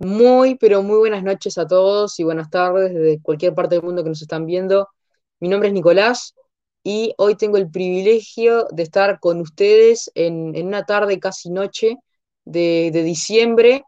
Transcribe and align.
Muy, 0.00 0.54
pero 0.54 0.82
muy 0.82 0.96
buenas 0.96 1.22
noches 1.22 1.58
a 1.58 1.66
todos 1.66 2.18
y 2.18 2.24
buenas 2.24 2.48
tardes 2.48 2.94
desde 2.94 3.20
cualquier 3.20 3.54
parte 3.54 3.74
del 3.74 3.84
mundo 3.84 4.02
que 4.02 4.08
nos 4.08 4.22
están 4.22 4.46
viendo. 4.46 4.88
Mi 5.40 5.48
nombre 5.48 5.68
es 5.68 5.74
Nicolás 5.74 6.34
y 6.82 7.12
hoy 7.18 7.36
tengo 7.36 7.58
el 7.58 7.70
privilegio 7.70 8.66
de 8.70 8.82
estar 8.82 9.20
con 9.20 9.40
ustedes 9.42 10.10
en, 10.14 10.56
una 10.66 10.84
tarde 10.86 11.20
casi 11.20 11.50
noche 11.50 11.96
de, 12.46 12.90
de, 12.94 13.02
diciembre. 13.02 13.84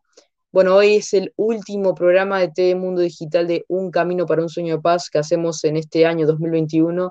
Bueno, 0.53 0.77
hoy 0.77 0.97
es 0.97 1.15
el 1.15 1.33
último 1.37 1.95
programa 1.95 2.41
de 2.41 2.49
TV 2.49 2.75
Mundo 2.75 3.01
Digital 3.01 3.47
de 3.49 3.65
Un 3.69 3.91
Camino 3.91 4.27
para 4.27 4.43
un 4.43 4.51
Sueño 4.51 4.77
de 4.77 4.83
Paz 4.83 5.09
que 5.11 5.19
hacemos 5.19 5.65
en 5.65 5.79
este 5.79 6.05
año 6.05 6.27
2021, 6.27 7.11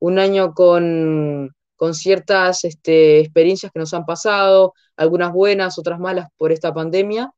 un 0.00 0.18
año 0.18 0.54
con, 0.54 1.54
con 1.76 1.94
ciertas 1.94 2.64
este, 2.64 3.20
experiencias 3.20 3.70
que 3.70 3.78
nos 3.78 3.94
han 3.94 4.06
pasado, 4.06 4.74
algunas 4.96 5.32
buenas, 5.32 5.78
otras 5.78 6.00
malas 6.00 6.28
por 6.36 6.50
esta 6.50 6.74
pandemia 6.74 7.32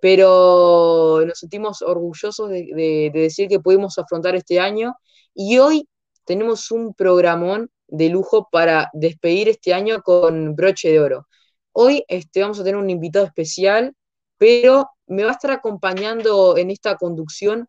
pero 0.00 1.22
nos 1.26 1.38
sentimos 1.38 1.82
orgullosos 1.82 2.48
de, 2.50 2.70
de, 2.74 3.10
de, 3.12 3.20
decir 3.20 3.48
que 3.48 3.60
pudimos 3.60 3.98
afrontar 3.98 4.34
este 4.36 4.60
año 4.60 4.94
y 5.34 5.58
hoy 5.58 5.88
tenemos 6.24 6.70
un 6.70 6.94
programón 6.94 7.70
de 7.88 8.10
lujo 8.10 8.48
para 8.52 8.90
despedir 8.92 9.48
este 9.48 9.74
año 9.74 10.02
con 10.02 10.54
broche 10.54 10.90
de 10.90 11.00
oro. 11.00 11.26
Hoy 11.72 12.04
este, 12.08 12.42
vamos 12.42 12.60
a 12.60 12.64
tener 12.64 12.76
un 12.76 12.90
invitado 12.90 13.24
especial, 13.24 13.94
pero 14.36 14.90
me 15.06 15.24
va 15.24 15.30
a 15.30 15.32
estar 15.32 15.50
acompañando 15.50 16.56
en 16.56 16.70
esta 16.70 16.96
conducción 16.96 17.68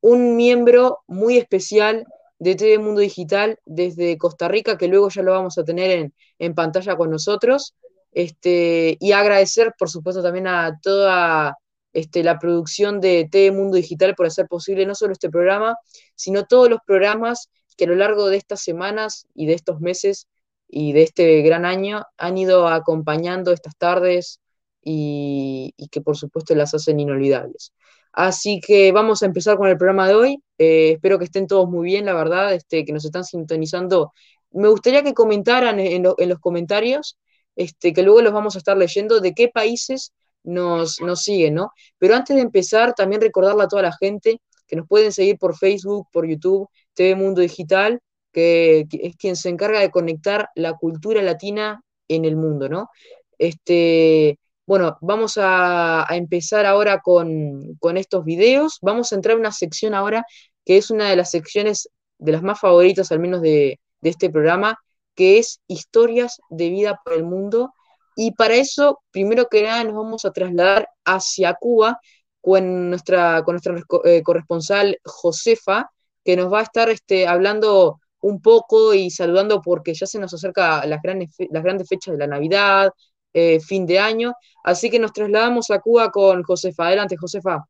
un 0.00 0.36
miembro 0.36 1.00
muy 1.06 1.36
especial 1.36 2.06
de 2.38 2.54
TV 2.54 2.78
Mundo 2.78 3.00
Digital 3.00 3.58
desde 3.66 4.16
Costa 4.16 4.48
Rica, 4.48 4.78
que 4.78 4.88
luego 4.88 5.10
ya 5.10 5.22
lo 5.22 5.32
vamos 5.32 5.58
a 5.58 5.64
tener 5.64 5.90
en, 5.90 6.14
en 6.38 6.54
pantalla 6.54 6.96
con 6.96 7.10
nosotros. 7.10 7.74
Este, 8.12 8.96
y 9.00 9.12
agradecer, 9.12 9.74
por 9.78 9.90
supuesto, 9.90 10.22
también 10.22 10.46
a 10.46 10.78
toda 10.82 11.56
este, 11.92 12.22
la 12.22 12.38
producción 12.38 13.00
de 13.00 13.28
TV 13.30 13.52
Mundo 13.52 13.76
Digital 13.76 14.14
por 14.14 14.26
hacer 14.26 14.46
posible 14.46 14.86
no 14.86 14.94
solo 14.94 15.12
este 15.12 15.30
programa, 15.30 15.76
sino 16.14 16.44
todos 16.44 16.70
los 16.70 16.80
programas 16.86 17.50
que 17.76 17.84
a 17.84 17.88
lo 17.88 17.96
largo 17.96 18.28
de 18.28 18.36
estas 18.36 18.62
semanas 18.62 19.26
y 19.34 19.46
de 19.46 19.54
estos 19.54 19.80
meses 19.80 20.28
y 20.68 20.92
de 20.92 21.02
este 21.02 21.42
gran 21.42 21.64
año 21.64 22.04
han 22.16 22.38
ido 22.38 22.68
acompañando 22.68 23.52
estas 23.52 23.76
tardes 23.76 24.40
y, 24.82 25.74
que 25.90 26.00
por 26.00 26.16
supuesto 26.16 26.54
las 26.54 26.74
hacen 26.74 27.00
inolvidables. 27.00 27.72
Así 28.12 28.60
que 28.60 28.92
vamos 28.92 29.22
a 29.22 29.26
empezar 29.26 29.56
con 29.56 29.68
el 29.68 29.76
programa 29.76 30.08
de 30.08 30.14
hoy. 30.14 30.42
Eh, 30.58 30.92
espero 30.92 31.18
que 31.18 31.24
estén 31.24 31.46
todos 31.46 31.68
muy 31.68 31.84
bien, 31.86 32.04
la 32.06 32.14
verdad, 32.14 32.52
este, 32.54 32.84
que 32.84 32.92
nos 32.92 33.04
están 33.04 33.24
sintonizando. 33.24 34.12
Me 34.52 34.68
gustaría 34.68 35.02
que 35.02 35.14
comentaran 35.14 35.78
en, 35.80 36.04
en 36.18 36.28
los 36.28 36.38
comentarios, 36.40 37.18
este, 37.60 37.92
que 37.92 38.02
luego 38.02 38.22
los 38.22 38.32
vamos 38.32 38.54
a 38.54 38.58
estar 38.58 38.74
leyendo, 38.74 39.20
de 39.20 39.34
qué 39.34 39.48
países 39.48 40.12
nos, 40.42 40.98
nos 41.02 41.22
siguen, 41.22 41.54
¿no? 41.54 41.72
Pero 41.98 42.14
antes 42.14 42.34
de 42.34 42.40
empezar, 42.42 42.94
también 42.94 43.20
recordarle 43.20 43.64
a 43.64 43.68
toda 43.68 43.82
la 43.82 43.92
gente 43.92 44.40
que 44.66 44.76
nos 44.76 44.88
pueden 44.88 45.12
seguir 45.12 45.36
por 45.36 45.54
Facebook, 45.58 46.08
por 46.10 46.26
YouTube, 46.26 46.68
TV 46.94 47.14
Mundo 47.16 47.42
Digital, 47.42 48.00
que, 48.32 48.86
es 48.90 49.16
quien 49.16 49.36
se 49.36 49.50
encarga 49.50 49.80
de 49.80 49.90
conectar 49.90 50.48
la 50.54 50.72
cultura 50.72 51.20
latina 51.20 51.82
en 52.08 52.24
el 52.24 52.36
mundo, 52.36 52.70
¿no? 52.70 52.88
Este, 53.36 54.38
bueno, 54.66 54.96
vamos 55.02 55.36
a, 55.36 56.10
a 56.10 56.16
empezar 56.16 56.64
ahora 56.64 57.00
con, 57.00 57.74
con, 57.78 57.98
estos 57.98 58.24
videos. 58.24 58.78
Vamos 58.80 59.12
a 59.12 59.16
entrar 59.16 59.34
en 59.34 59.40
una 59.40 59.52
sección 59.52 59.92
ahora 59.92 60.24
que 60.64 60.78
es 60.78 60.90
una 60.90 61.10
de 61.10 61.16
las 61.16 61.30
secciones 61.30 61.90
de 62.18 62.32
las 62.32 62.42
más 62.42 62.58
favoritas, 62.58 63.12
al 63.12 63.20
menos 63.20 63.42
de, 63.42 63.80
de 64.00 64.10
este 64.10 64.30
programa, 64.30 64.78
que 65.14 65.38
es 65.38 65.60
historias 65.66 66.40
de 66.50 66.70
vida 66.70 67.00
por 67.04 67.14
el 67.14 67.24
mundo 67.24 67.72
y 68.16 68.32
para 68.32 68.54
eso, 68.54 69.00
primero 69.10 69.48
que 69.48 69.62
nada, 69.62 69.84
nos 69.84 69.94
vamos 69.94 70.24
a 70.24 70.32
trasladar 70.32 70.88
hacia 71.04 71.54
Cuba 71.54 72.00
con 72.40 72.90
nuestra, 72.90 73.42
con 73.44 73.54
nuestra 73.54 73.74
eh, 74.04 74.22
corresponsal 74.22 74.98
Josefa, 75.04 75.90
que 76.24 76.36
nos 76.36 76.52
va 76.52 76.60
a 76.60 76.64
estar 76.64 76.90
este, 76.90 77.26
hablando 77.26 77.98
un 78.20 78.42
poco 78.42 78.92
y 78.94 79.10
saludando 79.10 79.62
porque 79.62 79.94
ya 79.94 80.06
se 80.06 80.18
nos 80.18 80.34
acerca 80.34 80.84
las 80.86 81.00
grandes, 81.02 81.30
las 81.50 81.62
grandes 81.62 81.88
fechas 81.88 82.12
de 82.12 82.18
la 82.18 82.26
Navidad, 82.26 82.90
eh, 83.32 83.60
fin 83.60 83.86
de 83.86 83.98
año. 83.98 84.34
Así 84.64 84.90
que 84.90 84.98
nos 84.98 85.12
trasladamos 85.12 85.70
a 85.70 85.80
Cuba 85.80 86.10
con 86.10 86.42
Josefa. 86.42 86.88
Adelante, 86.88 87.16
Josefa. 87.16 87.64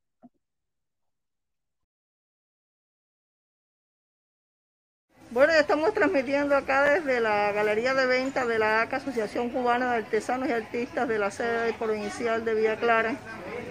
Bueno, 5.33 5.53
estamos 5.53 5.95
transmitiendo 5.95 6.57
acá 6.57 6.83
desde 6.83 7.21
la 7.21 7.53
Galería 7.53 7.95
de 7.95 8.05
Venta 8.05 8.47
de 8.47 8.59
la 8.59 8.83
ACA, 8.83 8.97
Asociación 8.97 9.51
Cubana 9.51 9.93
de 9.93 9.99
Artesanos 9.99 10.49
y 10.49 10.53
Artistas 10.53 11.07
de 11.07 11.21
la 11.21 11.31
sede 11.31 11.73
provincial 11.75 12.45
de 12.45 12.53
Villa 12.55 12.75
Clara, 12.75 13.15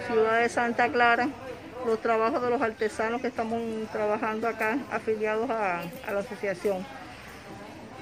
ciudad 0.07 0.39
de 0.39 0.47
Santa 0.47 0.87
Clara, 0.87 1.27
los 1.85 2.01
trabajos 2.01 2.41
de 2.41 2.49
los 2.49 2.61
artesanos 2.61 3.19
que 3.19 3.27
estamos 3.27 3.61
trabajando 3.91 4.47
acá, 4.47 4.77
afiliados 4.89 5.49
a, 5.49 5.81
la 6.09 6.19
asociación. 6.21 6.85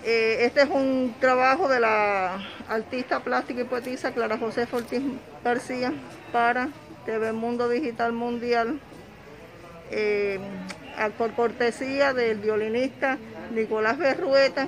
Eh, 0.05 0.45
este 0.45 0.61
es 0.61 0.69
un 0.69 1.15
trabajo 1.19 1.67
de 1.67 1.79
la 1.79 2.37
artista 2.69 3.21
plástica 3.21 3.61
y 3.61 3.63
poetisa 3.63 4.11
Clara 4.11 4.37
José 4.37 4.67
Ortiz 4.71 5.01
García 5.43 5.91
para 6.31 6.69
TV 7.07 7.31
Mundo 7.31 7.67
Digital 7.69 8.13
Mundial, 8.13 8.79
eh, 9.89 10.39
por 11.17 11.33
cortesía 11.33 12.13
del 12.13 12.39
violinista 12.39 13.17
Nicolás 13.51 13.97
Berrueta. 13.97 14.67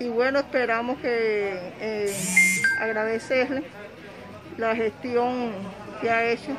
Y 0.00 0.08
bueno, 0.08 0.38
esperamos 0.38 0.98
que 0.98 1.72
eh, 1.80 2.14
agradecerle 2.80 3.64
la 4.56 4.76
gestión 4.76 5.52
que 6.00 6.10
ha 6.10 6.24
hecho 6.30 6.52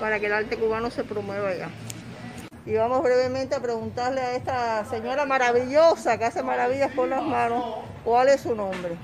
para 0.00 0.18
que 0.18 0.26
el 0.26 0.32
arte 0.32 0.56
cubano 0.56 0.90
se 0.90 1.04
promueva 1.04 1.50
allá. 1.50 1.68
Y 2.66 2.74
vamos 2.74 3.02
brevemente 3.02 3.54
a 3.54 3.60
preguntarle 3.60 4.20
a 4.20 4.34
esta 4.34 4.84
señora 4.84 5.24
maravillosa 5.24 6.18
que 6.18 6.24
hace 6.24 6.42
maravillas 6.42 6.92
con 6.92 7.10
las 7.10 7.22
manos, 7.22 7.76
¿cuál 8.04 8.28
es 8.28 8.42
su 8.42 8.54
nombre? 8.54 8.96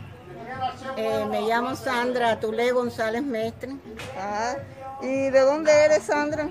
Eh, 0.97 1.25
me 1.31 1.43
llamo 1.43 1.75
Sandra 1.77 2.39
Tulé 2.41 2.73
González 2.73 3.23
Mestre. 3.23 3.73
Ajá. 4.19 4.57
¿Y 5.03 5.31
de 5.31 5.41
dónde 5.41 5.73
eres, 5.73 6.05
Sandra? 6.05 6.49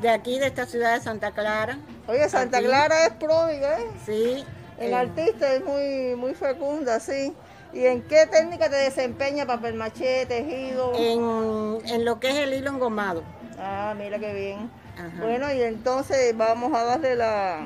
De 0.00 0.08
aquí, 0.10 0.38
de 0.38 0.46
esta 0.46 0.66
ciudad 0.66 0.94
de 0.94 1.02
Santa 1.02 1.32
Clara. 1.32 1.78
Oye, 2.08 2.28
Santa 2.28 2.58
aquí. 2.58 2.66
Clara 2.66 3.06
es 3.06 3.12
pródiga, 3.14 3.80
¿eh? 3.80 3.90
Sí. 4.04 4.44
El 4.78 4.90
eh. 4.90 4.94
artista 4.94 5.54
es 5.54 5.64
muy, 5.64 6.16
muy 6.16 6.34
fecunda, 6.34 7.00
sí. 7.00 7.32
¿Y 7.72 7.86
en 7.86 8.02
qué 8.02 8.26
técnica 8.26 8.68
te 8.70 8.76
desempeña? 8.76 9.46
¿Papel 9.46 9.74
maché, 9.74 10.26
tejido? 10.26 10.92
En, 10.94 11.86
en, 11.88 12.04
lo 12.04 12.20
que 12.20 12.30
es 12.30 12.36
el 12.36 12.54
hilo 12.54 12.70
engomado. 12.70 13.22
Ah, 13.58 13.94
mira 13.96 14.18
qué 14.18 14.32
bien. 14.32 14.70
Ajá. 14.96 15.22
Bueno, 15.24 15.52
y 15.52 15.62
entonces 15.62 16.36
vamos 16.36 16.72
a 16.72 16.84
darle 16.84 17.16
las 17.16 17.64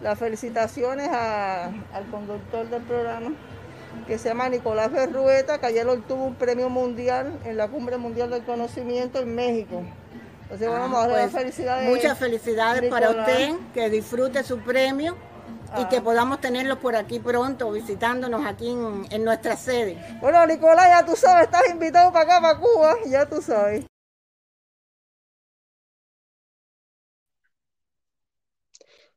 la 0.00 0.16
felicitaciones 0.16 1.08
a, 1.08 1.66
al 1.66 2.06
conductor 2.10 2.68
del 2.68 2.82
programa, 2.82 3.32
que 4.06 4.18
se 4.18 4.28
llama 4.28 4.48
Nicolás 4.48 4.92
Berrueta, 4.92 5.58
que 5.58 5.66
ayer 5.66 5.86
obtuvo 5.88 6.24
un 6.24 6.34
premio 6.34 6.68
mundial 6.68 7.38
en 7.44 7.56
la 7.56 7.68
Cumbre 7.68 7.96
Mundial 7.96 8.30
del 8.30 8.42
Conocimiento 8.42 9.20
en 9.20 9.34
México. 9.34 9.82
Entonces, 10.46 10.68
bueno, 10.68 10.82
vamos 10.84 11.04
a 11.04 11.08
dar 11.08 11.30
pues, 11.30 11.32
felicidades. 11.32 11.88
Muchas 11.88 12.18
felicidades 12.18 12.82
Nicolás. 12.82 13.10
para 13.10 13.20
usted, 13.20 13.56
que 13.74 13.90
disfrute 13.90 14.44
su 14.44 14.60
premio 14.60 15.16
ah. 15.72 15.80
y 15.80 15.88
que 15.88 16.00
podamos 16.00 16.40
tenerlo 16.40 16.78
por 16.78 16.94
aquí 16.94 17.18
pronto, 17.18 17.72
visitándonos 17.72 18.46
aquí 18.46 18.70
en, 18.70 19.08
en, 19.10 19.24
nuestra 19.24 19.56
sede. 19.56 19.98
Bueno, 20.20 20.46
Nicolás, 20.46 20.86
ya 20.86 21.04
tú 21.04 21.16
sabes, 21.16 21.46
estás 21.46 21.68
invitado 21.68 22.12
para 22.12 22.36
acá, 22.36 22.40
para 22.40 22.58
Cuba, 22.60 22.94
ya 23.06 23.26
tú 23.26 23.42
sabes. 23.42 23.86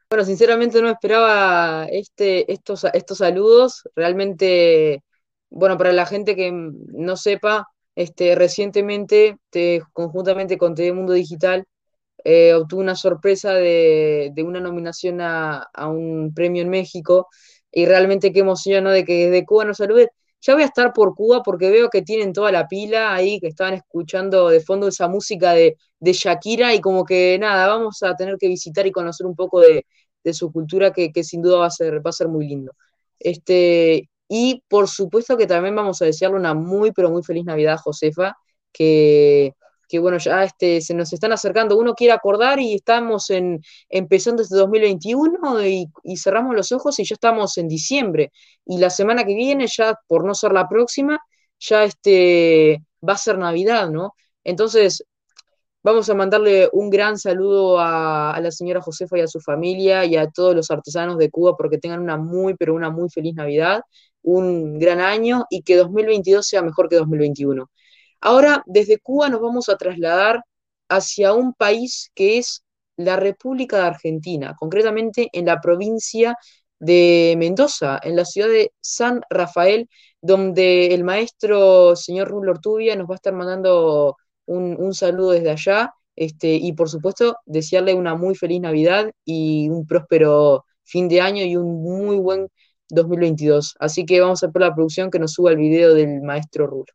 Bueno, 0.10 0.26
sinceramente 0.26 0.82
no 0.82 0.90
esperaba 0.90 1.86
este, 1.92 2.52
estos, 2.52 2.84
estos 2.94 3.20
saludos. 3.20 3.88
Realmente, 3.96 5.04
bueno, 5.52 5.78
para 5.78 5.92
la 5.94 6.08
gente 6.08 6.36
que 6.36 6.52
no 6.52 7.16
sepa, 7.16 7.68
este, 8.00 8.34
recientemente, 8.36 9.38
te, 9.50 9.82
conjuntamente 9.94 10.58
con 10.58 10.74
TV 10.74 10.94
Mundo 10.94 11.12
Digital, 11.14 11.66
eh, 12.24 12.54
obtuve 12.54 12.82
una 12.82 12.96
sorpresa 12.96 13.54
de, 13.54 14.34
una 14.46 14.62
nominación 14.62 15.20
a, 15.22 15.68
un 15.90 16.34
premio 16.34 16.62
en 16.62 16.70
México 16.70 17.28
y 17.72 17.86
realmente 17.86 18.32
qué 18.32 18.40
emoción 18.40 18.86
¿no? 18.86 18.92
de 18.92 19.04
que 19.06 19.30
desde 19.30 19.46
Cuba 19.46 19.66
nos 19.66 19.78
salude. 19.78 20.10
Ya 20.42 20.54
voy 20.54 20.64
a 20.64 20.68
estar 20.68 20.94
por 20.94 21.14
Cuba 21.16 21.44
porque 21.44 21.70
veo 21.72 21.90
que 21.90 22.02
tienen 22.02 22.32
toda 22.34 22.52
la 22.54 22.68
pila 22.70 23.14
ahí, 23.14 23.40
que 23.42 23.48
estaban 23.48 23.74
escuchando 23.74 24.50
de 24.50 24.62
fondo 24.62 24.88
esa 24.88 25.10
música 25.10 25.54
de, 25.54 25.76
de 26.00 26.14
Shakira 26.14 26.74
y 26.74 26.82
como 26.82 27.04
que 27.06 27.38
nada, 27.40 27.68
vamos 27.68 28.02
a 28.04 28.16
tener 28.16 28.38
que 28.38 28.48
visitar 28.48 28.88
y 28.88 28.92
conocer 28.94 29.28
un 29.28 29.36
poco 29.36 29.60
de, 29.62 29.86
de 30.24 30.34
su 30.34 30.52
cultura 30.54 30.94
que, 30.94 31.12
que, 31.12 31.24
sin 31.26 31.42
duda 31.42 31.60
va 31.60 31.66
a 31.68 31.72
ser, 31.72 32.06
va 32.06 32.12
a 32.12 32.14
ser 32.14 32.30
muy 32.30 32.48
lindo. 32.48 32.72
Este, 33.20 34.09
y 34.30 34.64
por 34.70 34.88
supuesto 34.88 35.36
que 35.38 35.48
también 35.48 35.76
vamos 35.76 36.02
a 36.02 36.06
desearle 36.06 36.38
una 36.38 36.54
muy, 36.54 36.92
pero 36.92 37.10
muy 37.10 37.24
feliz 37.24 37.46
Navidad 37.46 37.78
Josefa, 37.78 38.38
que, 38.72 39.56
que 39.90 40.00
bueno, 40.00 40.20
ya 40.20 40.44
este, 40.44 40.82
se 40.82 40.94
nos 40.94 41.12
están 41.14 41.32
acercando. 41.34 41.78
Uno 41.78 41.96
quiere 41.96 42.14
acordar 42.14 42.60
y 42.60 42.76
estamos 42.76 43.32
en, 43.32 43.62
empezando 43.90 44.44
este 44.44 44.56
2021 44.56 45.66
y, 45.66 45.88
y, 46.04 46.18
cerramos 46.18 46.56
los 46.56 46.72
ojos 46.72 47.00
y 47.00 47.06
ya 47.06 47.16
estamos 47.16 47.58
en 47.58 47.68
diciembre. 47.68 48.32
Y 48.66 48.78
la 48.78 48.92
semana 48.92 49.26
que 49.26 49.36
viene, 49.36 49.68
ya 49.68 49.96
por 50.08 50.26
no 50.26 50.36
ser 50.36 50.54
la 50.54 50.70
próxima, 50.70 51.20
ya 51.60 51.84
este, 51.84 52.84
va 53.08 53.14
a 53.14 53.18
ser 53.18 53.38
Navidad, 53.40 53.90
¿no? 53.90 54.14
Entonces, 54.44 55.04
Vamos 55.82 56.10
a 56.10 56.14
mandarle 56.14 56.70
un 56.74 56.90
gran 56.90 57.18
saludo 57.18 57.80
a, 57.80 58.38
la 58.42 58.52
señora 58.52 58.82
Josefa 58.82 59.18
y 59.18 59.22
a 59.22 59.28
su 59.28 59.40
familia 59.40 60.04
y 60.04 60.18
a 60.18 60.30
todos 60.30 60.54
los 60.54 60.70
artesanos 60.72 61.18
de 61.18 61.30
Cuba 61.30 61.56
porque 61.56 61.78
tengan 61.78 62.02
una 62.02 62.18
muy, 62.18 62.54
pero 62.56 62.76
una 62.76 62.90
muy 62.90 63.10
feliz 63.10 63.34
Navidad, 63.36 63.82
un 64.24 64.80
gran 64.80 65.00
año 65.02 65.46
y 65.50 65.62
que 65.64 65.76
2022 65.78 66.48
sea 66.48 66.62
mejor 66.62 66.90
que 66.90 66.98
2021. 66.98 67.70
Ahora, 68.22 68.64
desde 68.66 69.00
Cuba 69.00 69.30
nos 69.30 69.42
vamos 69.42 69.70
a 69.70 69.78
trasladar 69.78 70.44
hacia 70.90 71.34
un 71.34 71.54
país 71.54 72.12
que 72.16 72.38
es 72.40 72.64
la 72.98 73.16
República 73.16 73.78
de 73.78 73.84
Argentina, 73.84 74.56
concretamente 74.60 75.30
en 75.34 75.46
la 75.46 75.62
provincia 75.62 76.36
de 76.80 77.36
Mendoza, 77.38 78.00
en 78.04 78.16
la 78.16 78.26
ciudad 78.26 78.50
de 78.50 78.72
San 78.82 79.22
Rafael, 79.30 79.90
donde 80.22 80.94
el 80.94 81.04
maestro 81.04 81.96
señor 81.96 82.30
Rulo 82.30 82.52
Ortubia 82.52 82.96
nos 82.96 83.08
va 83.10 83.14
a 83.14 83.16
estar 83.16 83.34
mandando 83.34 84.18
un, 84.46 84.76
un 84.80 84.94
saludo 84.94 85.32
desde 85.32 85.52
allá, 85.52 85.94
este, 86.16 86.54
y 86.56 86.74
por 86.74 86.90
supuesto 86.90 87.38
desearle 87.46 87.94
una 87.94 88.16
muy 88.16 88.36
feliz 88.36 88.60
Navidad 88.62 89.12
y 89.26 89.70
un 89.70 89.86
próspero 89.86 90.66
fin 90.84 91.08
de 91.08 91.22
año 91.22 91.46
y 91.46 91.56
un 91.56 91.82
muy 91.82 92.18
buen 92.18 92.48
2022. 92.90 93.76
Así 93.80 94.06
que 94.06 94.22
vamos 94.22 94.44
a 94.44 94.50
por 94.50 94.62
la 94.62 94.74
producción 94.74 95.10
que 95.10 95.20
nos 95.20 95.34
suba 95.34 95.52
el 95.52 95.58
video 95.58 95.94
del 95.94 96.22
maestro 96.22 96.68
Rulo. 96.68 96.86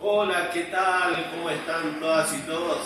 Hola, 0.00 0.50
¿qué 0.52 0.64
tal? 0.64 1.30
¿Cómo 1.30 1.50
están 1.50 2.00
todas 2.00 2.34
y 2.34 2.40
todos 2.46 2.78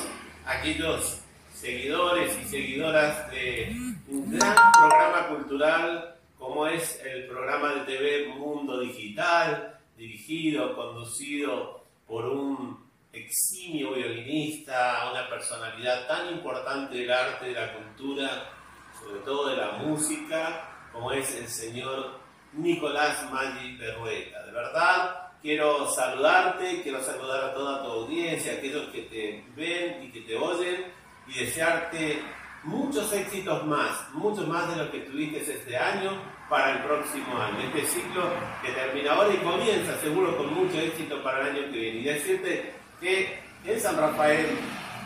aquellos 0.44 1.20
seguidores 1.54 2.36
y 2.42 2.44
seguidoras 2.48 3.30
de 3.30 3.74
un 4.08 4.30
gran 4.30 4.56
programa 4.72 5.28
cultural 5.28 6.14
como 6.44 6.66
es 6.66 7.00
el 7.02 7.26
programa 7.26 7.74
de 7.74 7.80
TV 7.80 8.28
Mundo 8.34 8.80
Digital, 8.80 9.78
dirigido, 9.96 10.76
conducido 10.76 11.84
por 12.06 12.26
un 12.26 12.83
eximio 13.14 13.92
violinista, 13.92 15.10
una 15.10 15.28
personalidad 15.28 16.06
tan 16.06 16.30
importante 16.30 16.96
del 16.96 17.10
arte, 17.10 17.46
de 17.46 17.52
la 17.52 17.72
cultura, 17.72 18.50
sobre 18.98 19.20
todo 19.20 19.48
de 19.48 19.56
la 19.56 19.72
música, 19.72 20.88
como 20.92 21.12
es 21.12 21.34
el 21.36 21.48
señor 21.48 22.18
Nicolás 22.52 23.30
Maggi 23.30 23.76
Berrueta. 23.76 24.44
De 24.44 24.52
verdad, 24.52 25.32
quiero 25.42 25.88
saludarte, 25.90 26.82
quiero 26.82 27.02
saludar 27.02 27.44
a 27.44 27.54
toda 27.54 27.82
tu 27.82 27.90
audiencia, 27.90 28.54
aquellos 28.54 28.88
que 28.90 29.02
te 29.02 29.44
ven 29.56 30.04
y 30.04 30.12
que 30.12 30.20
te 30.22 30.36
oyen, 30.36 30.84
y 31.26 31.38
desearte 31.38 32.22
muchos 32.64 33.12
éxitos 33.12 33.64
más, 33.66 34.08
muchos 34.12 34.46
más 34.48 34.68
de 34.70 34.76
los 34.76 34.90
que 34.90 35.00
tuviste 35.00 35.38
este 35.38 35.76
año 35.76 36.12
para 36.48 36.72
el 36.72 36.78
próximo 36.82 37.36
año. 37.38 37.58
Este 37.60 37.86
ciclo 37.86 38.28
que 38.62 38.72
termina 38.72 39.12
ahora 39.12 39.32
y 39.34 39.38
comienza 39.38 39.98
seguro 40.00 40.36
con 40.36 40.54
mucho 40.54 40.78
éxito 40.78 41.22
para 41.22 41.40
el 41.40 41.56
año 41.56 41.72
que 41.72 41.78
viene. 41.78 41.98
Y 41.98 42.04
decirte 42.04 42.74
que 43.04 43.38
en 43.66 43.80
San 43.80 43.98
Rafael 43.98 44.46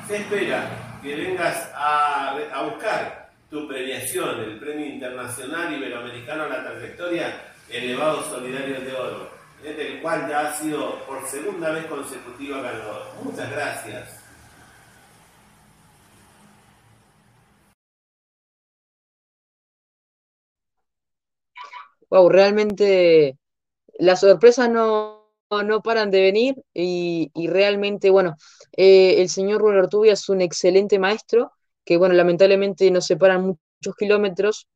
se 0.07 0.19
espera 0.19 1.01
que 1.03 1.17
vengas 1.17 1.69
a, 1.75 2.63
buscar 2.71 3.31
tu 3.51 3.67
premiación, 3.67 4.41
el 4.41 4.59
Premio 4.61 4.87
Internacional 4.87 5.75
Iberoamericano 5.75 6.45
a 6.45 6.49
la 6.49 6.65
Trayectoria 6.65 7.41
Elevado 7.69 8.23
Solidario 8.23 8.81
de 8.81 8.93
Oro, 8.95 9.31
del 9.63 10.01
cual 10.01 10.29
ya 10.29 10.49
ha 10.49 10.55
sido 10.55 11.05
por 11.07 11.27
segunda 11.27 11.71
vez 11.73 11.87
consecutiva 11.87 12.61
ganador. 12.63 13.03
Muchas 13.25 13.51
gracias. 13.51 14.15
Wow, 22.11 22.29
realmente 22.29 23.39
las 23.99 24.21
sorpresas 24.21 24.71
no, 24.71 25.18
no 25.65 25.83
paran 25.83 26.11
de 26.11 26.21
venir 26.23 26.57
y, 26.75 27.31
y 27.35 27.49
realmente, 27.49 28.11
bueno, 28.11 28.37
eh, 28.77 29.17
el 29.21 29.29
señor 29.29 29.61
Rubén 29.63 29.79
Ortubia 29.79 30.13
es 30.15 30.29
un 30.29 30.41
excelente 30.41 30.99
maestro, 30.99 31.53
que 31.85 31.97
bueno, 31.97 32.15
lamentablemente 32.15 32.91
nos 32.91 33.07
separan 33.07 33.43
muchos 33.47 33.95
kilómetros, 33.99 34.69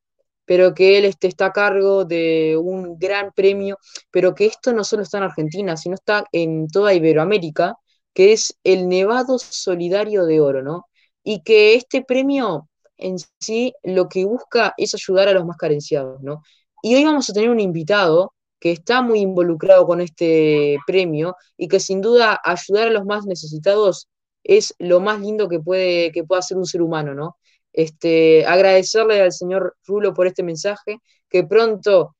pero 0.45 0.73
que 0.73 0.97
él 0.97 1.05
este, 1.05 1.27
está 1.27 1.47
a 1.47 1.51
cargo 1.53 2.05
de 2.05 2.57
un 2.61 2.97
gran 2.99 3.31
premio, 3.33 3.77
pero 4.11 4.35
que 4.35 4.45
esto 4.45 4.73
no 4.73 4.83
solo 4.83 5.03
está 5.03 5.17
en 5.19 5.23
Argentina, 5.25 5.77
sino 5.77 5.95
está 5.95 6.25
en 6.31 6.67
toda 6.67 6.93
Iberoamérica, 6.93 7.75
que 8.13 8.33
es 8.33 8.57
el 8.63 8.87
Nevado 8.89 9.39
Solidario 9.39 10.25
de 10.25 10.41
Oro, 10.41 10.61
¿no? 10.63 10.85
Y 11.23 11.41
que 11.43 11.75
este 11.75 12.03
premio 12.03 12.69
en 12.97 13.17
sí 13.39 13.73
lo 13.83 14.09
que 14.09 14.25
busca 14.25 14.73
es 14.77 14.93
ayudar 14.93 15.27
a 15.29 15.33
los 15.33 15.45
más 15.45 15.57
carenciados, 15.57 16.21
¿no? 16.21 16.43
Y 16.81 16.95
hoy 16.95 17.03
vamos 17.05 17.29
a 17.29 17.33
tener 17.33 17.49
un 17.49 17.59
invitado 17.59 18.33
que 18.63 18.71
está 18.71 19.01
muy 19.01 19.19
involucrado 19.19 19.85
con 19.85 19.99
este 19.99 20.77
premio 20.87 21.35
y 21.57 21.67
que 21.67 21.81
sin 21.81 21.99
duda 21.99 22.39
ayudar 22.45 22.87
a 22.87 22.91
los 22.91 23.03
más 23.03 23.25
necesitados 23.25 24.07
es 24.41 24.73
lo 24.79 25.01
más 25.01 25.19
lindo 25.19 25.49
que 25.49 25.59
puede, 25.59 26.13
que 26.13 26.23
hacer 26.29 26.55
un 26.57 26.65
ser 26.65 26.81
humano, 26.81 27.13
¿no? 27.13 27.35
Este, 27.73 28.45
agradecerle 28.45 29.21
al 29.21 29.33
señor 29.33 29.75
Rulo 29.85 30.13
por 30.13 30.27
este 30.27 30.43
mensaje, 30.43 30.99
que 31.27 31.43
pronto 31.43 32.15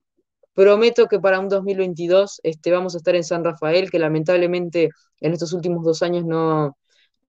prometo 0.54 1.08
que 1.08 1.18
para 1.18 1.40
un 1.40 1.48
2022 1.48 2.42
este, 2.44 2.72
vamos 2.72 2.96
a 2.96 2.98
estar 2.98 3.16
en 3.16 3.24
San 3.24 3.46
Rafael, 3.46 3.90
que 3.90 4.00
lamentablemente 4.00 4.90
en 5.22 5.32
estos 5.32 5.54
últimos 5.54 5.86
dos 5.86 6.04
años 6.04 6.26
no, 6.26 6.78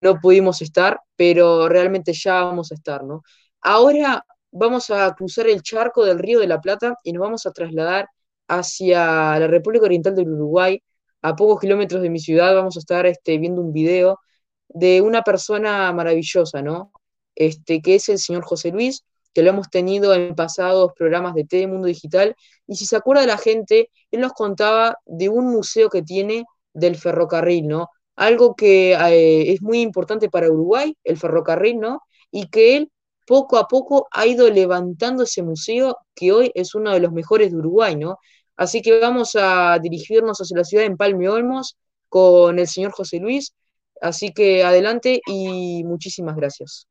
no 0.01 0.21
pudimos 0.21 0.61
estar, 0.61 0.99
pero 1.15 1.69
realmente 1.69 2.13
ya 2.15 2.43
vamos 2.43 2.73
a 2.73 2.75
estar, 2.75 3.05
¿no? 3.05 3.23
Ahora 3.61 4.27
vamos 4.51 4.91
a 4.91 5.15
cruzar 5.15 5.47
el 5.47 5.63
charco 5.63 6.05
del 6.05 6.19
Río 6.19 6.41
de 6.41 6.49
la 6.49 6.61
Plata 6.61 6.97
y 7.05 7.13
nos 7.13 7.21
vamos 7.23 7.47
a 7.47 7.53
trasladar 7.53 8.09
hacia 8.49 9.39
la 9.39 9.47
República 9.47 9.87
Oriental 9.87 10.15
del 10.15 10.31
Uruguay, 10.33 10.83
a 11.23 11.37
pocos 11.37 11.61
kilómetros 11.61 12.03
de 12.03 12.11
mi 12.11 12.19
ciudad, 12.19 12.55
vamos 12.55 12.77
a 12.77 12.81
estar 12.81 13.07
este, 13.07 13.39
viendo 13.39 13.61
un 13.63 13.73
video 13.73 14.21
de 14.69 15.01
una 15.01 15.23
persona 15.23 15.93
maravillosa, 15.93 16.63
¿no? 16.63 16.93
Este, 17.35 17.81
que 17.83 17.97
es 17.97 18.09
el 18.09 18.19
señor 18.19 18.45
José 18.45 18.71
Luis, 18.71 19.05
que 19.33 19.43
lo 19.43 19.51
hemos 19.51 19.71
tenido 19.71 20.15
en 20.15 20.35
pasados 20.35 20.93
programas 20.97 21.35
de 21.35 21.45
TV 21.45 21.67
Mundo 21.67 21.89
Digital, 21.89 22.37
y 22.67 22.77
si 22.77 22.87
se 22.87 22.97
acuerda 22.97 23.27
la 23.27 23.39
gente, 23.39 23.91
él 24.11 24.21
nos 24.21 24.33
contaba 24.33 24.99
de 25.07 25.29
un 25.29 25.47
museo 25.51 25.91
que 25.91 26.03
tiene 26.03 26.45
del 26.73 26.97
ferrocarril, 26.97 27.67
¿no? 27.69 27.89
Algo 28.17 28.55
que 28.55 28.93
eh, 28.95 29.53
es 29.53 29.63
muy 29.63 29.81
importante 29.81 30.31
para 30.31 30.51
Uruguay, 30.51 30.97
el 31.05 31.17
ferrocarril, 31.17 31.81
¿no? 31.81 32.01
Y 32.31 32.49
que 32.49 32.77
él 32.77 32.91
poco 33.27 33.57
a 33.59 33.67
poco 33.69 34.07
ha 34.13 34.27
ido 34.27 34.51
levantando 34.51 35.23
ese 35.25 35.43
museo 35.43 35.97
que 36.15 36.33
hoy 36.33 36.53
es 36.55 36.75
uno 36.75 36.93
de 36.93 37.01
los 37.01 37.13
mejores 37.13 37.51
de 37.51 37.57
Uruguay, 37.59 37.97
¿no? 37.97 38.19
Así 38.57 38.83
que 38.83 39.01
vamos 39.01 39.37
a 39.37 39.79
dirigirnos 39.81 40.39
hacia 40.39 40.59
la 40.59 40.65
ciudad 40.65 40.85
de 40.85 40.89
Empalme 40.89 41.29
Olmos 41.29 41.77
con 42.09 42.59
el 42.59 42.69
señor 42.69 42.93
José 42.93 43.19
Luis. 43.19 43.55
Así 44.01 44.33
que 44.33 44.65
adelante 44.65 45.21
y 45.27 45.83
muchísimas 45.85 46.37
gracias. 46.37 46.87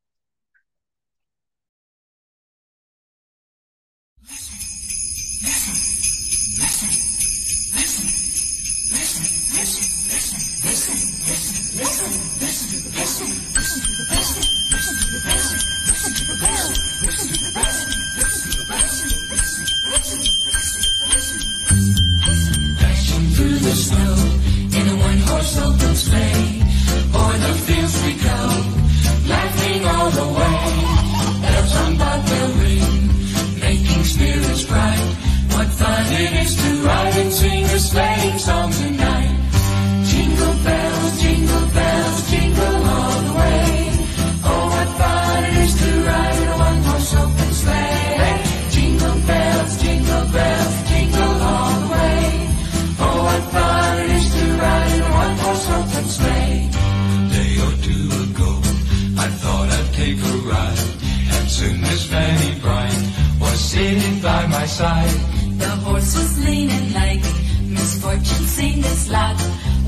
Misfortune 68.14 68.46
seemed 68.48 68.86
his 68.86 69.10
lot. 69.10 69.38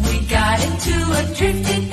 We 0.03 0.25
got 0.27 0.63
into 0.63 0.93
a 1.11 1.35
drifted 1.35 1.84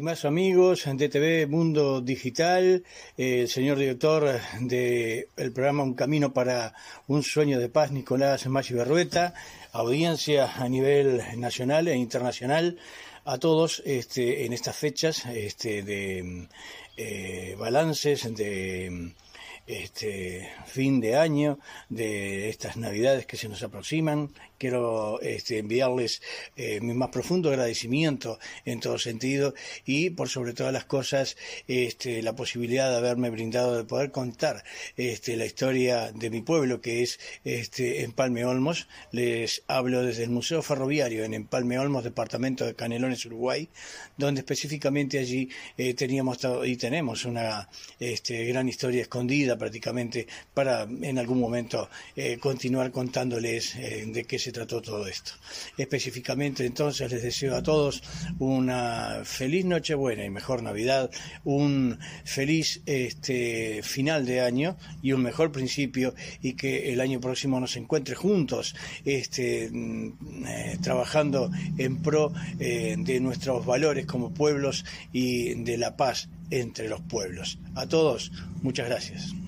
Estimados 0.00 0.24
amigos 0.24 0.88
de 0.90 1.10
TV 1.10 1.46
Mundo 1.46 2.00
Digital, 2.00 2.84
el 3.18 3.48
señor 3.48 3.76
director 3.76 4.40
del 4.58 5.52
programa 5.52 5.82
Un 5.82 5.92
Camino 5.92 6.32
para 6.32 6.72
un 7.06 7.22
Sueño 7.22 7.60
de 7.60 7.68
Paz, 7.68 7.92
Nicolás 7.92 8.46
Maggi 8.46 8.72
Berrueta, 8.72 9.34
audiencia 9.72 10.54
a 10.56 10.66
nivel 10.70 11.22
nacional 11.36 11.86
e 11.86 11.96
internacional, 11.96 12.78
a 13.26 13.36
todos 13.36 13.82
este, 13.84 14.46
en 14.46 14.54
estas 14.54 14.74
fechas 14.74 15.26
este, 15.26 15.82
de 15.82 16.48
eh, 16.96 17.54
balances, 17.58 18.34
de 18.34 19.12
este 19.66 20.48
fin 20.64 21.00
de 21.00 21.16
año, 21.16 21.58
de 21.90 22.48
estas 22.48 22.78
navidades 22.78 23.26
que 23.26 23.36
se 23.36 23.50
nos 23.50 23.62
aproximan. 23.62 24.30
Quiero 24.60 25.18
este, 25.22 25.56
enviarles 25.56 26.20
eh, 26.54 26.82
mi 26.82 26.92
más 26.92 27.08
profundo 27.08 27.48
agradecimiento 27.48 28.38
en 28.66 28.78
todo 28.80 28.98
sentido 28.98 29.54
y 29.86 30.10
por 30.10 30.28
sobre 30.28 30.52
todas 30.52 30.70
las 30.70 30.84
cosas 30.84 31.38
este, 31.66 32.22
la 32.22 32.36
posibilidad 32.36 32.90
de 32.90 32.98
haberme 32.98 33.30
brindado 33.30 33.74
de 33.74 33.84
poder 33.84 34.10
contar 34.10 34.62
este, 34.98 35.38
la 35.38 35.46
historia 35.46 36.12
de 36.12 36.28
mi 36.28 36.42
pueblo 36.42 36.82
que 36.82 37.02
es 37.02 37.18
este, 37.42 38.02
Empalme 38.02 38.44
Olmos. 38.44 38.86
Les 39.12 39.62
hablo 39.66 40.04
desde 40.04 40.24
el 40.24 40.30
Museo 40.30 40.60
Ferroviario 40.60 41.24
en 41.24 41.32
Empalme 41.32 41.78
Olmos, 41.78 42.04
departamento 42.04 42.66
de 42.66 42.74
Canelones, 42.74 43.24
Uruguay, 43.24 43.66
donde 44.18 44.42
específicamente 44.42 45.18
allí 45.18 45.48
eh, 45.78 45.94
teníamos 45.94 46.38
y 46.66 46.76
tenemos 46.76 47.24
una 47.24 47.66
gran 47.98 48.68
historia 48.68 49.00
escondida 49.00 49.56
prácticamente 49.56 50.26
para 50.52 50.82
en 50.82 51.18
algún 51.18 51.40
momento 51.40 51.88
eh, 52.16 52.38
continuar 52.38 52.90
contándoles 52.90 53.76
eh, 53.76 54.04
de 54.06 54.24
qué 54.24 54.38
se 54.38 54.49
trató 54.52 54.80
todo 54.80 55.06
esto. 55.06 55.32
Específicamente 55.76 56.64
entonces 56.64 57.10
les 57.10 57.22
deseo 57.22 57.56
a 57.56 57.62
todos 57.62 58.02
una 58.38 59.22
feliz 59.24 59.64
Nochebuena 59.64 60.24
y 60.24 60.30
mejor 60.30 60.62
Navidad, 60.62 61.10
un 61.44 61.98
feliz 62.24 62.82
este, 62.86 63.82
final 63.82 64.26
de 64.26 64.40
año 64.40 64.76
y 65.02 65.12
un 65.12 65.22
mejor 65.22 65.52
principio 65.52 66.14
y 66.42 66.54
que 66.54 66.92
el 66.92 67.00
año 67.00 67.20
próximo 67.20 67.60
nos 67.60 67.76
encuentre 67.76 68.14
juntos 68.14 68.74
este, 69.04 69.70
mm, 69.70 70.46
eh, 70.46 70.78
trabajando 70.82 71.50
en 71.78 72.02
pro 72.02 72.32
eh, 72.58 72.96
de 72.98 73.20
nuestros 73.20 73.64
valores 73.64 74.06
como 74.06 74.32
pueblos 74.32 74.84
y 75.12 75.54
de 75.54 75.76
la 75.78 75.96
paz 75.96 76.28
entre 76.50 76.88
los 76.88 77.00
pueblos. 77.00 77.58
A 77.74 77.86
todos, 77.86 78.32
muchas 78.62 78.88
gracias. 78.88 79.39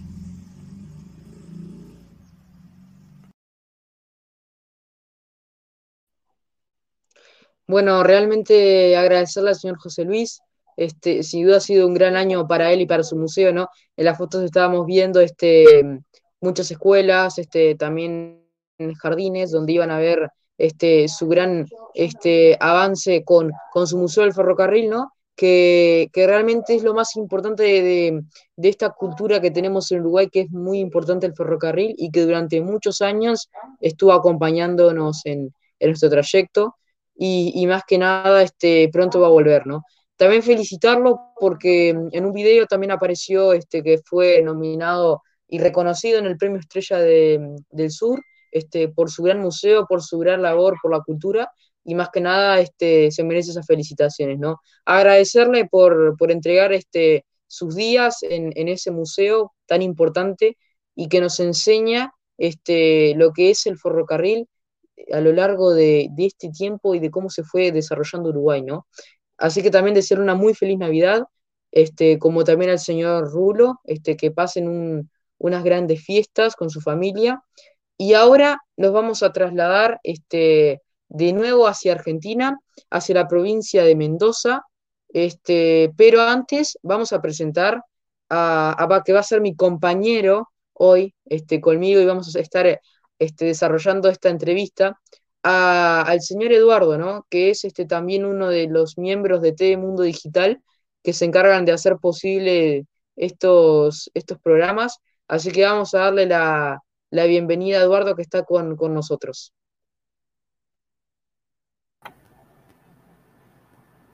Bueno, 7.72 8.02
realmente 8.02 8.98
agradecerle 8.98 9.48
al 9.48 9.56
señor 9.56 9.78
José 9.78 10.04
Luis. 10.04 10.42
Este, 10.76 11.22
sin 11.22 11.46
duda 11.46 11.56
ha 11.56 11.60
sido 11.60 11.86
un 11.86 11.94
gran 11.94 12.16
año 12.16 12.46
para 12.46 12.70
él 12.70 12.82
y 12.82 12.86
para 12.86 13.02
su 13.02 13.16
museo, 13.16 13.50
¿no? 13.50 13.68
En 13.96 14.04
las 14.04 14.18
fotos 14.18 14.42
estábamos 14.42 14.84
viendo 14.84 15.20
este, 15.20 15.64
muchas 16.42 16.70
escuelas, 16.70 17.38
este, 17.38 17.74
también 17.74 18.44
jardines 19.00 19.50
donde 19.52 19.72
iban 19.72 19.90
a 19.90 19.98
ver 19.98 20.28
este, 20.58 21.08
su 21.08 21.28
gran 21.28 21.66
este, 21.94 22.58
avance 22.60 23.24
con, 23.24 23.50
con 23.72 23.86
su 23.86 23.96
museo 23.96 24.24
del 24.24 24.34
ferrocarril, 24.34 24.90
¿no? 24.90 25.10
Que, 25.34 26.08
que 26.12 26.26
realmente 26.26 26.74
es 26.74 26.82
lo 26.82 26.92
más 26.92 27.16
importante 27.16 27.62
de, 27.62 28.20
de- 28.56 28.68
esta 28.68 28.90
cultura 28.90 29.40
que 29.40 29.50
tenemos 29.50 29.90
en 29.92 30.00
Uruguay, 30.00 30.28
que 30.30 30.42
es 30.42 30.50
muy 30.50 30.78
importante 30.78 31.24
el 31.26 31.34
ferrocarril 31.34 31.94
y 31.96 32.10
que 32.10 32.20
durante 32.26 32.60
muchos 32.60 33.00
años 33.00 33.48
estuvo 33.80 34.12
acompañándonos 34.12 35.24
en, 35.24 35.54
en 35.78 35.88
nuestro 35.88 36.10
trayecto 36.10 36.76
y, 37.14 37.66
más 37.66 37.82
que 37.86 37.98
nada 37.98 38.42
este, 38.42 38.88
pronto 38.92 39.20
va 39.20 39.26
a 39.28 39.30
volver, 39.30 39.66
¿no? 39.66 39.84
También 40.16 40.42
felicitarlo 40.42 41.32
porque 41.38 41.94
mm, 41.94 42.08
en 42.12 42.26
un 42.26 42.32
video 42.32 42.66
también 42.66 42.92
apareció 42.92 43.52
este, 43.52 43.82
que 43.82 43.98
fue 44.04 44.42
nominado 44.42 45.22
y 45.48 45.58
reconocido 45.58 46.18
en 46.18 46.26
el 46.26 46.36
Premio 46.36 46.58
Estrella 46.60 46.98
de- 46.98 47.38
mm, 47.40 47.56
del 47.76 47.90
Sur 47.90 48.20
este, 48.50 48.88
por 48.88 49.10
su 49.10 49.22
gran 49.22 49.40
museo, 49.40 49.86
por 49.86 50.02
su 50.02 50.18
gran 50.18 50.42
labor, 50.42 50.76
por 50.82 50.92
la 50.92 51.00
cultura 51.00 51.50
y 51.84 51.94
más 51.94 52.10
que 52.12 52.20
nada 52.20 52.60
este, 52.60 53.10
se 53.10 53.24
merece 53.24 53.50
esas 53.50 53.66
felicitaciones, 53.66 54.38
¿no? 54.38 54.60
Agradecerle 54.84 55.66
por, 55.66 56.16
por 56.16 56.30
entregar 56.30 56.72
este, 56.72 57.24
sus 57.46 57.74
días 57.74 58.22
en, 58.22 58.52
en 58.56 58.68
ese 58.68 58.90
museo 58.90 59.52
tan 59.66 59.82
importante 59.82 60.56
y 60.94 61.08
que 61.08 61.20
nos 61.20 61.40
enseña 61.40 62.12
este, 62.38 63.14
lo 63.16 63.32
que 63.32 63.50
es 63.50 63.66
el 63.66 63.78
ferrocarril 63.78 64.48
a 65.12 65.20
lo 65.20 65.32
largo 65.32 65.72
de, 65.74 66.10
este 66.18 66.50
tiempo 66.50 66.94
y 66.94 67.00
de 67.00 67.10
cómo 67.10 67.30
se 67.30 67.44
fue 67.44 67.72
desarrollando 67.72 68.30
Uruguay, 68.30 68.62
¿no? 68.62 68.86
Así 69.38 69.62
que 69.62 69.70
también 69.70 69.94
desear 69.94 70.20
una 70.20 70.34
muy 70.34 70.54
feliz 70.54 70.78
Navidad, 70.78 71.24
este, 71.70 72.18
como 72.18 72.44
también 72.44 72.70
al 72.70 72.78
señor 72.78 73.30
Rulo, 73.30 73.80
este, 73.84 74.16
que 74.16 74.30
pasen 74.30 74.68
un- 74.68 75.10
unas 75.38 75.64
grandes 75.64 76.04
fiestas 76.04 76.56
con 76.56 76.70
su 76.70 76.80
familia. 76.80 77.42
Y 77.96 78.14
ahora 78.14 78.58
nos 78.76 78.92
vamos 78.92 79.22
a 79.22 79.32
trasladar 79.32 80.00
este, 80.02 80.82
de 81.08 81.32
nuevo 81.32 81.66
hacia 81.68 81.92
Argentina, 81.92 82.58
hacia 82.90 83.14
la 83.16 83.28
provincia 83.28 83.84
de 83.84 83.96
Mendoza, 83.96 84.62
este, 85.08 85.92
pero 85.96 86.22
antes 86.22 86.78
vamos 86.82 87.12
a 87.12 87.20
presentar 87.20 87.82
a, 88.28 88.76
a 88.82 89.02
que 89.04 89.12
va 89.12 89.20
a 89.20 89.22
ser 89.22 89.40
mi 89.40 89.54
compañero 89.54 90.48
hoy 90.72 91.14
este, 91.26 91.60
conmigo 91.60 92.00
y 92.00 92.06
vamos 92.06 92.34
a 92.34 92.40
estar 92.40 92.80
este, 93.22 93.46
desarrollando 93.46 94.08
esta 94.08 94.28
entrevista 94.30 94.98
a- 95.42 96.02
al 96.02 96.20
señor 96.20 96.52
Eduardo, 96.52 96.98
¿no? 96.98 97.26
Que 97.30 97.50
es 97.50 97.64
este, 97.64 97.86
también 97.86 98.24
uno 98.24 98.48
de 98.48 98.68
los 98.68 98.98
miembros 98.98 99.42
de 99.42 99.52
TV 99.52 99.76
Mundo 99.76 100.02
Digital 100.02 100.60
que 101.02 101.12
se 101.12 101.24
encargan 101.24 101.64
de 101.64 101.72
hacer 101.72 101.96
posible 101.98 102.86
estos, 103.16 104.10
estos 104.14 104.38
programas. 104.40 104.98
Así 105.28 105.50
que 105.50 105.64
vamos 105.64 105.94
a 105.94 106.00
darle 106.00 106.26
la, 106.26 106.80
la 107.10 107.24
bienvenida 107.24 107.78
a 107.78 107.82
Eduardo 107.82 108.14
que 108.14 108.22
está 108.22 108.44
con, 108.44 108.76
con 108.76 108.94
nosotros. 108.94 109.52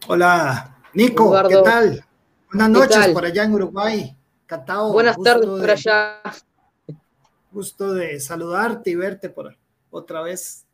Hola, 0.06 0.76
Nico, 0.94 1.24
Eduardo. 1.28 1.48
¿qué 1.48 1.56
tal? 1.70 2.04
Buenas 2.52 2.68
¿Qué 2.68 2.72
noches 2.72 2.96
tal? 2.96 3.12
por 3.12 3.24
allá 3.26 3.44
en 3.44 3.54
Uruguay. 3.54 4.16
Catao, 4.46 4.92
Buenas 4.92 5.16
tardes 5.22 5.46
de- 5.50 5.58
por 5.60 5.70
allá. 5.70 6.22
Gusto 7.50 7.92
de 7.94 8.20
saludarte 8.20 8.90
y 8.90 8.94
verte 8.94 9.30
por 9.30 9.56
otra 9.90 10.22
vez. 10.22 10.66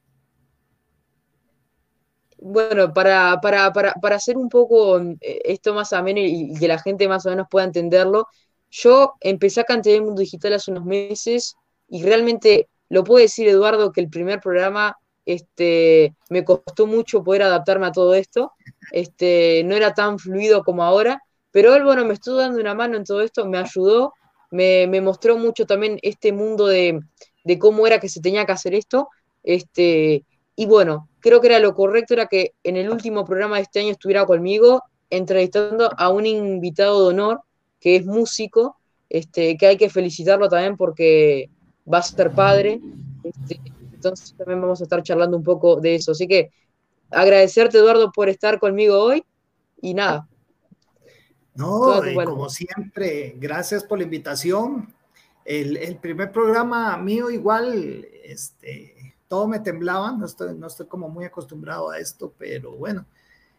Bueno, 2.39 2.93
para, 2.93 3.41
para, 3.41 3.73
para, 3.73 3.95
para 3.95 4.17
hacer 4.17 4.37
un 4.37 4.49
poco 4.49 5.01
eh, 5.01 5.41
esto 5.45 5.73
más 5.73 5.93
ameno 5.93 6.21
y, 6.21 6.53
y 6.53 6.55
que 6.59 6.69
la 6.69 6.79
gente 6.79 7.09
más 7.09 7.25
o 7.27 7.31
menos 7.31 7.47
pueda 7.51 7.65
entenderlo, 7.67 8.27
yo 8.71 9.15
empecé 9.21 9.61
acá 9.61 9.81
en 9.85 10.05
Mundo 10.05 10.21
Digital 10.21 10.53
hace 10.55 10.73
unos 10.73 10.85
meses 10.85 11.55
y 11.89 12.03
realmente 12.03 12.69
lo 12.89 13.05
puede 13.05 13.25
decir 13.25 13.49
Eduardo 13.49 13.93
que 13.93 14.01
el 14.01 14.11
primer 14.11 14.41
programa 14.41 14.97
este, 15.25 16.15
me 16.29 16.45
costó 16.45 16.87
mucho 16.87 17.23
poder 17.23 17.43
adaptarme 17.45 17.87
a 17.87 17.93
todo 17.93 18.15
esto, 18.15 18.53
este, 18.93 19.63
no 19.65 19.75
era 19.77 19.95
tan 19.95 20.19
fluido 20.19 20.63
como 20.65 20.83
ahora, 20.83 21.21
pero 21.51 21.75
él, 21.77 21.85
bueno, 21.85 22.05
me 22.05 22.15
estuvo 22.15 22.37
dando 22.37 22.61
una 22.61 22.75
mano 22.75 22.97
en 22.97 23.05
todo 23.05 23.23
esto, 23.23 23.47
me 23.47 23.59
ayudó, 23.59 24.13
me, 24.55 25.01
mostró 25.01 25.37
mucho 25.37 25.67
también 25.67 25.99
este 26.03 26.33
mundo 26.33 26.67
de, 26.67 27.01
de, 27.45 27.59
cómo 27.59 27.87
era 27.87 27.99
que 27.99 28.09
se 28.09 28.21
tenía 28.21 28.47
que 28.47 28.53
hacer 28.53 28.75
esto, 28.75 29.09
este, 29.43 30.25
y 30.57 30.67
bueno, 30.67 31.09
creo 31.21 31.41
que 31.41 31.49
era 31.49 31.59
lo 31.59 31.75
correcto, 31.75 32.15
era 32.15 32.27
que 32.27 32.53
en 32.63 32.77
el 32.77 32.91
último 32.91 33.25
programa 33.25 33.57
de 33.57 33.63
este 33.63 33.81
año 33.81 33.91
estuviera 33.91 34.25
conmigo 34.25 34.83
entrevistando 35.11 35.91
a 35.97 36.09
un 36.11 36.27
invitado 36.27 37.03
de 37.03 37.09
honor 37.15 37.41
que 37.81 37.97
es 37.97 38.07
músico, 38.07 38.77
este, 39.11 39.57
que 39.57 39.67
hay 39.67 39.77
que 39.77 39.91
felicitarlo 39.91 40.49
también 40.49 40.77
porque 40.77 41.51
va 41.93 41.99
a 41.99 42.03
ser 42.03 42.33
padre. 42.33 42.81
Este, 43.23 43.61
entonces 43.93 44.35
también 44.37 44.61
vamos 44.61 44.81
a 44.81 44.85
estar 44.85 45.03
charlando 45.03 45.37
un 45.37 45.43
poco 45.43 45.81
de 45.81 45.97
eso. 45.97 46.13
Así 46.13 46.27
que 46.27 46.51
agradecerte, 47.11 47.79
Eduardo, 47.79 48.13
por 48.13 48.29
estar 48.29 48.59
conmigo 48.59 48.99
hoy 48.99 49.25
y 49.81 49.95
nada. 49.95 50.29
No, 51.55 52.03
como 52.25 52.49
siempre, 52.51 53.35
gracias 53.39 53.85
por 53.85 53.99
la 53.99 54.05
invitación. 54.05 54.93
El, 55.45 55.77
el, 55.77 55.97
primer 55.99 56.33
programa 56.33 56.97
mío 56.97 57.31
igual, 57.31 58.07
este, 58.25 59.15
todo 59.29 59.47
me 59.47 59.61
temblaba, 59.61 60.11
no 60.13 60.27
estoy, 60.27 60.55
no 60.55 60.67
estoy 60.67 60.87
como 60.87 61.09
muy 61.09 61.27
acostumbrado 61.27 61.91
a 61.91 61.99
esto, 61.99 62.33
pero 62.39 62.73
bueno, 62.73 63.07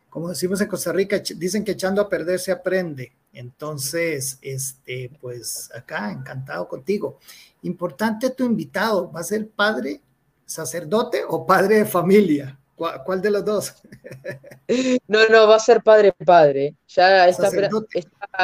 como 0.09 0.29
decimos 0.29 0.61
en 0.61 0.67
Costa 0.67 0.91
Rica, 0.91 1.21
dicen 1.35 1.63
que 1.63 1.73
echando 1.73 2.01
a 2.01 2.09
perder 2.09 2.39
se 2.39 2.51
aprende. 2.51 3.11
Entonces, 3.33 4.39
este, 4.41 5.11
pues 5.19 5.69
acá, 5.75 6.09
encantado 6.11 6.67
contigo. 6.69 7.19
Importante 7.63 8.29
tu 8.29 8.45
invitado, 8.45 9.11
¿va 9.11 9.19
a 9.19 9.23
ser 9.23 9.49
padre, 9.49 10.01
sacerdote 10.45 11.23
o 11.27 11.45
padre 11.45 11.79
de 11.79 11.85
familia? 11.85 12.57
¿Cuál, 12.75 13.21
de 13.21 13.31
los 13.31 13.45
dos? 13.45 13.73
No, 15.07 15.19
no, 15.29 15.47
va 15.47 15.57
a 15.57 15.59
ser 15.59 15.83
padre 15.83 16.11
padre. 16.11 16.75
Ya 16.87 17.27
está, 17.27 17.49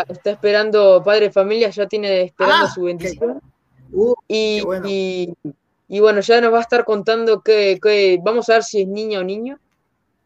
está, 0.07 0.31
esperando 0.31 1.01
padre 1.03 1.31
familia, 1.31 1.69
ya 1.71 1.87
tiene 1.87 2.21
esperando 2.21 2.67
ah, 2.67 2.71
su 2.73 2.83
bendición. 2.83 3.41
Uh, 3.91 4.13
y, 4.27 4.61
bueno. 4.61 4.87
Y, 4.87 5.33
y, 5.87 5.99
bueno, 5.99 6.21
ya 6.21 6.39
nos 6.39 6.53
va 6.53 6.59
a 6.59 6.61
estar 6.61 6.85
contando 6.85 7.41
que, 7.41 7.79
que, 7.81 8.19
vamos 8.23 8.47
a 8.49 8.53
ver 8.53 8.63
si 8.63 8.81
es 8.81 8.87
niña 8.87 9.19
o 9.19 9.23
niño. 9.23 9.59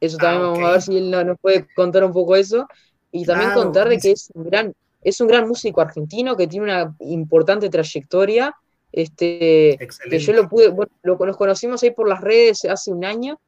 Eso 0.01 0.17
también 0.17 0.41
ah, 0.43 0.47
vamos 0.47 0.67
a 0.67 0.71
ver 0.71 0.81
si 0.81 0.97
él 0.97 1.11
nos 1.11 1.39
puede 1.39 1.65
contar 1.73 2.03
un 2.03 2.11
poco 2.11 2.35
eso 2.35 2.67
y 3.11 3.25
también 3.25 3.53
contar 3.53 3.87
de 3.87 3.97
que 3.97 4.11
es 4.11 4.29
un 4.33 4.43
gran, 4.43 4.73
es 5.01 5.21
un 5.21 5.27
gran 5.27 5.47
músico 5.47 5.79
argentino 5.79 6.35
que 6.35 6.47
tiene 6.47 6.65
una 6.65 6.95
importante 6.99 7.69
trayectoria. 7.69 8.53
Este, 8.91 9.77
que 10.09 10.19
yo 10.19 10.33
lo 10.33 10.47
pude, 10.47 10.69
bueno, 10.69 10.91
lo, 11.03 11.17
nos 11.17 11.37
conocimos 11.37 11.81
ahí 11.83 11.91
por 11.91 12.07
las 12.07 12.21
redes 12.21 12.63
hace 12.65 12.91
un 12.91 13.03
año, 13.03 13.39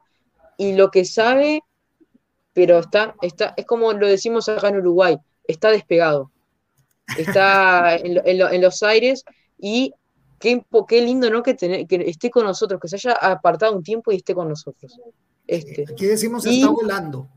y 0.57 0.73
lo 0.73 0.89
que 0.89 1.05
sabe, 1.05 1.61
pero 2.53 2.79
está, 2.79 3.15
está, 3.21 3.53
es 3.55 3.65
como 3.65 3.93
lo 3.93 4.07
decimos 4.07 4.49
acá 4.49 4.69
en 4.69 4.77
Uruguay, 4.77 5.17
está 5.47 5.71
despegado. 5.71 6.31
Está 7.17 7.95
en, 7.97 8.21
en, 8.25 8.61
los 8.61 8.83
aires 8.83 9.23
y 9.57 9.93
qué, 10.39 10.63
qué 10.87 11.01
lindo, 11.01 11.29
¿no? 11.29 11.43
Que, 11.43 11.55
que 11.55 12.03
esté 12.07 12.29
con 12.29 12.45
nosotros, 12.45 12.81
que 12.81 12.87
se 12.87 12.95
haya 12.97 13.13
apartado 13.13 13.75
un 13.75 13.83
tiempo 13.83 14.11
y 14.11 14.17
esté 14.17 14.33
con 14.33 14.49
nosotros. 14.49 14.99
Este. 15.45 15.85
Aquí 15.89 16.05
decimos 16.05 16.45
está 16.45 16.69
volando. 16.69 17.29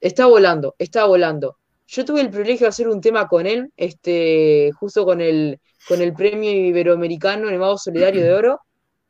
Está 0.00 0.26
volando, 0.26 0.74
está 0.78 1.04
volando. 1.04 1.58
Yo 1.86 2.04
tuve 2.04 2.22
el 2.22 2.30
privilegio 2.30 2.64
de 2.64 2.70
hacer 2.70 2.88
un 2.88 3.00
tema 3.00 3.28
con 3.28 3.46
él, 3.46 3.70
este, 3.76 4.70
justo 4.72 5.04
con 5.04 5.20
el, 5.20 5.60
con 5.86 6.00
el 6.00 6.14
premio 6.14 6.50
iberoamericano 6.50 7.48
en 7.48 7.54
el 7.54 7.60
Mago 7.60 7.76
Solidario 7.76 8.22
de 8.22 8.32
Oro, 8.32 8.60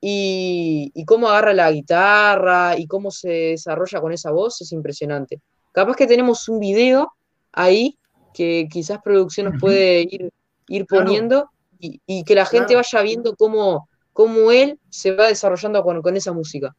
y, 0.05 0.91
y, 0.95 1.05
cómo 1.05 1.29
agarra 1.29 1.55
la 1.55 1.71
guitarra 1.71 2.77
y 2.77 2.88
cómo 2.88 3.12
se 3.12 3.29
desarrolla 3.29 4.01
con 4.01 4.12
esa 4.12 4.33
voz 4.33 4.61
es 4.61 4.73
impresionante. 4.73 5.41
Capaz 5.71 5.95
que 5.95 6.09
tenemos 6.09 6.49
un 6.49 6.59
video 6.59 7.12
ahí 7.53 7.97
que 8.35 8.67
quizás 8.69 8.99
producción 9.01 9.53
nos 9.53 9.61
puede 9.61 10.01
ir, 10.01 10.33
ir 10.67 10.87
poniendo 10.87 11.51
y, 11.79 12.01
y, 12.05 12.25
que 12.25 12.35
la 12.35 12.47
gente 12.47 12.75
vaya 12.75 13.01
viendo 13.03 13.37
cómo, 13.37 13.88
cómo 14.12 14.51
él 14.51 14.81
se 14.91 15.15
va 15.15 15.29
desarrollando 15.29 15.85
con, 15.85 16.03
con 16.03 16.17
esa 16.17 16.33
música. 16.33 16.75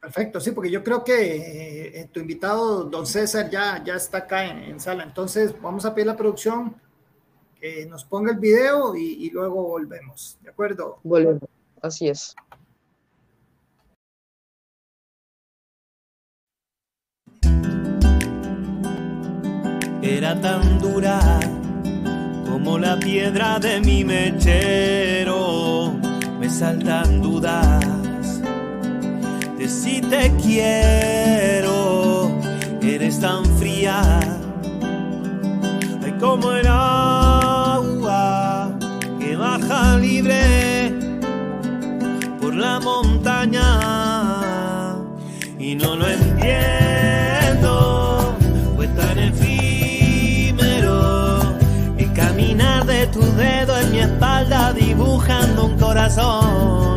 Perfecto, 0.00 0.38
sí, 0.38 0.52
porque 0.52 0.70
yo 0.70 0.84
creo 0.84 1.02
que 1.02 2.00
eh, 2.00 2.08
tu 2.12 2.20
invitado, 2.20 2.84
don 2.84 3.06
César, 3.06 3.50
ya, 3.50 3.82
ya 3.84 3.96
está 3.96 4.18
acá 4.18 4.44
en, 4.44 4.78
sala. 4.78 5.02
Entonces, 5.02 5.52
vamos 5.60 5.84
a 5.84 5.92
pedir 5.92 6.08
a 6.08 6.12
la 6.12 6.16
producción 6.16 6.76
que 7.60 7.86
nos 7.86 8.04
ponga 8.04 8.30
el 8.30 8.38
video 8.38 8.94
y, 8.94 9.26
y 9.26 9.30
luego 9.30 9.64
volvemos. 9.64 10.38
¿De 10.42 10.50
acuerdo? 10.50 11.00
Volvemos, 11.02 11.48
así 11.80 12.08
es. 12.08 12.36
Era 20.02 20.38
tan 20.40 20.78
dura 20.80 21.40
como 22.48 22.78
la 22.78 22.98
piedra 22.98 23.58
de 23.58 23.80
mi 23.80 24.04
mechero, 24.04 25.94
me 26.38 26.50
saltan 26.50 27.22
dudas 27.22 27.92
si 29.72 30.00
te 30.00 30.30
quiero, 30.42 32.30
eres 32.82 33.20
tan 33.20 33.44
fría, 33.58 34.20
hay 36.02 36.12
como 36.20 36.52
el 36.52 36.66
agua 36.66 38.70
que 39.18 39.36
baja 39.36 39.98
libre 39.98 40.94
por 42.40 42.54
la 42.54 42.80
montaña. 42.80 43.80
Y 45.58 45.74
no 45.74 45.96
lo 45.96 46.08
entiendo, 46.08 46.81
espalda 54.22 54.72
dibujando 54.72 55.64
un 55.64 55.76
corazón 55.78 56.96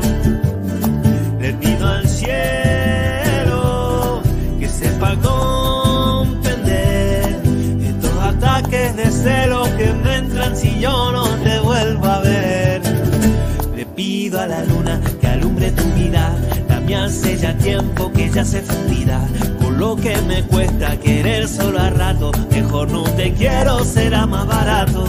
cielo 2.08 4.22
que 4.60 4.70
sepa 4.70 5.16
comprender 5.16 7.36
estos 7.82 8.12
ataques 8.22 8.96
de 8.96 9.12
celo 9.12 9.64
que 9.76 9.92
me 10.04 10.18
entran 10.18 10.56
si 10.56 10.80
yo 10.80 11.12
no 11.12 11.24
te 11.44 11.60
vuelvo 11.62 12.06
a 12.06 12.20
ver. 12.20 12.84
Le 13.76 13.88
pido 13.88 14.40
a 14.40 14.46
la 14.46 14.64
luna 14.66 15.02
que 15.20 15.28
alumbre 15.28 15.72
tu 15.72 15.84
vida, 15.96 16.32
la 16.70 17.06
hace 17.06 17.38
ya 17.38 17.58
tiempo 17.58 18.12
que 18.12 18.30
ya 18.30 18.46
se 18.46 18.62
fundida. 18.62 19.20
Por 19.60 19.74
lo 19.74 19.96
que 19.96 20.16
me 20.28 20.44
cuesta 20.44 20.96
querer 21.00 21.48
solo 21.48 21.80
a 21.80 21.90
rato, 21.90 22.32
mejor 22.52 22.92
no 22.92 23.02
te 23.02 23.34
quiero, 23.34 23.84
será 23.84 24.28
más 24.28 24.46
barato. 24.46 25.06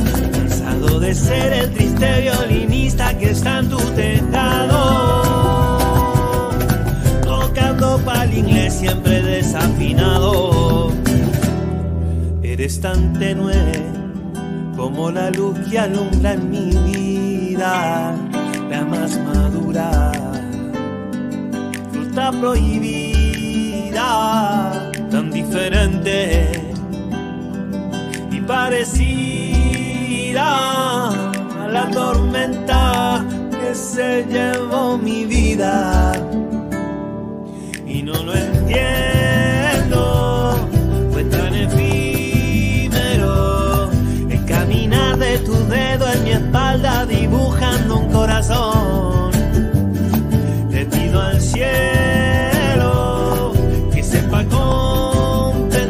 De 1.01 1.15
ser 1.15 1.53
el 1.53 1.73
triste 1.73 2.21
violinista 2.23 3.17
que 3.19 3.31
está 3.31 3.59
en 3.59 3.69
tu 3.69 3.77
tejado. 3.77 5.27
Para 8.05 8.25
el 8.25 8.35
inglés 8.39 8.75
siempre 8.75 9.23
desafinado. 9.23 10.93
Eres 12.43 12.81
tan 12.81 13.13
tenue 13.19 13.73
como 14.77 15.11
la 15.11 15.31
luz 15.31 15.59
que 15.69 15.79
alumbra 15.79 16.35
en 16.35 16.51
mi 16.51 16.71
vida, 16.93 18.15
la 18.71 18.85
más 18.85 19.19
madura, 19.19 20.13
fruta 21.91 22.31
prohibida, 22.33 24.01
tan 25.11 25.31
diferente 25.31 26.51
y 28.31 28.41
parecida 28.43 29.37
la 31.77 31.87
tormenta 31.91 33.23
que 33.61 33.75
se 33.75 34.25
llevó 34.25 34.97
mi 34.97 35.27
vida 35.27 36.13
y 37.87 38.03
no 38.03 38.15
lo 38.27 38.33
entiendo. 38.35 40.01
Fue 41.13 41.23
tan 41.25 41.53
efímero 41.67 43.35
el 44.31 44.43
caminar 44.47 45.19
de 45.19 45.39
tu 45.47 45.55
dedo 45.77 46.05
en 46.15 46.25
mi 46.25 46.31
espalda 46.31 47.05
dibujando 47.05 47.99
un 48.03 48.09
corazón. 48.11 49.31
Le 50.71 50.87
pido 50.87 51.21
al 51.21 51.39
cielo 51.41 52.93
que 53.93 54.03
sepa 54.03 54.41
comprender 54.59 55.85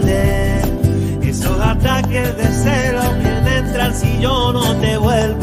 esos 1.23 1.61
ataques 1.61 2.29
de 2.41 2.49
celo 2.65 3.03
que 3.23 3.33
me 3.45 3.53
entran 3.59 3.95
si 3.95 4.11
yo 4.21 4.53
no 4.53 4.75
te 4.81 4.97
vuelvo 4.99 5.36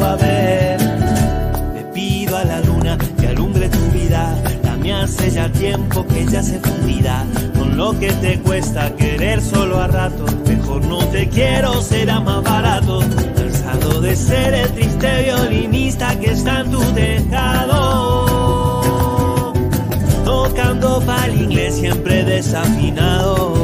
tiempo 5.49 6.05
que 6.07 6.25
ya 6.25 6.41
se 6.43 6.59
fundirá 6.59 7.25
con 7.57 7.75
lo 7.77 7.97
que 7.99 8.11
te 8.13 8.39
cuesta 8.39 8.95
querer 8.95 9.41
solo 9.41 9.79
a 9.79 9.87
rato. 9.87 10.25
Mejor 10.47 10.85
no 10.85 10.99
te 11.07 11.27
quiero, 11.27 11.81
será 11.81 12.19
más 12.19 12.43
barato. 12.43 12.99
Cansado 13.35 14.01
de 14.01 14.15
ser 14.15 14.53
el 14.53 14.69
triste 14.73 15.23
violinista 15.23 16.19
que 16.19 16.31
está 16.31 16.61
en 16.61 16.71
tu 16.71 16.81
tejado. 16.93 18.23
Tocando 20.25 21.01
para 21.01 21.25
el 21.25 21.41
inglés 21.41 21.75
siempre 21.75 22.23
desafinado. 22.23 23.62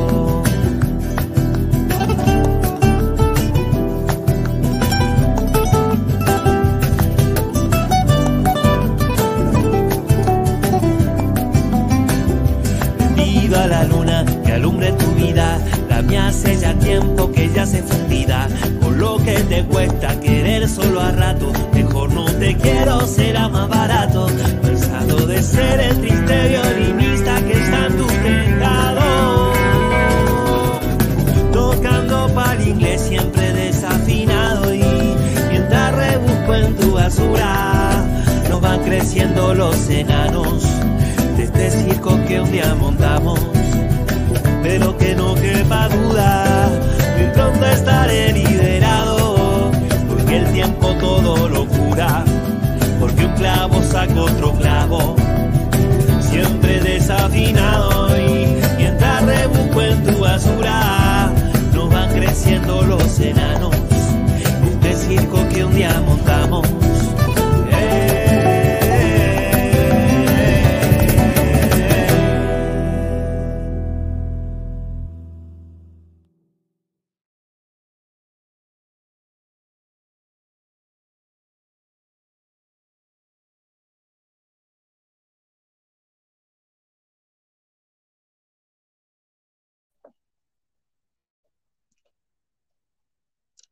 Los 39.54 39.90
enanos. 39.90 40.64
De 41.38 41.44
este 41.44 41.72
circo 41.72 42.20
que 42.28 42.40
un 42.40 42.52
día 42.52 42.76
montamos. 42.76 43.40
Pero 44.62 44.98
que 44.98 45.16
no 45.16 45.34
quepa 45.36 45.88
duda, 45.90 46.70
muy 47.18 47.28
pronto 47.34 47.66
estaré 47.66 48.34
liberado, 48.34 49.72
porque 50.08 50.38
el 50.38 50.54
tiempo 50.54 50.94
todo 51.00 51.50
lo 51.50 51.66
cura, 51.66 52.24
porque 53.00 53.26
un 53.26 53.34
clavo 53.34 53.82
saca 53.82 54.22
otro 54.22 54.54
clavo, 54.54 55.16
siempre 56.20 56.82
desafinado 56.82 58.10
y 58.18 58.58
mientras 58.78 59.26
rebusco 59.26 59.82
en 59.82 60.04
tu 60.04 60.20
basura, 60.20 61.32
nos 61.74 61.90
van 61.90 62.10
creciendo 62.12 62.84
los 62.84 63.20
enanos, 63.20 63.76
este 64.72 64.96
circo 64.96 65.40
que 65.50 65.64
un 65.64 65.74
día 65.74 66.04
montamos. 66.06 66.79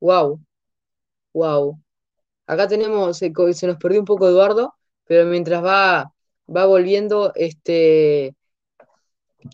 Wow, 0.08 0.40
wow. 1.34 1.80
Acá 2.48 2.68
tenemos, 2.68 3.18
se, 3.20 3.32
nos 3.68 3.78
perdió 3.78 4.00
un 4.02 4.06
poco 4.06 4.28
Eduardo, 4.30 4.74
pero 5.06 5.26
mientras 5.28 5.64
va, 5.64 6.14
va 6.48 6.66
volviendo, 6.68 7.34
este, 7.36 8.36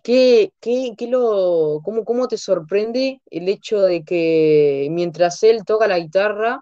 ¿qué, 0.04 0.52
qué, 0.60 0.94
qué 0.98 1.08
lo, 1.08 1.82
cómo, 1.84 2.04
cómo 2.06 2.28
te 2.28 2.38
sorprende 2.38 3.22
el 3.30 3.50
hecho 3.50 3.82
de 3.82 4.04
que 4.04 4.88
mientras 4.92 5.44
él 5.44 5.64
toca 5.66 5.88
la 5.88 6.00
guitarra, 6.00 6.62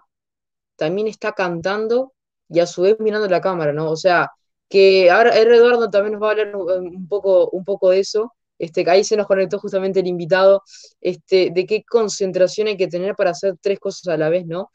también 0.76 1.08
está 1.08 1.32
cantando 1.32 2.14
y 2.48 2.60
a 2.60 2.66
su 2.66 2.82
vez 2.82 2.98
mirando 3.00 3.28
la 3.28 3.40
cámara, 3.40 3.72
¿no? 3.72 3.90
O 3.90 3.96
sea, 3.96 4.30
que 4.68 5.10
ahora. 5.10 5.36
Eduardo 5.38 5.90
también 5.90 6.14
nos 6.14 6.22
va 6.22 6.28
a 6.28 6.30
hablar 6.32 6.56
un 6.56 7.08
poco, 7.08 7.50
un 7.50 7.64
poco 7.64 7.90
de 7.90 8.00
eso. 8.00 8.34
Este, 8.62 8.88
ahí 8.90 9.04
se 9.04 9.16
nos 9.16 9.26
conectó 9.26 9.58
justamente 9.58 10.00
el 10.00 10.06
invitado, 10.06 10.62
este, 11.00 11.50
de 11.52 11.66
qué 11.66 11.82
concentración 11.84 12.68
hay 12.68 12.76
que 12.76 12.86
tener 12.88 13.14
para 13.16 13.30
hacer 13.30 13.54
tres 13.60 13.78
cosas 13.80 14.14
a 14.14 14.16
la 14.16 14.28
vez, 14.30 14.46
¿no? 14.46 14.70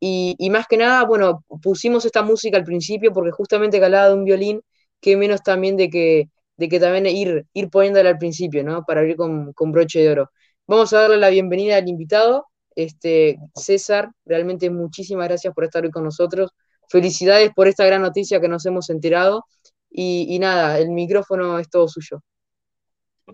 Y, 0.00 0.36
y 0.38 0.50
más 0.50 0.66
que 0.68 0.76
nada, 0.76 1.04
bueno, 1.04 1.44
pusimos 1.62 2.04
esta 2.04 2.22
música 2.22 2.56
al 2.58 2.64
principio 2.64 3.12
porque 3.12 3.30
justamente 3.32 3.78
que 3.78 3.84
hablaba 3.86 4.08
de 4.08 4.14
un 4.14 4.24
violín, 4.24 4.62
que 5.00 5.16
menos 5.16 5.42
también 5.42 5.76
de 5.76 5.90
que, 5.90 6.30
de 6.56 6.68
que 6.68 6.80
también 6.80 7.06
ir, 7.06 7.46
ir 7.54 7.70
poniéndola 7.70 8.10
al 8.10 8.18
principio, 8.18 8.64
¿no? 8.64 8.84
Para 8.84 9.00
abrir 9.00 9.16
con, 9.16 9.52
con 9.54 9.72
broche 9.72 10.00
de 10.00 10.10
oro. 10.10 10.30
Vamos 10.66 10.92
a 10.92 11.00
darle 11.02 11.16
la 11.18 11.30
bienvenida 11.30 11.76
al 11.76 11.88
invitado, 11.88 12.46
este, 12.74 13.38
César, 13.54 14.10
realmente 14.24 14.70
muchísimas 14.70 15.28
gracias 15.28 15.54
por 15.54 15.64
estar 15.64 15.84
hoy 15.84 15.90
con 15.90 16.04
nosotros. 16.04 16.50
Felicidades 16.88 17.50
por 17.54 17.68
esta 17.68 17.84
gran 17.86 18.02
noticia 18.02 18.40
que 18.40 18.48
nos 18.48 18.64
hemos 18.66 18.90
enterado. 18.90 19.44
Y 19.90 20.38
nada, 20.40 20.78
el 20.78 20.90
micrófono 20.90 21.58
es 21.58 21.70
todo 21.70 21.88
suyo. 21.88 22.20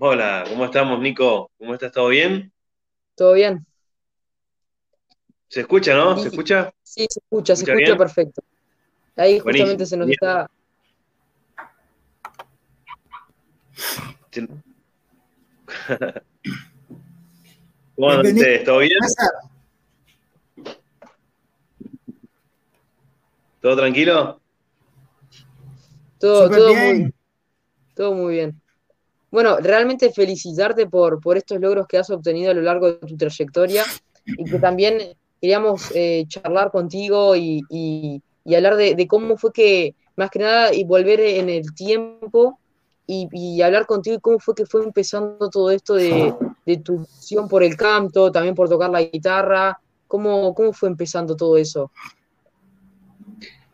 Hola, 0.01 0.45
¿cómo 0.49 0.65
estamos, 0.65 0.99
Nico? 1.01 1.51
¿Cómo 1.59 1.75
estás? 1.75 1.93
¿Todo 1.93 2.09
bien? 2.09 2.51
¿Todo 3.15 3.35
bien? 3.35 3.67
¿Se 5.49 5.61
escucha, 5.61 5.95
no? 5.95 6.17
¿Se 6.19 6.29
escucha? 6.29 6.73
sí, 6.83 7.07
se 7.11 7.21
escucha, 7.21 7.55
se 7.55 7.65
¿Escucha 7.65 7.97
perfecto. 7.97 8.43
Ahí 9.17 9.39
justamente 9.39 9.85
Buenísimo. 9.85 9.87
se 9.87 9.97
nos 9.99 10.07
Bien. 10.07 10.15
está. 10.15 10.51
¿Cómo 17.95 18.11
andan 18.11 18.33
ustedes? 18.33 18.65
¿Todo 18.65 18.79
bien? 18.79 18.93
¿Todo 23.61 23.77
tranquilo? 23.77 24.41
Todo, 26.19 26.49
todo 26.49 26.69
bien. 26.69 27.03
muy, 27.03 27.15
todo 27.95 28.15
muy 28.15 28.35
bien. 28.35 28.62
Bueno, 29.33 29.57
realmente 29.57 30.13
felicitarte 30.13 30.87
por, 30.87 31.19
por 31.21 31.39
estos 31.39 31.59
logros 31.59 31.87
que 31.89 31.97
has 31.97 32.11
obtenido 32.11 32.51
a 32.51 32.55
lo 32.55 32.61
largo 32.61 32.93
de 32.93 32.99
tu 32.99 33.17
trayectoria 33.17 33.83
y 34.27 34.45
que 34.45 34.59
también 34.59 34.99
queríamos 35.41 35.91
eh, 35.95 36.25
charlar 36.29 36.71
contigo 36.71 37.35
y, 37.35 37.63
y- 37.71 38.23
hablar 38.55 38.77
de, 38.77 39.07
cómo 39.09 39.37
fue 39.39 39.51
que, 39.53 39.95
más 40.17 40.31
que 40.31 40.41
nada, 40.41 40.75
y 40.75 40.85
volver 40.85 41.21
en 41.21 41.49
el 41.49 41.75
tiempo 41.75 42.59
y, 43.07 43.29
y 43.33 43.63
hablar 43.63 43.87
contigo 43.87 44.17
y 44.17 44.21
cómo 44.21 44.39
fue 44.39 44.55
que 44.55 44.67
fue 44.67 44.85
empezando 44.85 45.49
todo 45.49 45.71
esto 45.71 45.95
de, 45.95 46.35
de 46.67 46.77
tu 46.79 46.99
pasión 47.05 47.49
por 47.49 47.63
el 47.63 47.77
canto, 47.77 48.31
también 48.31 48.55
por 48.55 48.69
tocar 48.69 48.91
la 48.91 49.03
guitarra, 49.03 49.79
cómo, 50.09 50.55
cómo 50.55 50.73
fue 50.75 50.91
empezando 50.91 51.35
todo 51.37 51.57
eso. 51.57 51.91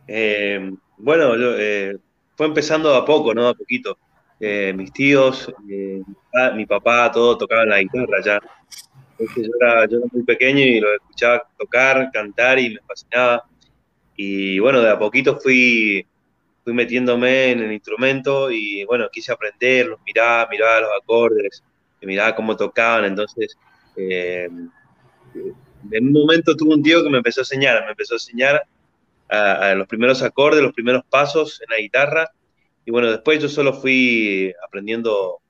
Eh, 0.07 0.71
bueno, 0.99 1.33
eh, 1.59 1.97
fue 2.37 2.47
empezando 2.47 2.95
a 2.95 3.05
poco, 3.05 3.35
¿no? 3.35 3.49
A 3.49 3.55
poquito. 3.55 3.97
Eh, 4.41 4.73
mis 4.77 4.93
tíos, 4.93 5.53
eh, 5.69 6.01
mi 6.55 6.65
papá, 6.65 7.11
todo 7.11 7.37
tocaban 7.37 7.71
la 7.71 7.81
guitarra 7.81 8.23
ya. 8.25 8.41
Yo 9.19 9.27
era, 9.61 9.87
yo 9.89 9.99
muy 10.13 10.23
pequeño 10.23 10.61
y 10.61 10.79
lo 10.79 10.95
escuchaba 10.95 11.43
tocar, 11.59 12.11
cantar 12.13 12.59
y 12.61 12.75
me 12.75 12.81
fascinaba. 12.87 13.45
Y 14.15 14.59
bueno, 14.61 14.81
de 14.81 14.91
a 14.91 14.99
poquito 14.99 15.37
fui, 15.41 16.07
fui 16.63 16.73
metiéndome 16.73 17.51
en 17.51 17.61
el 17.61 17.73
instrumento 17.73 18.51
y 18.51 18.85
bueno, 18.85 19.09
quise 19.11 19.33
aprender, 19.33 19.87
los 19.87 20.01
miraba, 20.07 20.49
miraba 20.49 20.81
los 20.83 20.91
acordes, 21.03 21.65
miraba 22.03 22.37
cómo 22.37 22.57
tocaban. 22.57 23.07
Entonces, 23.07 23.57
eh, 23.97 24.49
en 25.91 26.07
un 26.07 26.13
momento 26.13 26.57
tuve 26.57 26.75
un 26.75 26.83
tío 26.83 27.03
que 27.03 27.11
me 27.11 27.19
empezó 27.19 27.41
a 27.41 27.43
enseñar, 27.43 27.85
me 27.85 27.91
empezó 27.91 28.15
a 28.15 28.17
enseñar 28.17 28.63
a 29.29 29.75
los 29.75 29.87
primeros 29.87 30.23
acordes, 30.23 30.63
los 30.63 30.73
primeros 30.73 31.03
pasos 31.11 31.61
en 31.61 31.71
la 31.71 31.79
guitarra. 31.79 32.31
Y 32.89 32.91
bueno, 32.91 33.11
después 33.11 33.39
yo 33.39 33.51
solo 33.51 33.75
fui 33.75 34.51
aprendiendo, 34.67 35.41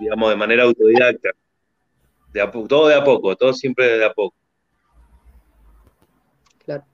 digamos, 0.00 0.30
de 0.30 0.36
manera 0.36 0.62
autodidacta. 0.62 1.32
De 2.32 2.40
a 2.40 2.50
todo 2.50 2.88
de 2.88 2.94
a 2.94 3.04
poco, 3.04 3.36
todo 3.36 3.52
siempre 3.52 3.98
de 3.98 4.06
a 4.06 4.14
poco. 4.14 4.34
Claro. 6.64 6.84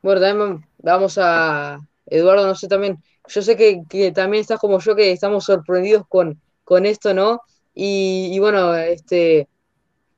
Bueno, 0.00 0.20
también 0.20 0.64
vamos 0.78 1.18
a, 1.20 1.80
Eduardo, 2.06 2.46
no 2.46 2.54
sé 2.54 2.68
también, 2.68 3.02
yo 3.26 3.42
sé 3.42 3.56
que, 3.56 3.82
que 3.90 4.12
también 4.12 4.42
estás 4.42 4.60
como 4.60 4.78
yo, 4.78 4.94
que 4.94 5.10
estamos 5.10 5.44
sorprendidos 5.44 6.04
con, 6.08 6.40
con 6.62 6.86
esto, 6.86 7.12
¿no? 7.12 7.40
Y, 7.74 8.38
bueno, 8.38 8.76
este, 8.76 9.48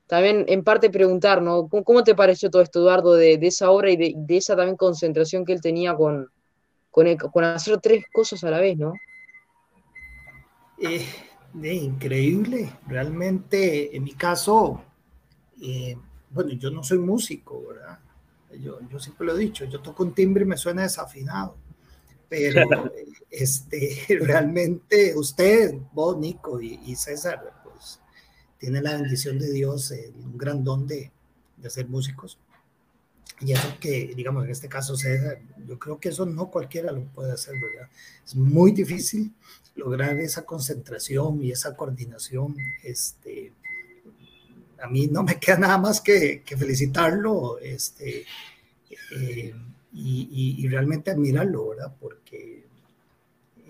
también 0.05 0.45
en 0.47 0.63
parte 0.63 0.91
preguntar, 0.91 1.41
¿no? 1.41 1.67
¿Cómo, 1.67 1.83
cómo 1.83 2.03
te 2.03 2.13
pareció 2.13 2.51
todo 2.51 2.61
esto, 2.61 2.81
Eduardo, 2.81 3.15
de, 3.15 3.39
de 3.39 3.47
esa 3.47 3.71
obra 3.71 3.89
y 3.89 3.97
de, 3.97 4.13
de 4.15 4.37
esa 4.37 4.55
también 4.55 4.77
concentración 4.77 5.45
que 5.45 5.53
él 5.53 5.61
tenía 5.61 5.95
con, 5.95 6.29
con, 6.91 7.07
el- 7.07 7.17
con 7.17 7.43
hacer 7.43 7.79
tres 7.79 8.05
cosas 8.11 8.43
a 8.43 8.49
la 8.51 8.59
vez, 8.59 8.77
¿no? 8.77 8.93
Eh, 10.77 11.05
de 11.53 11.73
increíble, 11.73 12.71
realmente 12.87 13.95
en 13.95 14.03
mi 14.03 14.13
caso, 14.13 14.81
eh, 15.61 15.97
bueno, 16.29 16.51
yo 16.51 16.69
no 16.71 16.83
soy 16.83 16.99
músico, 16.99 17.63
¿verdad? 17.67 17.99
Yo, 18.61 18.79
yo 18.89 18.99
siempre 18.99 19.27
lo 19.27 19.35
he 19.35 19.39
dicho, 19.39 19.65
yo 19.65 19.81
toco 19.81 20.03
un 20.03 20.13
timbre 20.13 20.43
y 20.43 20.47
me 20.47 20.57
suena 20.57 20.83
desafinado, 20.83 21.57
pero 22.29 22.61
eh, 22.95 23.05
este, 23.29 24.05
realmente 24.21 25.13
usted, 25.17 25.75
vos, 25.91 26.17
Nico 26.17 26.61
y, 26.61 26.79
y 26.85 26.95
César, 26.95 27.61
pues 27.63 27.99
tienen 28.57 28.83
la 28.83 28.93
bendición 28.95 29.37
de 29.39 29.51
Dios, 29.51 29.91
eh, 29.91 30.11
un 30.15 30.37
gran 30.37 30.63
don 30.63 30.87
de, 30.87 31.11
de 31.57 31.69
ser 31.69 31.87
músicos. 31.87 32.37
Y 33.41 33.53
eso 33.53 33.67
que, 33.79 34.13
digamos, 34.15 34.43
en 34.45 34.51
este 34.51 34.67
caso, 34.67 34.95
César, 34.97 35.39
yo 35.67 35.79
creo 35.79 35.99
que 35.99 36.09
eso 36.09 36.25
no 36.25 36.49
cualquiera 36.51 36.91
lo 36.91 37.03
puede 37.05 37.31
hacer, 37.31 37.53
¿verdad? 37.61 37.89
Es 38.25 38.35
muy 38.35 38.71
difícil 38.71 39.33
lograr 39.75 40.17
esa 40.19 40.45
concentración 40.45 41.41
y 41.43 41.51
esa 41.51 41.75
coordinación. 41.75 42.55
Este, 42.83 43.53
a 44.81 44.87
mí 44.87 45.07
no 45.07 45.23
me 45.23 45.39
queda 45.39 45.57
nada 45.57 45.77
más 45.77 46.01
que, 46.01 46.41
felicitarlo 46.45 47.59
este, 47.59 48.25
eh, 49.17 49.55
y, 49.93 50.29
y- 50.31 50.65
y 50.65 50.69
realmente 50.69 51.11
admirarlo, 51.11 51.69
¿verdad? 51.69 51.93
Porque 51.99 52.65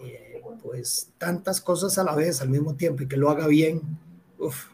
eh, 0.03 0.41
pues 0.61 1.09
tantas 1.17 1.61
cosas 1.61 1.97
a 1.97 2.03
la 2.03 2.15
vez 2.15 2.41
al 2.41 2.49
mismo 2.49 2.75
tiempo 2.75 3.03
y 3.03 3.07
que 3.07 3.17
lo 3.17 3.29
haga 3.29 3.47
bien, 3.47 3.81
uf, 4.37 4.65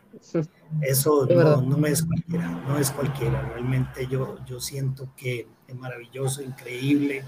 Eso 0.82 1.26
no, 1.26 1.62
no, 1.62 1.88
es 1.88 2.04
cualquiera, 2.04 2.48
no 2.50 2.78
es 2.78 2.92
cualquiera. 2.92 3.42
Realmente 3.42 4.08
yo, 4.08 4.44
yo 4.46 4.60
siento 4.60 5.10
que 5.16 5.48
es 5.68 5.76
maravilloso, 5.76 6.42
increíble. 6.42 7.24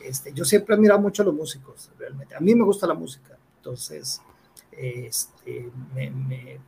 Este, 0.00 0.32
yo 0.32 0.44
siempre 0.44 0.74
he 0.74 0.76
admirado 0.76 1.00
mucho 1.00 1.22
a 1.22 1.26
los 1.26 1.34
músicos, 1.34 1.90
realmente. 1.98 2.34
A 2.34 2.40
mí 2.40 2.54
me 2.54 2.64
gusta 2.64 2.86
la 2.86 2.94
música, 2.94 3.36
entonces 3.56 4.20
este, 4.72 5.70
me, 5.94 6.58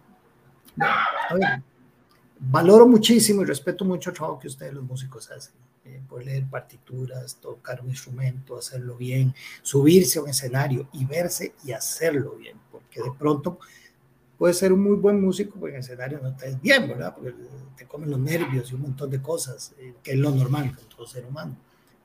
valoro 2.39 2.87
muchísimo 2.87 3.43
y 3.43 3.45
respeto 3.45 3.85
mucho 3.85 4.11
el 4.11 4.17
trabajo 4.17 4.39
que 4.39 4.49
ustedes 4.49 4.75
los 4.75 4.85
músicos 4.85 5.31
hacen. 5.31 5.55
Eh, 5.85 6.01
por 6.09 6.25
leer 6.25 6.47
partituras, 6.47 7.37
tocar 7.41 7.81
un 7.81 7.89
instrumento, 7.89 8.57
hacerlo 8.57 8.95
bien, 8.97 9.35
subirse 9.63 10.21
a 10.21 10.23
un 10.23 10.29
escenario 10.29 10.89
y 10.93 11.05
verse 11.05 11.55
y 11.65 11.73
hacerlo 11.73 12.37
bien, 12.37 12.57
porque 12.71 13.03
de 13.03 13.11
pronto 13.19 13.59
puedes 14.43 14.59
ser 14.59 14.73
un 14.73 14.83
muy 14.83 14.97
buen 14.97 15.21
músico, 15.21 15.57
porque 15.61 15.77
en 15.77 15.77
el 15.77 15.85
escenario 15.85 16.19
no 16.21 16.31
estás 16.31 16.61
bien, 16.61 16.89
¿verdad? 16.89 17.15
Porque 17.15 17.33
te 17.77 17.87
comen 17.87 18.11
los 18.11 18.19
nervios 18.19 18.73
y 18.73 18.75
un 18.75 18.83
montón 18.83 19.09
de 19.09 19.23
cosas, 19.23 19.73
eh, 19.79 19.95
que 20.03 20.15
es 20.15 20.19
lo 20.19 20.33
normal 20.33 20.75
con 20.75 20.85
todo 20.87 21.07
ser 21.07 21.25
humano. 21.25 21.57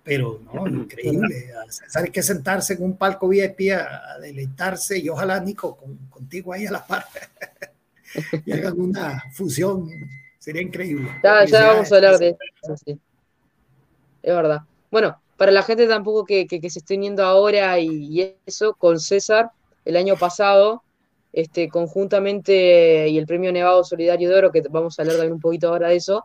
Pero 0.04 0.41
no, 0.54 0.67
increíble. 0.67 1.52
Hay 1.95 2.12
que 2.12 2.21
sentarse 2.21 2.73
en 2.73 2.84
un 2.84 2.95
palco 2.95 3.28
VIP 3.28 3.71
a, 3.71 4.13
a 4.13 4.19
deleitarse 4.19 5.00
y 5.00 5.10
ojalá, 5.10 5.39
Nico, 5.39 5.78
con, 5.78 5.97
contigo 6.12 6.54
ahí 6.54 6.67
a 6.67 6.73
la 6.73 6.86
par 6.86 7.06
y 8.45 8.52
hagan 8.52 8.80
una 8.82 9.23
fusión. 9.32 9.89
Sería 10.38 10.62
increíble. 10.62 11.10
Ya, 11.23 11.43
ya 11.43 11.71
vamos 11.73 11.91
a 11.91 11.95
hablar 11.95 12.19
de 12.19 12.38
eso, 12.62 12.78
sí. 12.86 13.00
Es 14.21 14.36
verdad. 14.36 14.62
Bueno, 14.91 15.19
para 15.38 15.52
la 15.52 15.63
gente 15.63 15.88
tampoco 15.88 16.23
que, 16.23 16.45
que, 16.45 16.69
se 16.69 16.78
esté 16.78 16.97
uniendo 16.97 17.23
ahora 17.26 17.80
y, 17.80 17.88
y, 17.88 18.36
eso, 18.45 18.76
con 18.76 19.00
César, 19.00 19.50
el 19.86 19.97
año 19.97 20.15
pasado 20.17 20.84
este, 21.34 21.70
conjuntamente 21.70 23.08
y 23.10 23.18
el 23.18 23.26
premio 23.26 23.52
Nevado 23.52 23.84
Solidario 23.84 24.30
de 24.30 24.36
Oro, 24.36 24.52
que 24.52 24.63
vamos 24.70 24.98
a 24.98 25.02
hablar 25.02 25.18
también 25.18 25.34
un 25.34 25.42
poquito 25.42 25.70
ahora 25.70 25.90
de 25.90 25.96
eso, 25.96 26.24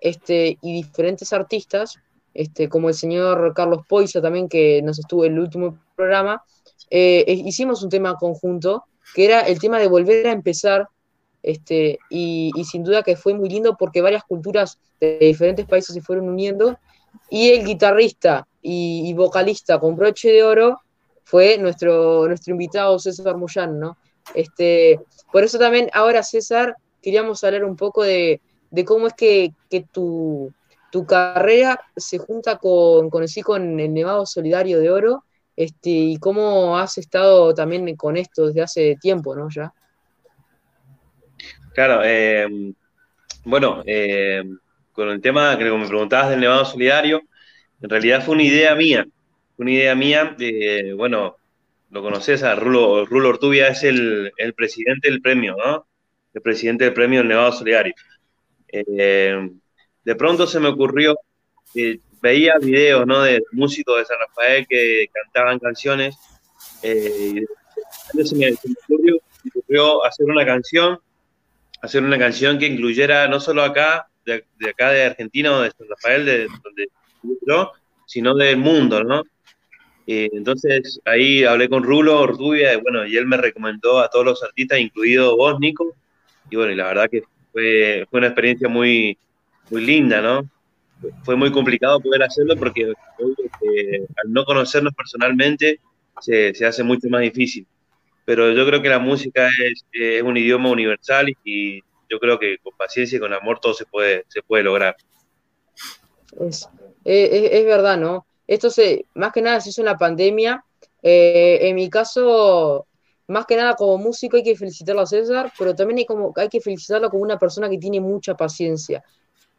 este, 0.00 0.58
y 0.62 0.72
diferentes 0.72 1.32
artistas, 1.32 1.96
este, 2.34 2.68
como 2.68 2.88
el 2.88 2.94
señor 2.94 3.52
Carlos 3.54 3.82
Poisa 3.88 4.20
también, 4.20 4.48
que 4.48 4.82
nos 4.82 4.98
estuvo 4.98 5.24
en 5.24 5.34
el 5.34 5.40
último 5.40 5.78
programa, 5.94 6.42
eh, 6.90 7.24
hicimos 7.28 7.82
un 7.82 7.90
tema 7.90 8.16
conjunto, 8.16 8.84
que 9.14 9.24
era 9.24 9.40
el 9.40 9.58
tema 9.58 9.78
de 9.78 9.88
volver 9.88 10.26
a 10.26 10.32
empezar, 10.32 10.88
este, 11.42 11.98
y, 12.08 12.52
sin 12.70 12.84
duda 12.84 13.02
que 13.02 13.16
fue 13.16 13.34
muy 13.34 13.48
lindo 13.48 13.76
porque 13.78 14.02
varias 14.02 14.24
culturas 14.24 14.78
de 15.00 15.18
diferentes 15.18 15.66
países 15.66 15.94
se 15.94 16.02
fueron 16.02 16.28
uniendo, 16.28 16.78
y 17.28 17.50
el 17.50 17.64
guitarrista 17.64 18.46
y, 18.62 19.12
vocalista 19.14 19.78
con 19.78 19.96
broche 19.96 20.30
de 20.30 20.42
oro 20.42 20.80
fue 21.24 21.58
nuestro, 21.58 22.26
nuestro 22.26 22.52
invitado 22.52 22.98
César 22.98 23.36
Moyano, 23.36 23.72
¿no? 23.72 23.96
Este, 24.34 25.00
por 25.32 25.44
eso 25.44 25.58
también 25.58 25.90
ahora, 25.92 26.22
César, 26.22 26.76
queríamos 27.02 27.42
hablar 27.44 27.64
un 27.64 27.76
poco 27.76 28.02
de, 28.02 28.40
cómo 28.84 29.06
es 29.06 29.14
que, 29.14 29.52
tu, 29.92 30.52
carrera 31.06 31.80
se 31.96 32.18
junta 32.18 32.58
con, 32.58 33.10
con, 33.10 33.24
con 33.44 33.80
el 33.80 33.94
Nevado 33.94 34.26
Solidario 34.26 34.80
de 34.80 34.90
Oro 34.90 35.24
este, 35.56 35.90
y 35.90 36.16
cómo 36.18 36.78
has 36.78 36.98
estado 36.98 37.54
también 37.54 37.94
con 37.96 38.16
esto 38.16 38.46
desde 38.46 38.62
hace 38.62 38.96
tiempo, 39.00 39.36
¿no? 39.36 39.48
Ya. 39.50 39.72
Claro, 41.74 42.00
eh, 42.02 42.72
bueno, 43.44 43.82
eh, 43.86 44.42
con 44.92 45.08
el 45.10 45.20
tema 45.20 45.56
que 45.56 45.64
me 45.64 45.86
preguntabas 45.86 46.30
del 46.30 46.40
Nevado 46.40 46.64
Solidario, 46.64 47.22
en 47.80 47.90
realidad 47.90 48.24
fue 48.24 48.34
una 48.34 48.42
idea 48.42 48.74
mía, 48.74 49.06
una 49.56 49.70
idea 49.70 49.94
mía, 49.94 50.34
de, 50.36 50.94
bueno, 50.96 51.36
lo 51.90 52.02
conoces 52.02 52.42
a 52.42 52.54
Rulo, 52.54 53.04
Rulo 53.04 53.30
Ortubia, 53.30 53.68
es 53.68 53.82
el, 53.82 54.32
presidente 54.56 55.10
del 55.10 55.20
premio, 55.20 55.56
¿no? 55.56 55.86
El 56.32 56.42
presidente 56.42 56.84
del 56.84 56.94
premio 56.94 57.18
del 57.18 57.28
Nevado 57.28 57.52
Solidario. 57.52 57.94
Eh, 58.68 59.50
de 60.04 60.14
pronto 60.14 60.46
se 60.46 60.60
me 60.60 60.68
ocurrió, 60.68 61.16
que 61.74 62.00
veía 62.22 62.54
videos, 62.60 63.06
¿no? 63.06 63.22
De 63.22 63.42
músicos 63.52 63.98
de 63.98 64.04
San 64.04 64.18
Rafael 64.18 64.66
que 64.68 65.06
cantaban 65.12 65.58
canciones, 65.58 66.16
eh, 66.82 67.44
y 68.14 68.24
se 68.24 68.36
me, 68.36 68.54
ocurrió, 69.48 70.04
hacer 70.04 70.26
una 70.26 70.46
canción, 70.46 71.00
hacer 71.82 72.04
una 72.04 72.18
canción 72.18 72.58
que 72.58 72.66
incluyera 72.66 73.26
no 73.26 73.40
solo 73.40 73.62
acá, 73.62 74.08
de, 74.24 74.44
acá 74.68 74.90
de 74.90 75.04
Argentina 75.04 75.56
o 75.56 75.62
de 75.62 75.72
San 75.72 75.88
Rafael, 75.88 76.24
de 76.24 76.46
donde 76.62 76.88
yo, 77.46 77.72
sino 78.06 78.34
del 78.34 78.58
mundo, 78.58 79.02
¿no? 79.02 79.24
Entonces 80.06 81.00
ahí 81.04 81.44
hablé 81.44 81.68
con 81.68 81.82
Rulo 81.82 82.20
Ortubia 82.20 82.74
y 82.74 82.80
bueno, 82.80 83.06
y 83.06 83.16
él 83.16 83.26
me 83.26 83.36
recomendó 83.36 84.00
a 84.00 84.08
todos 84.08 84.24
los 84.24 84.42
artistas, 84.42 84.80
incluido 84.80 85.36
vos, 85.36 85.58
Nico. 85.60 85.94
Y 86.50 86.56
bueno, 86.56 86.72
y 86.72 86.76
la 86.76 86.86
verdad 86.86 87.08
que 87.10 87.22
fue, 87.52 88.06
una 88.10 88.26
experiencia 88.26 88.68
muy, 88.68 89.16
muy 89.70 89.84
linda, 89.84 90.20
¿no? 90.20 90.48
Fue 91.24 91.36
muy 91.36 91.50
complicado 91.50 92.00
poder 92.00 92.22
hacerlo 92.22 92.56
porque 92.56 92.84
al 92.84 94.32
no 94.32 94.44
conocernos 94.44 94.92
personalmente 94.94 95.80
se, 96.20 96.54
se, 96.54 96.66
hace 96.66 96.82
mucho 96.82 97.08
más 97.08 97.22
difícil. 97.22 97.66
Pero 98.24 98.52
yo 98.52 98.66
creo 98.66 98.82
que 98.82 98.88
la 98.88 98.98
música 98.98 99.48
es, 99.64 99.84
es 99.92 100.22
un 100.22 100.36
idioma 100.36 100.70
universal 100.70 101.32
y 101.44 101.80
yo 102.08 102.18
creo 102.18 102.38
que 102.38 102.58
con 102.58 102.76
paciencia 102.76 103.16
y 103.16 103.20
con 103.20 103.32
amor 103.32 103.60
todo 103.60 103.72
se 103.72 103.86
puede, 103.86 104.24
se 104.28 104.42
puede 104.42 104.64
lograr. 104.64 104.96
Es, 106.40 106.68
es, 107.04 107.52
es 107.52 107.64
verdad, 107.64 107.96
¿no? 107.96 108.26
Esto 108.50 108.68
se, 108.68 109.06
más 109.14 109.32
que 109.32 109.42
nada 109.42 109.60
se 109.60 109.70
hizo 109.70 109.80
en 109.80 109.84
la 109.84 109.96
pandemia. 109.96 110.64
Eh, 111.00 111.58
en 111.62 111.76
mi 111.76 111.88
caso, 111.88 112.88
más 113.28 113.46
que 113.46 113.54
nada 113.54 113.76
como 113.76 113.96
músico 113.96 114.36
hay 114.36 114.42
que 114.42 114.56
felicitarlo 114.56 115.02
a 115.02 115.06
César, 115.06 115.52
pero 115.56 115.72
también 115.72 115.98
hay, 115.98 116.04
como, 116.04 116.32
hay 116.34 116.48
que 116.48 116.60
felicitarlo 116.60 117.10
como 117.10 117.22
una 117.22 117.38
persona 117.38 117.70
que 117.70 117.78
tiene 117.78 118.00
mucha 118.00 118.34
paciencia. 118.34 119.04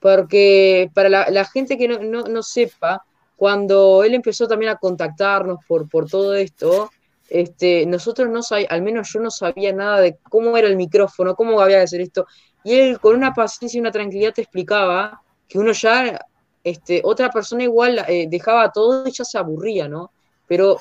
Porque 0.02 0.92
para 0.94 1.08
la, 1.08 1.46
gente 1.46 1.78
que 1.78 1.88
no, 1.88 2.44
sepa, 2.44 3.06
cuando 3.38 4.04
él 4.04 4.14
empezó 4.14 4.46
también 4.46 4.74
a 4.74 4.76
contactarnos 4.76 5.60
por, 5.66 5.88
por 5.88 6.10
todo 6.10 6.36
esto, 6.36 6.90
este, 7.30 7.86
nosotros 7.86 8.28
no 8.28 8.44
sabíamos, 8.44 8.74
al 8.74 8.82
menos 8.82 9.14
yo 9.14 9.22
no 9.22 9.32
sabía 9.32 9.72
nada 9.72 10.02
de 10.02 10.18
cómo 10.30 10.58
era 10.58 10.68
el 10.68 10.76
micrófono, 10.76 11.34
cómo 11.38 11.62
había 11.62 11.78
que 11.78 11.84
hacer 11.84 12.02
esto. 12.02 12.28
Y 12.66 12.74
él 12.74 13.00
con 13.00 13.16
una 13.16 13.34
paciencia 13.34 13.78
y 13.78 13.80
una 13.80 13.92
tranquilidad 13.92 14.34
te 14.34 14.42
explicaba 14.42 15.22
que 15.48 15.60
uno 15.60 15.72
ya 15.72 16.20
este, 16.64 17.02
otra 17.04 17.30
persona 17.30 17.64
igual 17.64 18.04
eh, 18.08 18.28
dejaba 18.30 18.72
todo 18.72 19.08
y 19.08 19.12
ya 19.12 19.26
se 19.26 19.38
aburría, 19.38 19.88
¿no? 19.88 20.12
Pero 20.48 20.78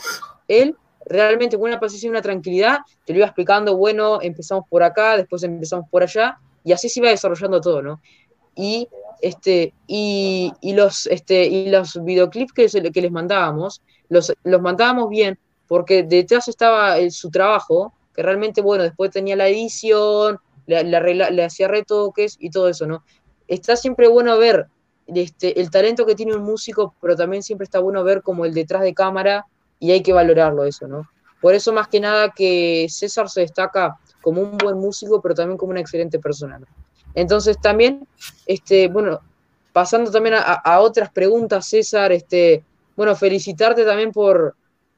él 0.48 0.76
realmente 1.06 1.56
con 1.56 1.68
una 1.68 1.80
paciencia 1.80 2.06
y 2.06 2.10
una 2.10 2.22
tranquilidad 2.22 2.78
te 3.04 3.12
lo 3.12 3.20
iba 3.20 3.26
explicando, 3.26 3.76
bueno, 3.76 4.20
empezamos 4.20 4.64
por 4.68 4.82
acá, 4.82 5.16
después 5.16 5.42
empezamos 5.42 5.88
por 5.90 6.02
allá, 6.02 6.38
y 6.64 6.72
así 6.72 6.88
se 6.88 7.00
iba 7.00 7.08
desarrollando 7.08 7.60
todo, 7.60 7.82
¿no? 7.82 8.00
Y, 8.54 8.88
este, 9.22 9.72
y, 9.86 10.52
los, 10.62 11.06
este, 11.06 11.46
y 11.46 11.70
los 11.70 12.02
videoclips 12.04 12.52
que, 12.52 12.92
que 12.92 13.00
les 13.02 13.10
mandábamos, 13.10 13.80
los, 14.08 14.32
los 14.44 14.60
mandábamos 14.60 15.08
bien, 15.08 15.38
porque 15.66 16.02
detrás 16.02 16.48
estaba 16.48 16.96
su 17.10 17.30
trabajo, 17.30 17.94
que 18.14 18.22
realmente, 18.22 18.60
bueno, 18.60 18.84
después 18.84 19.10
tenía 19.10 19.36
la 19.36 19.48
edición, 19.48 20.38
le, 20.66 20.84
le 20.84 21.44
hacía 21.44 21.68
retoques 21.68 22.36
y 22.38 22.50
todo 22.50 22.68
eso, 22.68 22.86
¿no? 22.86 23.02
Está 23.48 23.76
siempre 23.76 24.08
bueno 24.08 24.36
ver 24.38 24.66
este, 25.14 25.60
el 25.60 25.70
talento 25.70 26.06
que 26.06 26.14
tiene 26.14 26.34
un 26.34 26.42
músico, 26.42 26.94
pero 27.00 27.16
también 27.16 27.42
siempre 27.42 27.64
está 27.64 27.78
bueno 27.80 28.04
ver 28.04 28.22
como 28.22 28.44
el 28.44 28.54
detrás 28.54 28.82
de 28.82 28.94
cámara 28.94 29.46
y 29.78 29.90
hay 29.92 30.02
que 30.02 30.12
valorarlo 30.12 30.64
eso, 30.64 30.86
¿no? 30.86 31.08
Por 31.40 31.54
eso 31.54 31.72
más 31.72 31.88
que 31.88 32.00
nada 32.00 32.30
que 32.30 32.86
César 32.90 33.28
se 33.28 33.40
destaca 33.40 33.98
como 34.20 34.42
un 34.42 34.58
buen 34.58 34.76
músico, 34.76 35.20
pero 35.22 35.34
también 35.34 35.56
como 35.56 35.70
una 35.70 35.80
excelente 35.80 36.18
persona. 36.18 36.60
Entonces 37.14 37.58
también, 37.60 38.06
este, 38.46 38.88
bueno, 38.88 39.20
pasando 39.72 40.10
también 40.10 40.36
a, 40.38 40.80
otras 40.80 41.10
preguntas, 41.10 41.66
César, 41.66 42.12
este, 42.12 42.62
bueno, 42.96 43.16
felicitarte 43.16 43.84
también 43.84 44.12
por, 44.12 44.54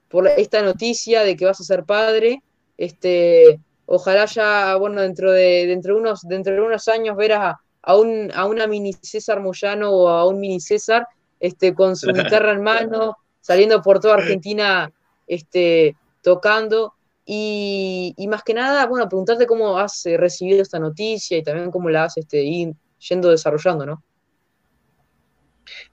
por 0.08 0.26
esta 0.26 0.62
noticia 0.62 1.22
de 1.22 1.36
que 1.36 1.44
vas 1.44 1.60
a 1.60 1.64
ser 1.64 1.84
padre. 1.84 2.42
Este, 2.76 3.60
ojalá 3.86 4.24
ya, 4.26 4.74
bueno, 4.76 5.00
dentro 5.00 5.30
de, 5.30 5.66
dentro 5.66 5.94
de 5.94 6.00
unos, 6.00 6.22
dentro 6.22 6.52
de 6.54 6.60
unos 6.60 6.88
años 6.88 7.16
verás 7.16 7.54
a, 7.54 7.60
un, 7.96 8.30
a 8.34 8.46
una 8.46 8.66
mini 8.66 8.92
César 8.92 9.40
Moyano 9.40 9.90
o 9.90 10.08
a 10.08 10.26
un 10.26 10.40
mini 10.40 10.60
César 10.60 11.06
este, 11.40 11.74
con 11.74 11.96
su 11.96 12.06
guitarra 12.12 12.52
en 12.52 12.62
mano, 12.62 13.16
saliendo 13.40 13.82
por 13.82 14.00
toda 14.00 14.14
Argentina 14.14 14.90
este, 15.26 15.96
tocando. 16.22 16.94
Y, 17.24 18.14
más 18.28 18.42
que 18.42 18.54
nada, 18.54 18.86
bueno, 18.86 19.08
preguntarte 19.08 19.46
cómo 19.46 19.78
has 19.78 20.06
eh, 20.06 20.16
recibido 20.16 20.60
esta 20.60 20.78
noticia 20.78 21.36
y 21.38 21.42
también 21.42 21.70
cómo 21.70 21.88
la 21.88 22.04
has 22.04 22.16
este, 22.16 22.44
yendo 22.98 23.30
desarrollando, 23.30 23.86
¿no? 23.86 24.02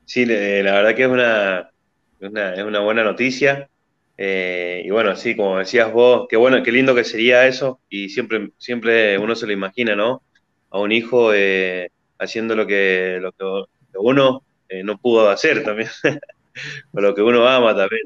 Sí, 0.05 0.25
la 0.25 0.73
verdad 0.73 0.95
que 0.95 1.03
es 1.03 1.09
una, 1.09 1.71
es 2.19 2.63
una 2.63 2.79
buena 2.79 3.03
noticia. 3.03 3.69
Eh, 4.17 4.81
y 4.83 4.89
bueno, 4.89 5.15
sí, 5.15 5.35
como 5.35 5.59
decías 5.59 5.93
vos, 5.93 6.27
qué 6.29 6.35
bueno, 6.35 6.61
qué 6.61 6.71
lindo 6.71 6.93
que 6.93 7.03
sería 7.03 7.47
eso. 7.47 7.79
Y 7.89 8.09
siempre, 8.09 8.51
siempre 8.57 9.17
uno 9.17 9.35
se 9.35 9.47
lo 9.47 9.53
imagina, 9.53 9.95
¿no? 9.95 10.23
A 10.71 10.79
un 10.79 10.91
hijo 10.91 11.33
eh, 11.33 11.89
haciendo 12.17 12.55
lo 12.55 12.67
que, 12.67 13.19
lo 13.21 13.31
que, 13.31 13.65
uno 13.95 14.43
eh, 14.67 14.83
no 14.83 14.97
pudo 14.97 15.29
hacer 15.29 15.63
también, 15.63 15.89
o 16.93 17.01
lo 17.01 17.15
que 17.15 17.21
uno 17.21 17.47
ama 17.47 17.75
también. 17.75 18.03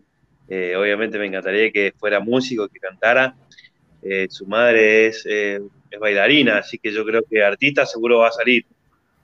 Eh, 0.50 0.76
obviamente 0.76 1.18
me 1.18 1.26
encantaría 1.26 1.72
que 1.72 1.94
fuera 1.98 2.20
músico, 2.20 2.68
que 2.68 2.80
cantara. 2.80 3.36
su 4.30 4.46
madre 4.46 5.08
es, 5.08 5.26
es 5.26 5.62
bailarina, 6.00 6.58
así 6.58 6.78
que 6.78 6.92
yo 6.92 7.06
creo 7.06 7.24
que 7.30 7.44
artista 7.44 7.86
seguro 7.86 8.20
va 8.20 8.28
a 8.28 8.32
salir, 8.32 8.66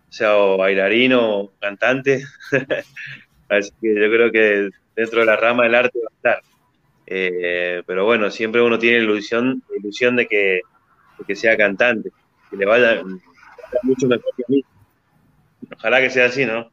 o 0.10 0.12
sea, 0.12 0.38
o 0.38 0.58
bailarino 0.58 1.39
o 1.39 1.52
cantante, 1.60 2.23
así 3.49 3.71
que 3.82 3.95
yo 3.95 4.10
creo 4.10 4.32
que 4.32 4.69
dentro 4.95 5.19
de 5.19 5.25
la 5.25 5.36
rama 5.36 5.63
del 5.63 5.75
arte 5.75 5.99
va 5.99 6.10
a 6.10 6.15
estar. 6.15 6.43
Pero 7.86 8.06
bueno, 8.06 8.30
siempre 8.32 8.62
uno 8.62 8.80
tiene 8.80 8.99
ilusión, 8.99 9.63
ilusión 9.78 10.15
de, 10.15 10.28
que, 10.28 10.62
que 11.28 11.36
sea 11.36 11.58
cantante, 11.58 12.12
que 12.49 12.58
le 12.58 12.65
vaya, 12.65 13.04
mucho 13.84 14.08
mejor 14.08 14.36
que 14.36 14.43
a 14.43 14.49
mí. 14.49 14.63
Ojalá 15.75 15.99
que 15.99 16.10
sea 16.10 16.25
así, 16.25 16.45
¿no? 16.45 16.69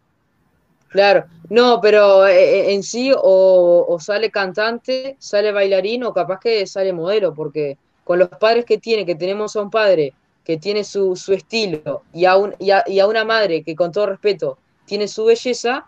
Claro, 0.88 1.26
no, 1.50 1.80
pero 1.80 2.26
eh, 2.26 2.60
eh, 2.70 2.74
en 2.74 2.82
sí 2.82 3.12
o, 3.14 3.98
sale 4.00 4.30
cantante, 4.30 5.16
sale 5.18 5.52
bailarín 5.52 6.04
o 6.04 6.14
capaz 6.14 6.40
que 6.40 6.66
sale 6.66 6.92
modelo, 6.92 7.34
porque 7.34 7.76
con 8.04 8.18
los 8.18 8.28
padres 8.28 8.64
que 8.64 8.78
tiene, 8.78 9.04
que 9.04 9.14
tenemos 9.14 9.56
a 9.56 9.62
un 9.62 9.70
padre 9.70 10.14
que 10.44 10.56
tiene 10.58 10.84
su, 10.84 11.12
estilo 11.28 12.02
y 12.14 12.24
a, 12.24 12.36
un, 12.36 12.54
y, 12.58 12.70
a, 12.70 13.06
una 13.06 13.24
madre 13.24 13.62
que 13.62 13.74
con 13.74 13.90
todo 13.90 14.06
respeto 14.06 14.58
tiene 14.84 15.08
su 15.08 15.24
belleza, 15.24 15.86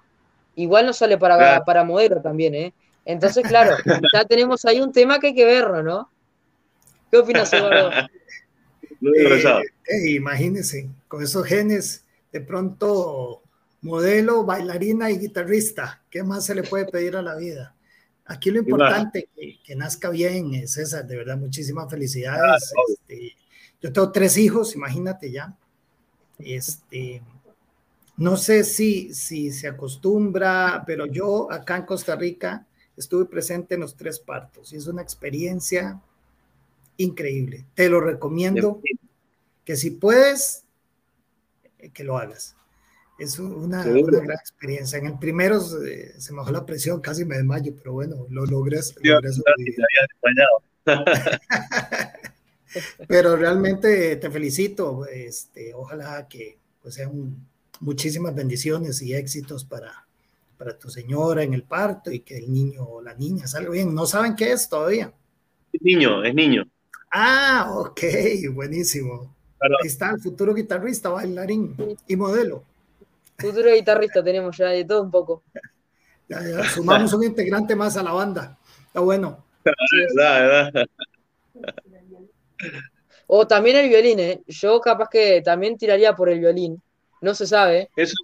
igual 0.57 0.85
no 0.85 0.93
sale 0.93 1.17
para, 1.17 1.65
para 1.65 1.85
modelo 1.85 2.21
también, 2.21 2.55
¿eh? 2.55 2.73
Entonces, 3.05 3.47
claro, 3.47 3.77
ya 4.13 4.25
tenemos 4.25 4.65
ahí 4.65 4.81
un 4.81 4.93
tema 4.93 5.21
que 5.21 5.29
hay 5.29 5.35
que 5.35 5.45
verlo, 5.45 5.83
¿no? 5.83 6.11
¿Qué 7.11 7.19
opinas, 7.19 7.53
Eduardo? 7.53 7.91
Eh, 9.01 10.11
imagínense, 10.11 10.89
con 11.07 11.23
esos 11.23 11.47
genes, 11.47 12.05
de 12.33 12.41
pronto 12.41 13.43
modelo, 13.83 14.45
bailarina 14.45 15.11
y 15.11 15.19
guitarrista. 15.19 16.03
¿Qué 16.11 16.23
más 16.23 16.47
se 16.47 16.55
le 16.55 16.63
puede 16.63 16.87
pedir 16.87 17.17
a 17.17 17.23
la 17.23 17.37
vida? 17.37 17.75
Aquí 18.27 18.51
lo 18.51 18.59
importante 18.59 19.29
que, 19.35 19.59
que 19.65 19.75
nazca 19.77 20.11
bien, 20.11 20.55
es 20.55 20.73
César, 20.73 21.07
de 21.07 21.17
verdad, 21.17 21.39
muchísimas 21.39 21.89
felicidades. 21.89 22.73
Este, 22.91 23.37
yo 23.81 23.93
tengo 23.93 24.13
tres 24.13 24.37
hijos, 24.37 24.75
imagínate 24.75 25.31
ya. 25.31 25.57
Este, 26.39 27.23
no 28.17 28.37
sé 28.37 28.65
si, 28.65 29.15
si 29.15 29.51
se 29.53 29.69
acostumbra, 29.69 30.83
pero 30.87 31.07
yo 31.07 31.51
acá 31.51 31.77
en 31.77 31.85
Costa 31.85 32.17
Rica 32.17 32.67
estuve 32.97 33.25
presente 33.27 33.77
en 33.77 33.81
los 33.81 33.97
tres 33.97 34.19
partos 34.19 34.73
y 34.73 34.77
es 34.77 34.89
una 34.89 35.03
experiencia 35.03 36.01
increíble. 36.99 37.65
Te 37.75 37.89
lo 37.89 38.01
recomiendo 38.01 38.83
que 39.65 39.77
si 39.77 39.93
puedes, 39.93 40.65
que 41.93 42.05
lo 42.05 42.19
hagas. 42.19 42.55
Es 43.19 43.39
una, 43.41 43.85
gran 43.85 44.31
experiencia. 44.31 44.99
En 44.99 45.07
el 45.07 45.19
primero 45.19 45.61
se, 45.61 46.15
me 46.31 46.37
bajó 46.37 46.53
la 46.53 46.65
presión, 46.65 47.01
casi 47.01 47.25
me 47.25 47.37
desmayo, 47.37 47.75
pero 47.75 47.95
bueno, 47.95 48.27
lo 48.31 48.47
logré. 48.47 48.79
pero 53.09 53.37
realmente 53.37 54.15
te 54.17 54.31
felicito. 54.31 55.05
Este, 55.07 55.75
ojalá 55.75 56.29
que 56.29 56.59
pues, 56.81 56.95
sean 56.95 57.45
muchísimas 57.81 58.37
bendiciones 58.37 59.03
y 59.03 59.15
éxitos 59.15 59.65
para, 59.65 60.07
para 60.57 60.79
tu 60.79 60.89
señora 60.89 61.43
en 61.43 61.55
el 61.55 61.65
parto 61.65 62.13
y 62.13 62.21
que 62.21 62.39
el 62.39 62.53
niño 62.53 62.85
o 62.85 63.03
la 63.03 63.15
niña 63.15 63.49
salga 63.49 63.71
bien. 63.71 63.93
No 63.95 64.07
saben 64.07 64.37
qué 64.37 64.53
es 64.53 64.69
todavía. 64.69 65.13
Es 65.73 65.83
niño, 65.83 66.23
es 66.23 66.35
niño. 66.35 66.71
Ah, 67.11 67.73
ok, 67.75 68.01
buenísimo. 68.53 69.35
Ahí 69.61 69.87
está 69.87 70.11
el 70.11 70.21
futuro 70.21 70.55
guitarrista, 70.55 71.09
bailarín 71.09 71.75
y 72.07 72.17
modelo. 72.17 72.65
Futuro 73.39 73.73
guitarrista 73.73 74.23
tenemos 74.23 74.57
ya 74.57 74.69
de 74.69 74.85
todo 74.85 75.03
un 75.03 75.11
poco. 75.11 75.43
Ya, 76.29 76.41
ya, 76.43 76.65
sumamos 76.65 77.13
un 77.13 77.25
integrante 77.25 77.75
más 77.75 77.97
a 77.97 78.03
la 78.03 78.13
banda. 78.13 78.59
Está 78.87 79.01
bueno. 79.01 79.45
O 83.27 83.47
también 83.47 83.77
el 83.77 83.89
violín, 83.89 84.19
¿eh? 84.21 84.43
Yo 84.47 84.81
capaz 84.81 85.09
que 85.11 85.43
también 85.43 85.77
tiraría 85.77 86.15
por 86.15 86.29
el 86.29 86.41
violín. 86.41 86.81
No 87.21 87.35
se 87.35 87.47
sabe. 87.47 87.91
Eso, 87.97 88.15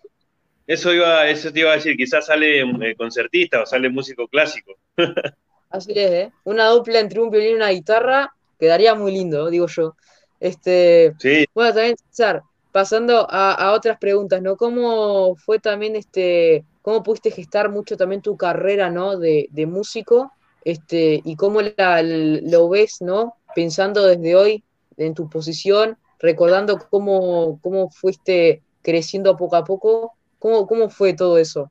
eso, 0.67 0.93
iba, 0.93 1.29
eso 1.29 1.53
te 1.53 1.61
iba 1.61 1.73
a 1.73 1.77
decir, 1.77 1.97
quizás 1.97 2.27
sale 2.27 2.61
eh, 2.61 2.97
concertista 2.97 3.63
o 3.63 3.67
sale 3.67 3.89
músico 3.89 4.29
clásico. 4.29 4.77
Así 5.71 5.93
es, 5.93 6.11
¿eh? 6.11 6.33
Una 6.45 6.69
dupla 6.69 7.01
entre 7.01 7.21
un 7.21 7.31
violín 7.31 7.53
y 7.53 7.55
una 7.55 7.71
guitarra 7.71 8.34
quedaría 8.59 8.95
muy 8.95 9.13
lindo, 9.13 9.51
digo 9.51 9.67
yo. 9.67 9.95
Este, 10.41 11.15
sí. 11.19 11.47
Bueno, 11.55 11.75
también, 11.75 11.97
César, 12.11 12.43
pasando 12.75 13.27
a, 13.31 13.73
otras 13.73 13.99
preguntas, 13.99 14.43
¿no? 14.43 14.57
¿Cómo 14.57 15.37
fue 15.37 15.61
también 15.61 15.95
este, 15.95 16.65
cómo 16.83 17.05
pudiste 17.05 17.31
gestar 17.31 17.71
mucho 17.71 17.97
también 17.97 18.21
tu 18.21 18.37
carrera, 18.37 18.91
¿no? 18.91 19.17
De, 19.17 19.49
músico, 19.69 20.33
este, 20.65 21.23
y 21.25 21.37
cómo 21.37 21.61
lo 21.63 22.69
ves, 22.69 22.97
¿no? 23.01 23.37
Pensando 23.55 24.05
desde 24.05 24.35
hoy 24.35 24.65
en 24.97 25.15
tu 25.15 25.31
posición, 25.31 25.99
recordando 26.19 26.79
cómo, 26.91 27.61
cómo 27.63 27.91
fuiste 27.91 28.63
creciendo 28.83 29.37
poco 29.37 29.55
a 29.55 29.65
poco, 29.65 30.15
¿cómo, 30.41 30.67
cómo 30.67 30.91
fue 30.91 31.15
todo 31.15 31.39
eso? 31.39 31.71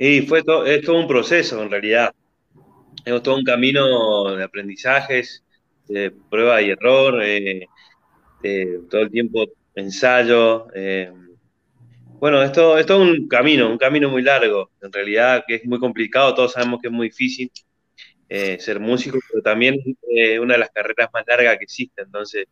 Y 0.00 0.22
fue 0.22 0.42
todo, 0.42 0.66
es 0.66 0.82
todo 0.82 0.98
un 0.98 1.06
proceso 1.06 1.62
en 1.62 1.70
realidad. 1.70 2.12
Es 3.04 3.22
todo 3.22 3.36
un 3.36 3.44
camino 3.44 4.36
de 4.36 4.44
aprendizajes, 4.44 5.44
de 5.88 6.10
prueba 6.10 6.60
y 6.62 6.70
error. 6.70 7.22
Eh, 7.22 7.66
eh, 8.42 8.80
todo 8.88 9.02
el 9.02 9.10
tiempo 9.10 9.44
ensayo. 9.74 10.66
Eh, 10.74 11.12
bueno, 12.18 12.42
esto, 12.42 12.78
esto 12.78 13.02
es 13.02 13.08
un 13.08 13.28
camino, 13.28 13.70
un 13.70 13.78
camino 13.78 14.10
muy 14.10 14.22
largo, 14.22 14.70
en 14.82 14.92
realidad 14.92 15.44
que 15.46 15.56
es 15.56 15.64
muy 15.66 15.78
complicado, 15.78 16.34
todos 16.34 16.52
sabemos 16.52 16.80
que 16.80 16.88
es 16.88 16.92
muy 16.92 17.08
difícil 17.08 17.50
eh, 18.28 18.58
ser 18.60 18.78
músico, 18.80 19.18
pero 19.30 19.42
también 19.42 19.76
es 20.02 20.38
una 20.38 20.54
de 20.54 20.60
las 20.60 20.70
carreras 20.70 21.08
más 21.12 21.24
largas 21.26 21.58
que 21.58 21.64
existe, 21.64 22.02
entonces 22.02 22.46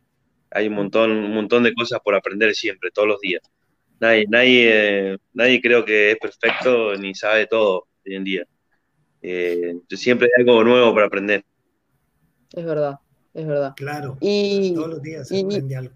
hay 0.50 0.68
un 0.68 0.74
montón, 0.74 1.11
un 1.11 1.34
montón 1.34 1.64
de 1.64 1.74
cosas 1.74 2.00
por 2.02 2.14
aprender 2.14 2.54
siempre, 2.54 2.90
todos 2.90 3.08
los 3.08 3.20
días. 3.20 3.42
Nadie, 4.00 4.27
nadie, 4.29 5.18
nadie 5.35 5.60
creo 5.60 5.85
que 5.85 6.12
es 6.12 6.18
perfecto 6.18 6.94
ni 6.96 7.14
sabe 7.14 7.46
todo 7.46 7.88
hoy 8.06 8.14
en 8.14 8.25
día. 8.25 8.44
Siempre 9.21 10.29
hay 10.37 10.42
algo 10.42 10.62
nuevo 10.64 10.94
para 10.94 11.06
aprender. 11.06 11.44
Es 12.52 12.64
verdad 12.64 12.98
es 13.38 13.46
verdad. 13.46 13.73
Claro, 13.77 14.16
y, 14.21 14.75
todos 14.75 14.88
los 14.88 15.02
días 15.02 15.29
se 15.29 15.40
aprende 15.40 15.77
algo. 15.77 15.94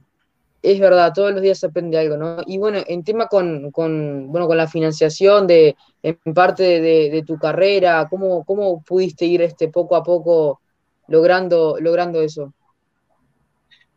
Es 0.62 0.78
verdad, 0.78 1.12
todos 1.12 1.32
los 1.32 1.42
días 1.42 1.58
se 1.58 1.66
aprende 1.66 1.98
algo, 1.98 2.16
¿no? 2.16 2.36
Y 2.46 2.56
bueno, 2.56 2.78
en 2.86 3.02
tema 3.02 3.26
con, 3.26 3.72
con 3.72 4.28
bueno, 4.30 4.46
con 4.46 4.56
la 4.56 4.68
financiación 4.68 5.48
de, 5.48 5.74
en 6.04 6.34
parte 6.34 6.80
de, 6.80 7.24
tu 7.26 7.36
carrera, 7.36 8.06
¿cómo, 8.08 8.44
¿cómo 8.44 8.82
pudiste 8.84 9.24
ir 9.24 9.42
este 9.42 9.68
poco 9.68 9.96
a 9.96 10.04
poco 10.04 10.60
logrando, 11.08 11.78
logrando 11.80 12.22
eso? 12.22 12.54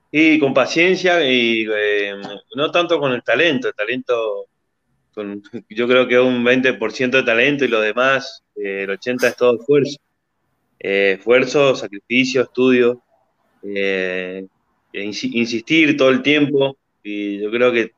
Y 0.09 0.39
con 0.39 0.55
paciencia 0.55 1.23
y 1.23 1.67
eh, 1.71 2.13
no 2.55 2.71
tanto 2.71 2.99
con 2.99 3.11
el 3.11 3.21
talento, 3.21 3.67
el 3.67 3.75
talento, 3.75 4.47
con, 5.15 5.41
yo 5.69 5.87
creo 5.87 6.07
que 6.07 6.19
un 6.19 6.43
20% 6.43 7.09
de 7.09 7.23
talento 7.23 7.65
y 7.65 7.69
lo 7.69 7.81
demás, 7.81 8.43
eh, 8.55 8.83
el 8.83 8.89
80% 8.89 9.27
es 9.27 9.35
todo 9.35 9.59
esfuerzo. 9.59 9.97
Eh, 10.79 11.15
esfuerzo, 11.17 11.75
sacrificio, 11.75 12.43
estudio, 12.43 13.01
eh, 13.63 14.45
insistir 14.93 15.97
todo 15.97 16.09
el 16.09 16.21
tiempo 16.21 16.77
y 17.01 17.39
yo 17.39 17.49
creo 17.49 17.71
que, 17.71 17.91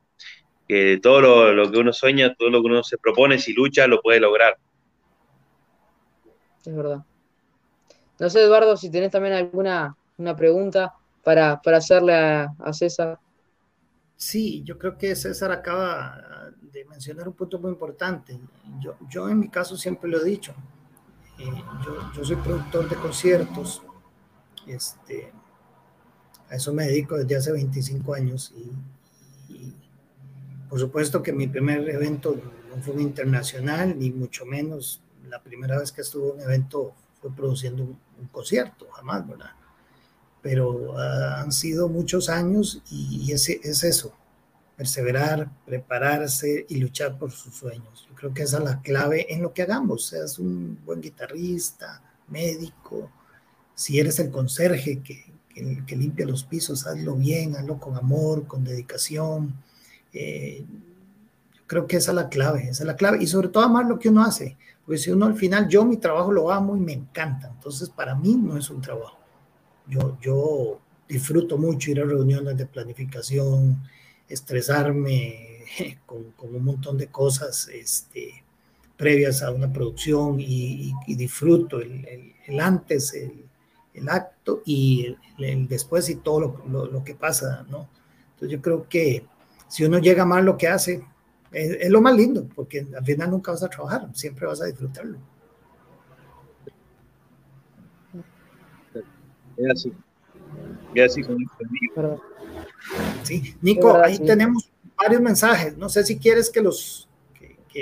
todo 1.02 1.54
lo, 1.54 1.72
que 1.72 1.78
uno 1.78 1.92
sueña, 1.94 2.36
todo 2.36 2.50
lo 2.50 2.62
que 2.62 2.68
uno 2.68 2.84
se 2.84 2.98
propone, 2.98 3.40
si 3.40 3.54
lucha, 3.54 3.88
lo 3.88 4.02
puede 4.02 4.20
lograr. 4.20 4.58
Es 6.66 6.76
verdad. 6.76 7.04
No 8.20 8.30
sé, 8.30 8.44
Eduardo, 8.44 8.76
si 8.78 8.90
tenés 8.90 9.12
también 9.12 9.34
alguna 9.34 9.96
una 10.18 10.36
pregunta 10.36 10.94
para, 11.24 11.62
hacerle 11.66 12.14
a, 12.14 12.74
César. 12.74 13.20
Sí, 14.16 14.64
yo 14.64 14.78
creo 14.78 14.98
que 14.98 15.16
César 15.16 15.52
acaba 15.52 16.47
de 16.78 16.86
mencionar 16.86 17.28
un 17.28 17.34
punto 17.34 17.60
muy 17.60 17.72
importante. 17.72 18.40
Yo, 18.80 18.96
yo 19.10 19.30
en 19.30 19.40
mi 19.40 19.50
caso 19.50 19.76
siempre 19.78 20.10
lo 20.10 20.22
he 20.22 20.26
dicho. 20.26 20.54
Eh, 21.40 21.46
yo, 21.86 22.12
yo, 22.14 22.26
soy 22.26 22.36
productor 22.38 22.90
de 22.90 22.96
conciertos. 22.96 23.82
Este, 24.66 25.32
a 26.50 26.56
eso 26.56 26.74
me 26.74 26.86
dedico 26.86 27.16
desde 27.16 27.36
hace 27.36 27.52
25 27.52 28.14
años 28.14 28.54
y, 28.56 28.72
por 30.70 30.80
supuesto 30.80 31.24
que 31.24 31.32
mi 31.32 31.48
primer 31.48 31.90
evento 31.90 32.36
no 32.70 32.82
fue 32.82 32.96
un 32.96 33.02
internacional, 33.02 33.98
ni 33.98 34.12
mucho 34.12 34.46
menos 34.46 35.02
la 35.30 35.42
primera 35.42 35.80
vez 35.80 35.94
que 35.94 36.02
estuve 36.02 36.30
en 36.30 36.36
un 36.36 36.42
evento 36.42 36.94
fue 37.22 37.32
produciendo 37.32 37.84
un, 37.84 37.98
concierto, 38.32 38.88
jamás, 38.92 39.28
¿verdad? 39.28 39.52
Pero 40.42 40.98
ah, 40.98 41.42
han 41.42 41.52
sido 41.52 41.88
muchos 41.88 42.30
años 42.30 42.82
y, 42.90 43.32
ese, 43.32 43.62
es 43.64 43.84
eso, 43.84 44.14
perseverar, 44.78 45.50
prepararse 45.66 46.66
y 46.70 46.78
luchar 46.78 47.18
por 47.18 47.32
sus 47.32 47.56
sueños. 47.56 48.06
Yo 48.08 48.16
creo 48.16 48.34
que 48.34 48.44
esa 48.44 48.60
es 48.60 48.64
la 48.64 48.82
clave 48.82 49.26
en 49.34 49.42
lo 49.42 49.52
que 49.52 49.64
hagamos, 49.64 50.06
seas 50.06 50.38
un 50.38 50.80
buen 50.86 51.02
guitarrista, 51.02 52.02
médico, 52.28 53.12
si 53.74 54.00
eres 54.00 54.20
el 54.20 54.30
conserje 54.30 55.02
que, 55.02 55.34
que, 55.86 55.96
limpia 55.96 56.28
los 56.28 56.44
pisos, 56.44 56.86
hazlo 56.86 57.16
bien, 57.16 57.56
hazlo 57.56 57.80
con 57.80 57.96
amor, 57.96 58.46
con 58.46 58.64
dedicación. 58.64 59.56
Eh, 60.14 60.64
creo 61.66 61.88
que 61.88 61.98
esa 61.98 62.12
es 62.12 62.16
la 62.16 62.30
clave, 62.30 62.70
esa 62.70 62.84
es 62.84 62.88
la 62.88 62.96
clave. 62.96 63.18
Y 63.22 63.28
sobre 63.28 63.50
todo 63.50 63.64
amar 63.64 63.86
lo 63.86 63.98
que 63.98 64.10
uno 64.10 64.24
hace, 64.24 64.58
porque 64.86 65.00
si 65.00 65.12
uno 65.12 65.26
al 65.26 65.36
final, 65.36 65.68
yo 65.68 65.86
mi 65.86 65.98
trabajo 65.98 66.32
lo 66.32 66.52
amo 66.52 66.78
y 66.78 66.80
me 66.80 66.94
encanta, 66.94 67.52
entonces 67.54 67.90
para 67.90 68.16
mí 68.16 68.36
no 68.36 68.58
es 68.58 68.70
un 68.70 68.82
trabajo. 68.82 69.18
Yo, 69.88 70.18
yo 70.22 70.80
disfruto 71.08 71.58
mucho 71.58 71.92
ir 71.92 72.02
a 72.02 72.06
reuniones 72.06 72.58
de 72.58 72.66
planificación, 72.66 73.82
estresarme 74.28 75.66
con, 76.06 76.34
un 76.40 76.64
montón 76.64 76.98
de 76.98 77.08
cosas 77.08 77.68
este, 77.70 78.44
previas 78.96 79.44
a 79.44 79.52
una 79.52 79.72
producción 79.72 80.38
y, 80.40 80.94
disfruto 81.08 81.80
el, 81.80 82.34
antes, 82.60 83.14
el, 83.14 84.10
acto 84.10 84.62
y 84.66 85.16
el, 85.40 85.68
después 85.68 86.10
y 86.10 86.16
todo 86.16 86.62
lo, 86.68 87.04
que 87.04 87.16
pasa, 87.16 87.66
¿no? 87.70 87.90
Entonces 88.34 88.58
yo 88.58 88.62
creo 88.62 88.88
que 88.88 89.26
si 89.68 89.84
uno 89.84 89.98
llega 90.00 90.26
mal 90.26 90.46
lo 90.46 90.58
que 90.58 90.68
hace, 90.68 91.04
es, 91.52 91.90
lo 91.90 92.02
más 92.02 92.16
lindo, 92.16 92.48
porque 92.56 92.86
al 92.96 93.06
final 93.06 93.32
nunca 93.32 93.52
vas 93.52 93.64
a 93.64 93.70
trabajar, 93.70 94.10
siempre 94.14 94.46
vas 94.46 94.62
a 94.62 94.66
disfrutarlo. 94.66 95.18
Es 99.58 99.72
así. 99.72 99.94
Es 100.94 101.12
así 101.12 101.24
Sí, 103.24 103.56
Nico, 103.62 103.96
ahí 103.98 104.20
tenemos 104.20 104.70
varios 104.96 105.22
mensajes. 105.22 105.78
No 105.78 105.90
sé 105.90 106.04
si 106.04 106.18
quieres 106.18 106.50
que 106.50 106.62
los... 106.62 107.08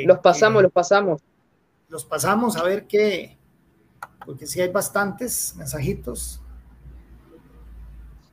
los 0.06 0.20
pasamos, 0.20 0.64
los 0.64 0.72
pasamos. 0.72 1.22
Los 1.90 2.06
pasamos 2.06 2.58
a 2.58 2.64
ver 2.64 2.88
qué... 2.88 3.38
Porque 4.26 4.48
sí 4.48 4.60
hay 4.60 4.70
bastantes 4.70 5.54
mensajitos. 5.56 6.42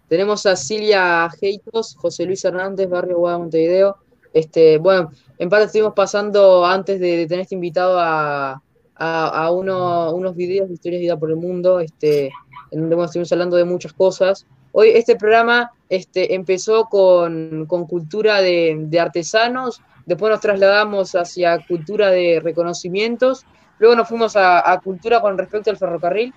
Tenemos 0.08 0.44
a 0.46 0.56
Silvia 0.56 1.30
Heitos, 1.40 1.96
José 1.96 2.26
Luis 2.26 2.44
Hernández, 2.44 2.88
Barrio 2.88 3.18
Guada, 3.18 3.38
Montevideo. 3.38 3.96
Este, 4.32 4.78
bueno, 4.78 5.10
en 5.38 5.48
parte 5.48 5.66
estuvimos 5.66 5.92
pasando 5.94 6.64
antes 6.64 6.98
de, 6.98 7.26
tener 7.26 7.42
este 7.42 7.54
invitado 7.54 7.98
a, 7.98 8.62
a, 8.94 9.50
unos 9.50 10.36
videos 10.36 10.68
de 10.68 10.74
historias 10.74 11.00
de 11.00 11.04
vida 11.06 11.18
por 11.18 11.30
el 11.30 11.36
mundo, 11.36 11.80
este, 11.80 12.30
en 12.70 12.88
donde 12.88 13.04
estuvimos 13.04 13.32
hablando 13.32 13.56
de 13.56 13.64
muchas 13.64 13.92
cosas. 13.92 14.46
Hoy 14.72 14.88
este 14.90 15.16
programa 15.16 15.70
este, 15.88 16.34
empezó 16.34 16.86
con, 16.86 17.66
cultura 17.66 18.40
de, 18.40 18.98
artesanos, 18.98 19.82
después 20.06 20.30
nos 20.30 20.40
trasladamos 20.40 21.14
hacia 21.14 21.64
cultura 21.66 22.10
de 22.10 22.40
reconocimientos, 22.42 23.44
luego 23.78 23.94
nos 23.94 24.08
fuimos 24.08 24.34
a, 24.34 24.80
cultura 24.82 25.20
con 25.20 25.36
respecto 25.36 25.70
al 25.70 25.76
ferrocarril 25.76 26.32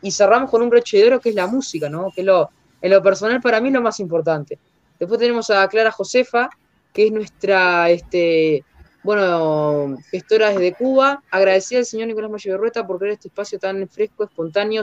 y 0.00 0.12
cerramos 0.12 0.50
con 0.50 0.62
un 0.62 0.70
broche 0.70 0.98
de 0.98 1.06
oro 1.08 1.20
que 1.20 1.30
es 1.30 1.34
la 1.34 1.48
música, 1.48 1.88
¿no? 1.88 2.10
que 2.14 2.22
lo, 2.22 2.50
en 2.80 2.90
lo 2.90 3.02
personal 3.02 3.40
para 3.40 3.60
mí 3.60 3.68
es 3.68 3.74
lo 3.74 3.82
más 3.82 3.98
importante. 3.98 4.58
Después 5.00 5.18
tenemos 5.18 5.50
a 5.50 5.66
Clara 5.66 5.90
Josefa, 5.90 6.48
que 6.92 7.06
es 7.06 7.12
nuestra 7.12 7.90
este, 7.90 8.64
bueno, 9.02 9.96
gestora 10.10 10.50
desde 10.50 10.74
Cuba. 10.74 11.22
Agradecida 11.30 11.80
al 11.80 11.86
señor 11.86 12.08
Nicolás 12.08 12.30
Mayo 12.30 12.52
Berrueta 12.52 12.86
por 12.86 12.98
crear 12.98 13.14
este 13.14 13.28
espacio 13.28 13.58
tan 13.58 13.88
fresco, 13.88 14.24
espontáneo, 14.24 14.82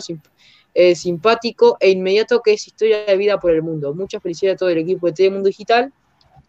eh, 0.73 0.95
simpático 0.95 1.77
e 1.79 1.89
inmediato 1.89 2.41
que 2.41 2.53
es 2.53 2.67
Historia 2.67 3.05
de 3.05 3.17
Vida 3.17 3.39
por 3.39 3.51
el 3.51 3.61
Mundo. 3.61 3.93
Muchas 3.93 4.21
felicidades 4.21 4.55
a 4.55 4.59
todo 4.59 4.69
el 4.69 4.77
equipo 4.77 5.07
de 5.07 5.13
TV 5.13 5.29
Mundo 5.31 5.47
Digital. 5.47 5.91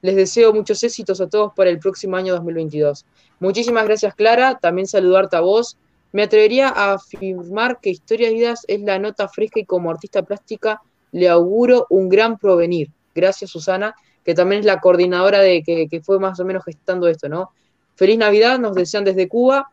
Les 0.03 0.17
deseo 0.17 0.53
muchos 0.53 0.83
éxitos 0.83 1.21
a 1.21 1.29
todos 1.29 1.53
para 1.55 1.71
el 1.71 1.79
próximo 1.79 2.17
año 2.17 2.35
2022. 2.35 3.05
Muchísimas 3.39 3.85
gracias, 3.85 4.15
Clara. 4.15 4.59
También 4.59 4.87
saludarte 4.87 5.37
a 5.37 5.41
vos. 5.41 5.77
Me 6.13 6.23
atrevería 6.23 6.69
a 6.69 6.95
afirmar 6.95 7.81
que 7.81 7.91
Historia 7.91 8.29
de 8.29 8.35
Vidas 8.35 8.65
es 8.67 8.81
la 8.81 8.99
nota 8.99 9.29
fresca 9.29 9.61
y 9.61 9.65
como 9.65 9.91
artista 9.91 10.23
plástica 10.23 10.81
le 11.13 11.29
auguro 11.29 11.87
un 11.91 12.09
gran 12.09 12.39
provenir. 12.39 12.91
Gracias, 13.15 13.51
Susana, 13.51 13.95
que 14.25 14.35
también 14.35 14.61
es 14.61 14.67
la 14.67 14.81
coordinadora 14.81 15.41
de 15.41 15.63
que, 15.63 15.89
que 15.89 16.01
fue 16.01 16.19
más 16.19 16.39
o 16.41 16.45
menos 16.45 16.65
gestando 16.65 17.09
esto, 17.09 17.29
¿no? 17.29 17.51
Feliz 17.97 18.17
Navidad, 18.17 18.59
nos 18.59 18.75
desean 18.75 19.05
desde 19.05 19.29
Cuba. 19.29 19.71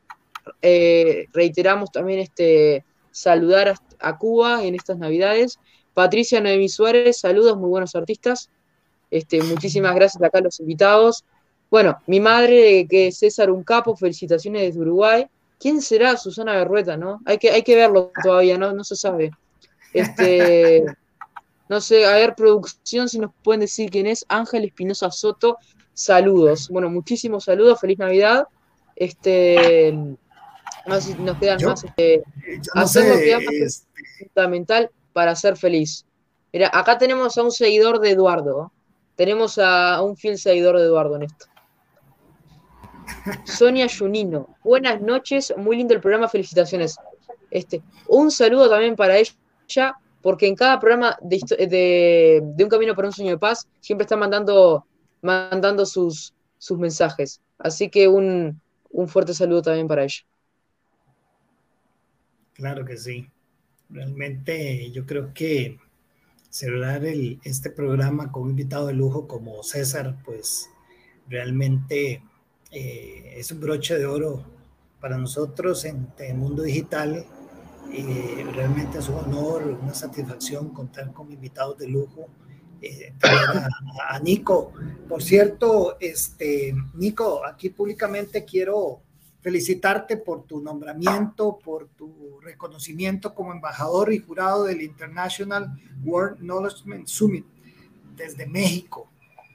Eh, 0.61 1.27
reiteramos 1.33 1.91
también 1.91 2.19
este 2.19 2.83
saludar 3.11 3.69
a, 3.69 3.75
Cuba 4.17 4.63
en 4.63 4.75
estas 4.75 4.97
Navidades. 4.97 5.59
Patricia 5.93 6.39
Noemi 6.41 6.69
Suárez, 6.69 7.17
saludos, 7.19 7.57
muy 7.57 7.69
buenos 7.69 7.95
artistas. 7.95 8.49
Este, 9.09 9.41
muchísimas 9.41 9.95
gracias 9.95 10.21
acá 10.21 10.39
a 10.39 10.41
los 10.41 10.59
invitados. 10.59 11.23
Bueno, 11.69 11.97
mi 12.07 12.19
madre, 12.19 12.87
que 12.89 13.07
es 13.07 13.17
César 13.17 13.51
Un 13.51 13.63
Capo, 13.63 13.95
felicitaciones 13.95 14.61
desde 14.61 14.79
Uruguay. 14.79 15.27
¿Quién 15.59 15.81
será 15.81 16.15
Susana 16.17 16.53
Berrueta, 16.53 16.97
no? 16.97 17.19
Hay 17.25 17.37
que, 17.39 17.49
hay 17.49 17.63
que 17.63 17.75
verlo 17.75 18.11
todavía, 18.23 18.57
¿no? 18.57 18.73
No 18.73 18.83
se 18.83 18.95
sabe. 18.95 19.31
Este, 19.93 20.85
no 21.69 21.81
sé, 21.81 22.05
a 22.05 22.13
ver, 22.13 22.35
producción, 22.35 23.09
si 23.09 23.19
nos 23.19 23.31
pueden 23.43 23.61
decir 23.61 23.89
quién 23.89 24.07
es. 24.07 24.25
Ángel 24.29 24.65
Espinosa 24.65 25.11
Soto, 25.11 25.57
saludos. 25.93 26.69
Bueno, 26.69 26.89
muchísimos 26.89 27.45
saludos, 27.45 27.79
feliz 27.81 27.97
Navidad. 27.97 28.47
Este, 28.95 29.97
no 30.87 30.95
sé 30.95 31.13
si 31.13 31.21
nos 31.21 31.37
quedan 31.37 31.63
más. 31.63 31.83
Este, 31.83 32.23
hacer 32.73 33.07
lo 33.07 33.17
que 33.17 33.63
es 33.63 33.87
fundamental 34.19 34.89
para 35.13 35.35
ser 35.35 35.57
feliz. 35.57 36.05
Mira, 36.53 36.69
acá 36.73 36.97
tenemos 36.97 37.37
a 37.37 37.43
un 37.43 37.51
seguidor 37.51 37.99
de 37.99 38.11
Eduardo. 38.11 38.71
Tenemos 39.15 39.57
a 39.57 40.01
un 40.01 40.15
fiel 40.15 40.37
seguidor 40.37 40.77
de 40.77 40.83
Eduardo 40.83 41.15
en 41.15 41.23
esto. 41.23 41.45
Sonia 43.45 43.87
Junino, 43.89 44.55
buenas 44.63 45.01
noches, 45.01 45.53
muy 45.57 45.77
lindo 45.77 45.93
el 45.93 46.01
programa, 46.01 46.27
felicitaciones. 46.27 46.97
Este, 47.49 47.81
un 48.07 48.31
saludo 48.31 48.69
también 48.69 48.95
para 48.95 49.17
ella, 49.17 49.95
porque 50.21 50.47
en 50.47 50.55
cada 50.55 50.79
programa 50.79 51.17
de, 51.21 52.41
Un 52.43 52.69
Camino 52.69 52.95
para 52.95 53.07
un 53.07 53.13
Sueño 53.13 53.31
de 53.31 53.37
Paz 53.37 53.67
siempre 53.79 54.03
está 54.03 54.17
mandando, 54.17 54.85
mandando 55.21 55.85
sus, 55.85 56.33
sus 56.57 56.77
mensajes. 56.77 57.41
Así 57.57 57.89
que 57.89 58.07
un, 58.07 58.61
fuerte 59.07 59.33
saludo 59.33 59.61
también 59.61 59.87
para 59.87 60.03
ella. 60.03 60.21
Claro 62.57 62.83
que 62.83 62.97
sí. 62.97 63.29
Realmente 63.89 64.91
yo 64.91 65.05
creo 65.05 65.33
que 65.33 65.79
celebrar 66.49 67.05
el, 67.05 67.39
este 67.43 67.69
programa 67.69 68.31
con 68.31 68.43
un 68.43 68.49
invitado 68.49 68.87
de 68.87 68.93
lujo 68.93 69.27
como 69.27 69.63
César, 69.63 70.17
pues 70.25 70.69
realmente 71.29 72.21
eh, 72.71 73.33
es 73.37 73.51
un 73.51 73.61
broche 73.61 73.97
de 73.97 74.05
oro 74.05 74.43
para 74.99 75.17
nosotros 75.17 75.85
en 75.85 76.09
el 76.17 76.35
mundo 76.35 76.63
digital 76.63 77.25
eh, 77.93 78.45
realmente 78.53 78.99
es 78.99 79.07
un 79.07 79.15
honor, 79.15 79.77
una 79.81 79.93
satisfacción 79.93 80.69
contar 80.69 81.13
con 81.13 81.31
invitados 81.31 81.77
de 81.77 81.87
lujo. 81.87 82.27
Eh, 82.81 83.13
a, 83.23 84.19
Nico. 84.19 84.71
Por 85.07 85.23
cierto, 85.23 85.97
este, 85.99 86.75
Nico, 86.93 87.45
aquí 87.45 87.69
públicamente 87.69 88.45
quiero 88.45 89.01
felicitarte 89.47 90.17
por 90.17 90.43
tu 90.43 90.59
nombramiento, 90.59 91.57
por 91.57 91.87
tu 91.87 92.37
reconocimiento 92.41 93.33
como 93.33 93.53
embajador 93.53 94.11
y 94.11 94.19
jurado 94.19 94.65
del 94.65 94.81
International 94.81 95.71
World 96.03 96.39
Knowledge 96.39 96.83
Summit 97.05 97.45
desde 98.17 98.45
México. 98.45 99.09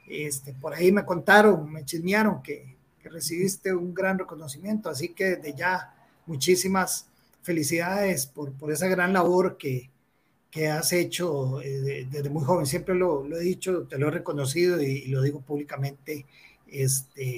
Este, 0.09 0.51
por 0.53 0.73
ahí 0.73 0.91
me 0.91 1.05
contaron, 1.05 1.71
me 1.71 1.85
chismearon 1.85 2.41
que, 2.41 2.75
que 3.03 3.07
recibiste 3.07 3.71
un 3.71 3.93
gran 3.93 4.17
reconocimiento, 4.17 4.89
así 4.89 5.09
que 5.09 5.35
desde 5.35 5.53
ya 5.53 5.93
muchísimas 6.25 7.05
felicidades 7.43 8.25
por, 8.25 8.51
por 8.53 8.71
esa 8.71 8.87
gran 8.87 9.13
labor 9.13 9.57
que, 9.57 9.91
que 10.49 10.69
has 10.69 10.91
hecho 10.91 11.61
eh, 11.61 12.07
desde 12.09 12.31
muy 12.31 12.43
joven. 12.43 12.65
Siempre 12.65 12.95
lo, 12.95 13.27
lo, 13.27 13.37
he 13.37 13.41
dicho, 13.41 13.83
te 13.83 13.99
lo 13.99 14.07
he 14.07 14.11
reconocido 14.11 14.81
y, 14.81 15.05
lo 15.09 15.21
digo 15.21 15.41
públicamente. 15.41 16.25
Este, 16.65 17.37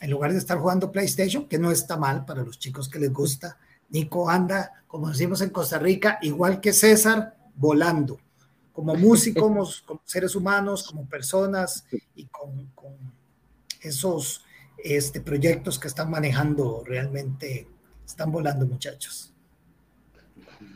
en 0.00 0.10
lugar 0.10 0.32
de 0.32 0.38
estar 0.38 0.58
jugando 0.58 0.90
PlayStation, 0.90 1.46
que 1.48 1.58
no 1.58 1.70
está 1.70 1.96
mal 1.96 2.24
para 2.24 2.42
los 2.42 2.58
chicos 2.58 2.88
que 2.88 2.98
les 2.98 3.12
gusta, 3.12 3.58
Nico 3.90 4.28
anda, 4.28 4.84
como 4.86 5.08
decimos 5.08 5.40
en 5.40 5.50
Costa 5.50 5.78
Rica, 5.78 6.18
igual 6.22 6.60
que 6.60 6.72
César, 6.72 7.36
volando, 7.54 8.18
como 8.72 8.94
músicos, 8.96 9.82
como 9.86 10.00
seres 10.04 10.34
humanos, 10.34 10.84
como 10.84 11.06
personas 11.06 11.84
y 12.14 12.26
con, 12.26 12.66
con 12.74 12.94
esos 13.80 14.44
este, 14.78 15.20
proyectos 15.20 15.78
que 15.78 15.88
están 15.88 16.10
manejando 16.10 16.82
realmente 16.84 17.68
están 18.04 18.30
volando, 18.30 18.66
muchachos. 18.66 19.32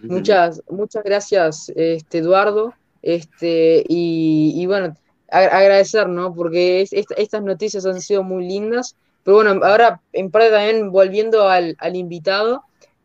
Muchas, 0.02 0.62
muchas 0.70 1.02
gracias, 1.04 1.72
este, 1.74 2.18
Eduardo. 2.18 2.74
Este, 3.02 3.84
y, 3.88 4.64
bueno, 4.66 4.96
agradecer, 5.28 6.08
¿no? 6.08 6.34
Porque 6.34 6.86
estas 6.90 7.42
noticias 7.42 7.86
han 7.86 8.00
sido 8.00 8.22
muy 8.22 8.46
lindas. 8.46 8.96
Pero 9.29 9.45
bueno, 9.45 9.61
ahora 9.62 10.01
en 10.14 10.31
parte 10.31 10.49
también 10.49 10.91
volviendo 10.91 11.51
al, 11.51 11.76
invitado 11.93 12.62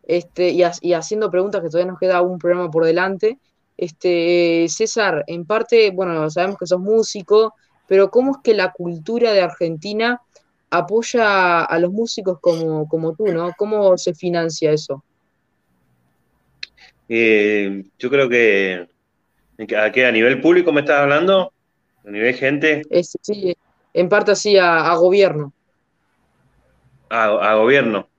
este, 0.08 0.52
y, 0.52 0.94
haciendo 0.94 1.30
preguntas 1.30 1.62
que 1.62 1.68
todavía 1.68 1.92
nos 1.92 2.00
queda 2.00 2.22
un 2.22 2.40
programa 2.40 2.72
por 2.72 2.86
delante. 2.86 3.40
Este, 3.76 4.68
César, 4.70 5.26
en 5.28 5.44
parte, 5.44 5.92
bueno, 5.92 6.30
sabemos 6.30 6.58
que 6.58 6.66
sos 6.66 6.80
músico, 6.80 7.56
pero 7.90 8.10
¿cómo 8.10 8.32
es 8.32 8.38
que 8.42 8.54
la 8.54 8.72
cultura 8.72 9.34
de 9.34 9.42
Argentina 9.42 10.22
apoya 10.70 11.66
a 11.66 11.78
los 11.80 11.92
músicos 11.92 12.40
como, 12.40 12.88
como 12.88 13.14
tú, 13.16 13.28
¿no? 13.28 13.52
¿Cómo 13.58 13.98
se 13.98 14.14
financia 14.14 14.72
eso? 14.72 15.04
Eh, 17.10 17.84
yo 18.00 18.10
creo 18.10 18.30
que 18.30 18.88
¿a, 19.78 19.92
qué, 19.92 20.06
¿a 20.06 20.12
nivel 20.14 20.40
público 20.40 20.72
me 20.72 20.80
estás 20.80 21.02
hablando? 21.02 21.52
¿A 22.08 22.10
nivel 22.10 22.34
gente? 22.34 22.84
sí, 23.02 23.58
en 23.94 24.08
parte 24.08 24.32
así 24.32 24.58
a, 24.58 24.96
gobierno. 24.96 25.52
A, 27.16 27.54
gobierno. 27.54 28.10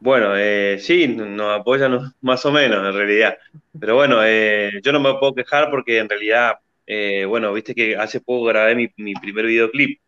Bueno, 0.00 0.32
eh, 0.34 0.78
sí, 0.80 1.06
nos 1.08 1.60
apoyan 1.60 2.14
más 2.22 2.44
o 2.46 2.50
menos 2.50 2.86
en 2.86 2.94
realidad. 2.94 3.36
Pero 3.78 3.96
bueno, 3.96 4.24
eh, 4.24 4.80
yo 4.82 4.92
no 4.92 5.00
me 5.00 5.12
puedo 5.18 5.34
quejar 5.34 5.70
porque 5.70 5.98
en 5.98 6.08
realidad, 6.08 6.54
eh, 6.86 7.26
bueno, 7.26 7.52
viste 7.52 7.74
que 7.74 7.96
hace 7.96 8.20
poco 8.20 8.46
grabé 8.46 8.74
mi, 8.74 9.14
primer 9.14 9.44
videoclip. 9.44 10.00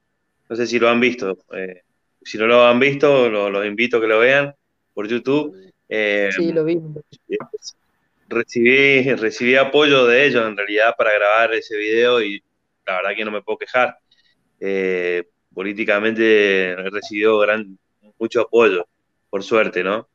No 0.48 0.56
sé 0.56 0.66
si 0.66 0.78
lo 0.78 0.88
han 0.88 0.98
visto. 0.98 1.36
si 2.22 2.38
no 2.38 2.46
lo 2.46 2.64
han 2.64 2.80
visto, 2.80 3.28
los 3.28 3.66
invito 3.66 3.98
a 3.98 4.00
que 4.00 4.06
lo 4.06 4.18
vean 4.20 4.54
por 4.94 5.06
YouTube. 5.08 5.54
sí, 5.88 6.52
lo 6.52 6.64
vi. 6.64 6.80
Recibí, 8.28 9.12
recibí 9.14 9.56
apoyo 9.56 10.06
de 10.06 10.24
ellos 10.24 10.46
en 10.48 10.56
realidad 10.56 10.94
para 10.96 11.12
grabar 11.12 11.52
ese 11.52 11.76
video 11.76 12.22
y 12.22 12.42
la 12.86 12.96
verdad 12.96 13.14
que 13.14 13.26
no 13.26 13.30
me 13.30 13.42
puedo 13.42 13.58
quejar. 13.58 13.98
políticamente 15.54 16.70
he 16.70 16.90
recibido 16.90 17.38
gran, 17.38 17.78
mucho 18.22 18.42
apoyo 18.42 18.86
por 19.30 19.42
suerte, 19.42 19.82
¿no? 19.82 20.08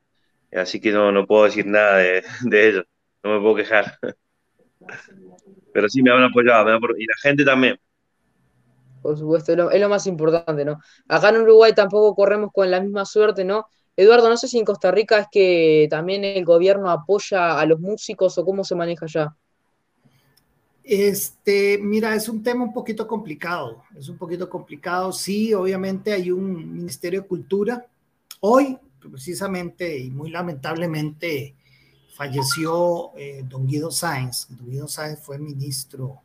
Así 0.54 0.80
que 0.80 0.92
no, 0.92 1.12
no 1.12 1.28
puedo 1.28 1.44
decir 1.44 1.66
nada 1.66 1.98
de, 1.98 2.24
de 2.44 2.70
ellos, 2.70 2.86
no 3.24 3.36
me 3.36 3.42
puedo 3.42 3.56
quejar. 3.56 4.00
Pero 5.74 5.90
sí 5.90 6.02
me 6.02 6.12
han 6.12 6.24
apoyado, 6.24 6.70
y 6.98 7.06
la 7.06 7.14
gente 7.22 7.44
también. 7.44 7.78
Por 9.02 9.18
supuesto, 9.18 9.52
es 9.70 9.82
lo, 9.82 9.90
más 9.90 10.08
importante, 10.08 10.64
¿no? 10.66 10.80
Acá 11.08 11.30
en 11.30 11.42
Uruguay 11.42 11.74
tampoco 11.76 12.16
corremos 12.16 12.52
con 12.54 12.72
la 12.72 12.80
misma 12.80 13.06
suerte, 13.06 13.44
¿no? 13.44 13.68
Eduardo, 13.96 14.30
no 14.30 14.38
sé 14.38 14.48
si 14.48 14.58
en 14.58 14.66
Costa 14.66 14.92
Rica 14.92 15.20
es 15.20 15.28
que 15.32 15.88
también 15.90 16.24
el 16.24 16.46
gobierno 16.46 16.90
apoya 16.90 17.60
a 17.60 17.66
los 17.66 17.80
músicos 17.80 18.38
o 18.38 18.46
cómo 18.46 18.64
se 18.64 18.76
maneja 18.76 19.06
allá. 19.06 19.36
Este, 20.84 21.78
mira, 21.82 22.16
es 22.16 22.30
un 22.30 22.42
tema 22.42 22.64
un 22.64 22.72
poquito 22.72 23.06
complicado, 23.06 23.84
es 23.98 24.08
un 24.08 24.18
poquito 24.18 24.50
complicado. 24.50 25.12
Sí, 25.12 25.54
obviamente 25.54 26.14
hay 26.14 26.32
un 26.32 26.74
Ministerio 26.74 27.22
de 27.22 27.28
Cultura. 27.28 27.86
Hoy 28.40 28.78
precisamente 29.00 29.98
y 29.98 30.12
muy 30.12 30.30
lamentablemente 30.30 31.56
falleció 32.16 33.12
eh, 33.18 33.44
don 33.48 33.66
Guido 33.66 33.92
Sáenz. 33.92 34.48
Don 34.50 34.70
Guido 34.70 34.88
Sáenz 34.88 35.20
fue 35.22 35.38
ministro 35.40 36.22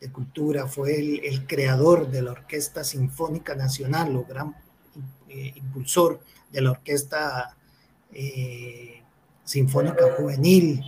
de 0.00 0.10
Cultura, 0.12 0.66
fue 0.66 0.98
el, 1.24 1.46
creador 1.46 2.10
de 2.10 2.22
la 2.22 2.32
Orquesta 2.32 2.84
Sinfónica 2.84 3.54
Nacional, 3.56 4.16
o 4.16 4.24
gran 4.24 4.54
eh, 5.28 5.52
impulsor 5.56 6.20
de 6.52 6.60
la 6.60 6.70
Orquesta 6.72 7.56
eh, 8.12 9.02
Sinfónica 9.44 10.14
Juvenil. 10.16 10.82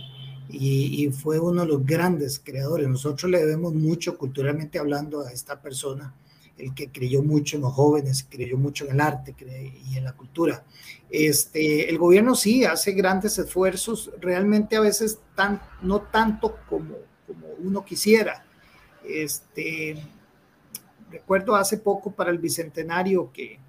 Y, 0.49 1.05
y, 1.05 1.11
fue 1.11 1.39
uno 1.39 1.61
de 1.61 1.67
los 1.67 1.85
grandes 1.85 2.39
creadores. 2.43 2.87
Nosotros 2.87 3.31
le 3.31 3.39
debemos 3.39 3.73
mucho 3.73 4.17
culturalmente 4.17 4.79
hablando 4.79 5.21
a 5.21 5.31
esta 5.31 5.61
persona 5.61 6.13
el 6.57 6.73
que 6.73 6.89
creyó 6.89 7.23
mucho 7.23 7.55
en 7.55 7.63
los 7.63 7.73
jóvenes, 7.73 8.27
creyó 8.29 8.57
mucho 8.57 8.85
en 8.85 8.91
el 8.91 9.01
arte 9.01 9.35
y 9.89 9.97
en 9.97 10.03
la 10.03 10.13
cultura. 10.13 10.63
Este, 11.09 11.89
el 11.89 11.97
gobierno 11.97 12.35
sí 12.35 12.63
hace 12.63 12.93
grandes 12.93 13.37
esfuerzos, 13.37 14.11
realmente 14.19 14.75
a 14.75 14.81
veces 14.81 15.19
tan, 15.35 15.61
no 15.81 16.01
tanto 16.01 16.57
como, 16.69 16.95
como 17.27 17.47
uno 17.59 17.83
quisiera. 17.83 18.45
Este, 19.03 20.01
recuerdo 21.09 21.55
hace 21.55 21.77
poco 21.77 22.11
para 22.11 22.31
el 22.31 22.37
bicentenario 22.37 23.31
que, 23.33 23.59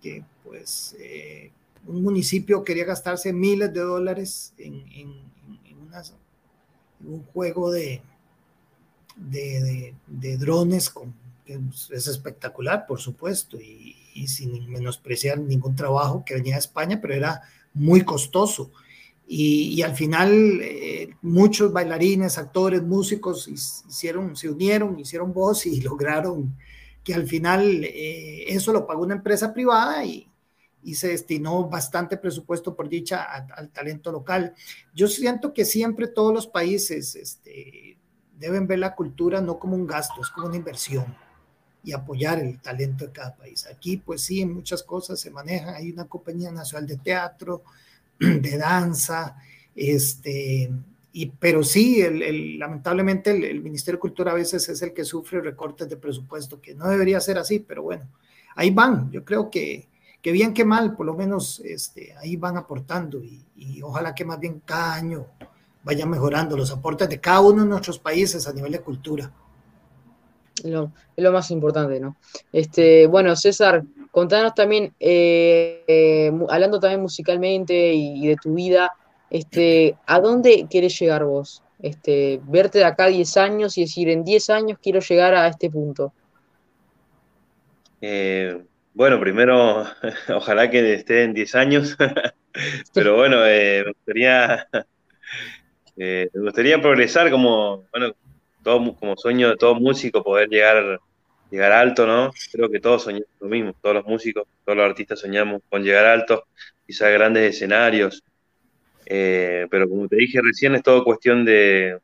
que 0.00 0.24
pues 0.42 0.96
eh, 0.98 1.52
un 1.86 2.02
municipio 2.02 2.64
quería 2.64 2.84
gastarse 2.84 3.32
miles 3.32 3.72
de 3.72 3.80
dólares 3.80 4.54
en, 4.58 4.84
en, 4.92 5.32
un 7.04 7.22
juego 7.24 7.70
de, 7.70 8.00
de, 9.16 9.94
de 10.06 10.36
drones 10.38 10.88
con 10.88 11.12
es 11.46 12.06
espectacular, 12.06 12.86
por 12.86 13.00
supuesto, 13.00 13.58
y, 13.60 13.96
sin 14.28 14.70
menospreciar 14.70 15.38
ningún 15.38 15.74
trabajo 15.74 16.22
que 16.24 16.34
venía 16.34 16.54
de 16.54 16.60
España, 16.60 17.00
pero 17.00 17.14
era 17.14 17.42
muy 17.74 18.02
costoso. 18.02 18.70
Y, 19.26 19.80
al 19.82 19.94
final 19.94 20.60
eh, 20.62 21.14
muchos 21.22 21.72
bailarines, 21.72 22.38
actores, 22.38 22.82
músicos 22.82 23.48
hicieron, 23.48 24.36
se 24.36 24.50
unieron, 24.50 24.98
hicieron 24.98 25.32
voz 25.32 25.66
y 25.66 25.80
lograron 25.82 26.54
que 27.02 27.14
al 27.14 27.26
final 27.26 27.84
eh, 27.84 28.44
eso 28.48 28.72
lo 28.72 28.86
pagó 28.86 29.02
una 29.02 29.14
empresa 29.14 29.52
privada 29.52 30.04
y, 30.04 30.28
se 30.94 31.08
destinó 31.08 31.68
bastante 31.68 32.16
presupuesto 32.16 32.74
por 32.74 32.88
dicha 32.88 33.22
al 33.22 33.70
talento 33.70 34.10
local. 34.10 34.52
Yo 34.92 35.06
siento 35.06 35.54
que 35.54 35.64
siempre 35.64 36.08
todos 36.08 36.34
los 36.34 36.48
países 36.48 37.14
este, 37.14 37.96
deben 38.36 38.66
ver 38.66 38.80
la 38.80 38.96
cultura 38.96 39.40
no 39.40 39.60
como 39.60 39.76
un 39.76 39.86
gasto, 39.86 40.20
es 40.20 40.28
como 40.28 40.48
una 40.48 40.56
inversión 40.56 41.06
y 41.84 41.92
apoyar 41.92 42.38
el 42.38 42.60
talento 42.60 43.06
de 43.06 43.12
cada 43.12 43.34
país. 43.34 43.66
Aquí, 43.66 43.96
pues 43.96 44.22
sí, 44.22 44.40
en 44.40 44.52
muchas 44.52 44.82
cosas 44.82 45.18
se 45.18 45.30
maneja. 45.30 45.76
Hay 45.76 45.90
una 45.90 46.04
compañía 46.04 46.50
nacional 46.50 46.86
de 46.86 46.96
teatro, 46.96 47.62
de 48.18 48.56
danza, 48.56 49.36
este, 49.74 50.70
y, 51.12 51.26
pero 51.26 51.64
sí, 51.64 52.00
el, 52.00 52.58
lamentablemente 52.58 53.30
el, 53.30 53.62
Ministerio 53.62 53.96
de 53.96 54.02
Cultura 54.02 54.32
a 54.32 54.36
veces 54.36 54.68
es 54.68 54.80
el 54.82 54.92
que 54.92 55.04
sufre 55.04 55.40
recortes 55.40 55.88
de 55.88 55.96
presupuesto, 55.96 56.60
que 56.60 56.74
no 56.74 56.88
debería 56.88 57.20
ser 57.20 57.38
así, 57.38 57.58
pero 57.58 57.82
bueno, 57.82 58.08
ahí 58.54 58.70
van. 58.70 59.10
Yo 59.10 59.24
creo 59.24 59.50
que, 59.50 59.88
que 60.20 60.32
bien 60.32 60.54
que 60.54 60.64
mal, 60.64 60.94
por 60.94 61.06
lo 61.06 61.14
menos 61.14 61.60
este, 61.64 62.14
ahí 62.16 62.36
van 62.36 62.56
aportando 62.56 63.22
y, 63.22 63.44
y 63.56 63.82
ojalá 63.82 64.14
que 64.14 64.24
más 64.24 64.38
bien 64.38 64.62
cada 64.64 64.94
año 64.94 65.26
vayan 65.82 66.08
mejorando 66.08 66.56
los 66.56 66.70
aportes 66.70 67.08
de 67.08 67.20
cada 67.20 67.40
uno 67.40 67.64
de 67.64 67.68
nuestros 67.68 67.98
países 67.98 68.46
a 68.46 68.52
nivel 68.52 68.70
de 68.70 68.80
cultura 68.80 69.32
lo, 70.70 70.92
es 71.16 71.24
lo 71.24 71.32
más 71.32 71.50
importante, 71.50 72.00
¿no? 72.00 72.16
Este, 72.52 73.06
bueno, 73.06 73.34
César, 73.36 73.82
contanos 74.10 74.54
también, 74.54 74.92
eh, 75.00 75.82
eh, 75.86 76.32
hablando 76.48 76.78
también 76.78 77.00
musicalmente 77.00 77.92
y, 77.94 78.28
de 78.28 78.36
tu 78.36 78.54
vida, 78.54 78.92
este, 79.30 79.96
¿a 80.06 80.20
dónde 80.20 80.66
quieres 80.70 80.98
llegar 80.98 81.24
vos? 81.24 81.62
Este, 81.80 82.40
verte 82.44 82.78
de 82.78 82.84
acá 82.84 83.06
10 83.06 83.36
años 83.38 83.76
y 83.76 83.82
decir, 83.82 84.08
en 84.08 84.22
10 84.22 84.50
años 84.50 84.78
quiero 84.80 85.00
llegar 85.00 85.34
a 85.34 85.48
este 85.48 85.70
punto. 85.70 86.12
Eh, 88.00 88.62
bueno, 88.94 89.18
primero, 89.18 89.84
ojalá 90.28 90.70
que 90.70 90.94
esté 90.94 91.24
en 91.24 91.34
10 91.34 91.54
años, 91.54 91.96
pero 92.94 93.16
bueno, 93.16 93.38
me 93.38 93.84
gustaría... 93.84 94.68
gustaría 96.34 96.80
progresar 96.80 97.30
como, 97.30 97.84
bueno, 97.92 98.14
todo, 98.62 98.94
como 98.96 99.16
sueño 99.16 99.50
de 99.50 99.56
todo 99.56 99.74
músico 99.74 100.22
poder 100.22 100.48
llegar, 100.48 101.00
llegar 101.50 101.72
alto, 101.72 102.06
¿no? 102.06 102.32
Creo 102.50 102.70
que 102.70 102.80
todos 102.80 103.04
soñamos 103.04 103.28
lo 103.40 103.48
mismo, 103.48 103.74
todos 103.80 103.96
los 103.96 104.06
músicos, 104.06 104.44
todos 104.64 104.76
los 104.76 104.86
artistas 104.86 105.20
soñamos 105.20 105.62
con 105.68 105.82
llegar 105.82 106.06
alto, 106.06 106.44
quizás 106.86 107.12
grandes 107.12 107.54
escenarios, 107.54 108.22
eh, 109.06 109.66
pero 109.70 109.88
como 109.88 110.08
te 110.08 110.16
dije 110.16 110.40
recién, 110.42 110.74
es 110.74 110.82
todo 110.82 111.04
cuestión 111.04 111.44
de, 111.44 111.98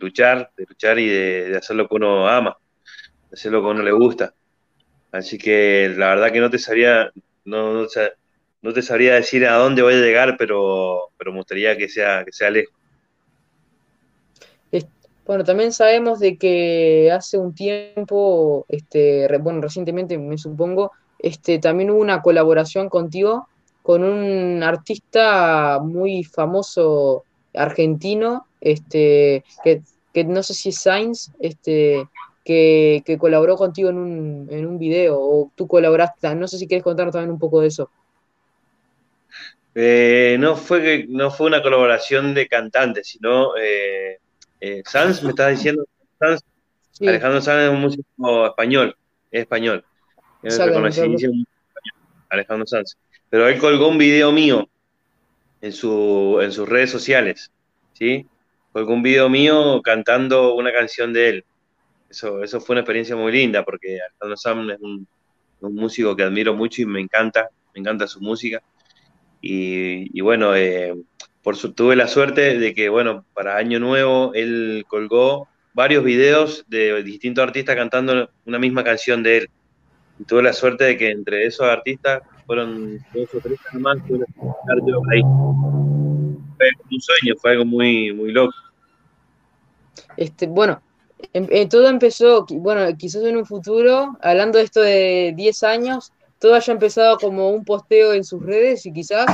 luchar, 0.00 0.50
de 0.56 0.64
luchar 0.68 0.98
y 0.98 1.08
de, 1.08 1.56
hacer 1.56 1.76
lo 1.76 1.88
que 1.88 1.96
uno 1.96 2.28
ama, 2.28 2.56
de 3.30 3.34
hacer 3.34 3.52
lo 3.52 3.60
que 3.60 3.68
uno 3.68 3.82
le 3.82 3.92
gusta. 3.92 4.32
Así 5.12 5.38
que 5.38 5.92
la 5.96 6.08
verdad 6.08 6.32
que 6.32 6.40
no 6.40 6.50
te 6.50 6.58
sabría, 6.58 7.10
no, 7.44 7.86
no, 8.62 8.72
te 8.72 8.82
sabría 8.82 9.14
decir 9.14 9.46
a 9.46 9.54
dónde 9.56 9.82
voy 9.82 9.94
a 9.94 9.98
llegar, 9.98 10.36
pero, 10.38 11.10
pero 11.18 11.32
me 11.32 11.38
gustaría 11.38 11.76
que 11.76 11.88
sea, 11.88 12.24
que 12.24 12.32
sea 12.32 12.50
lejos. 12.50 12.77
Bueno, 15.28 15.44
también 15.44 15.74
sabemos 15.74 16.20
de 16.20 16.38
que 16.38 17.12
hace 17.12 17.36
un 17.36 17.54
tiempo, 17.54 18.64
este, 18.70 19.28
bueno, 19.40 19.60
recientemente 19.60 20.16
me 20.16 20.38
supongo, 20.38 20.92
este, 21.18 21.58
también 21.58 21.90
hubo 21.90 22.00
una 22.00 22.22
colaboración 22.22 22.88
contigo 22.88 23.46
con 23.82 24.04
un 24.04 24.62
artista 24.62 25.80
muy 25.82 26.24
famoso 26.24 27.24
argentino, 27.52 28.46
este, 28.62 29.44
que, 29.62 29.82
no 30.24 30.42
sé 30.42 30.54
si 30.54 30.70
es 30.70 30.80
Sainz, 30.80 31.30
este, 31.40 32.08
que, 32.42 33.18
colaboró 33.20 33.56
contigo 33.56 33.90
en 33.90 33.98
un, 33.98 34.48
en 34.50 34.64
un 34.64 34.78
video, 34.78 35.20
o 35.20 35.52
tú 35.54 35.68
colaboraste, 35.68 36.34
no 36.36 36.48
sé 36.48 36.56
si 36.56 36.66
quieres 36.66 36.82
contarnos 36.82 37.12
también 37.12 37.32
un 37.32 37.38
poco 37.38 37.60
de 37.60 37.66
eso. 37.66 37.90
Eh, 39.74 40.38
no, 40.40 40.56
fue, 40.56 41.04
no 41.06 41.30
fue 41.30 41.48
una 41.48 41.62
colaboración 41.62 42.32
de 42.32 42.48
cantantes, 42.48 43.08
sino 43.08 43.54
eh, 43.58 44.20
eh, 44.60 44.82
Sanz, 44.84 45.22
me 45.22 45.30
estás 45.30 45.50
diciendo, 45.50 45.84
Alejandro 47.00 47.40
Sanz 47.40 47.64
es 47.64 47.70
un 47.70 47.80
músico 47.80 48.46
español, 48.46 48.96
es 49.30 49.42
español, 49.42 49.84
es 50.42 50.58
reconocidísimo 50.58 51.44
Alejandro 52.28 52.66
Sanz. 52.66 52.96
Pero 53.30 53.48
él 53.48 53.58
colgó 53.58 53.88
un 53.88 53.98
video 53.98 54.32
mío 54.32 54.68
en, 55.60 55.72
su, 55.72 56.38
en 56.42 56.52
sus 56.52 56.68
redes 56.68 56.90
sociales, 56.90 57.50
¿sí? 57.92 58.26
Colgó 58.72 58.94
un 58.94 59.02
video 59.02 59.28
mío 59.28 59.80
cantando 59.82 60.54
una 60.54 60.72
canción 60.72 61.12
de 61.12 61.28
él. 61.28 61.44
Eso, 62.08 62.42
eso 62.42 62.60
fue 62.60 62.74
una 62.74 62.80
experiencia 62.80 63.16
muy 63.16 63.32
linda 63.32 63.64
porque 63.64 63.98
Alejandro 64.00 64.36
Sanz 64.36 64.72
es 64.72 64.80
un, 64.80 65.06
músico 65.60 66.14
que 66.14 66.22
admiro 66.22 66.54
mucho 66.54 66.82
y 66.82 66.86
me 66.86 67.00
encanta, 67.00 67.48
me 67.74 67.80
encanta 67.80 68.06
su 68.06 68.20
música. 68.20 68.62
Y, 69.40 70.20
bueno, 70.20 70.54
eh, 70.54 70.94
por 71.42 71.56
su, 71.56 71.72
tuve 71.72 71.96
la 71.96 72.08
suerte 72.08 72.58
de 72.58 72.74
que, 72.74 72.88
bueno, 72.88 73.24
para 73.34 73.56
Año 73.56 73.78
Nuevo 73.78 74.32
él 74.34 74.84
colgó 74.88 75.48
varios 75.72 76.04
videos 76.04 76.64
de 76.68 77.02
distintos 77.02 77.42
artistas 77.42 77.76
cantando 77.76 78.30
una 78.46 78.58
misma 78.58 78.82
canción 78.82 79.22
de 79.22 79.38
él. 79.38 79.50
Y 80.18 80.24
tuve 80.24 80.42
la 80.42 80.52
suerte 80.52 80.84
de 80.84 80.96
que 80.96 81.10
entre 81.10 81.46
esos 81.46 81.66
artistas 81.66 82.22
fueron 82.46 82.98
dos 83.14 83.34
o 83.34 83.40
tres 83.40 83.58
más, 83.74 83.98
estar 83.98 84.78
yo 84.86 85.00
ahí. 85.10 85.20
Fue 86.56 86.70
un 86.90 87.00
sueño, 87.00 87.34
fue 87.40 87.52
algo 87.52 87.64
muy, 87.64 88.12
muy 88.12 88.32
loco. 88.32 88.54
Este, 90.16 90.48
bueno, 90.48 90.82
em, 91.32 91.46
eh, 91.50 91.68
todo 91.68 91.88
empezó, 91.88 92.44
bueno, 92.50 92.96
quizás 92.96 93.22
en 93.22 93.36
un 93.36 93.46
futuro, 93.46 94.16
hablando 94.20 94.58
de 94.58 94.64
esto 94.64 94.80
de 94.80 95.32
10 95.36 95.62
años, 95.62 96.12
todo 96.38 96.54
haya 96.54 96.72
empezado 96.72 97.18
como 97.18 97.50
un 97.50 97.64
posteo 97.64 98.12
en 98.12 98.24
sus 98.24 98.42
redes 98.42 98.86
y 98.86 98.92
quizás 98.92 99.26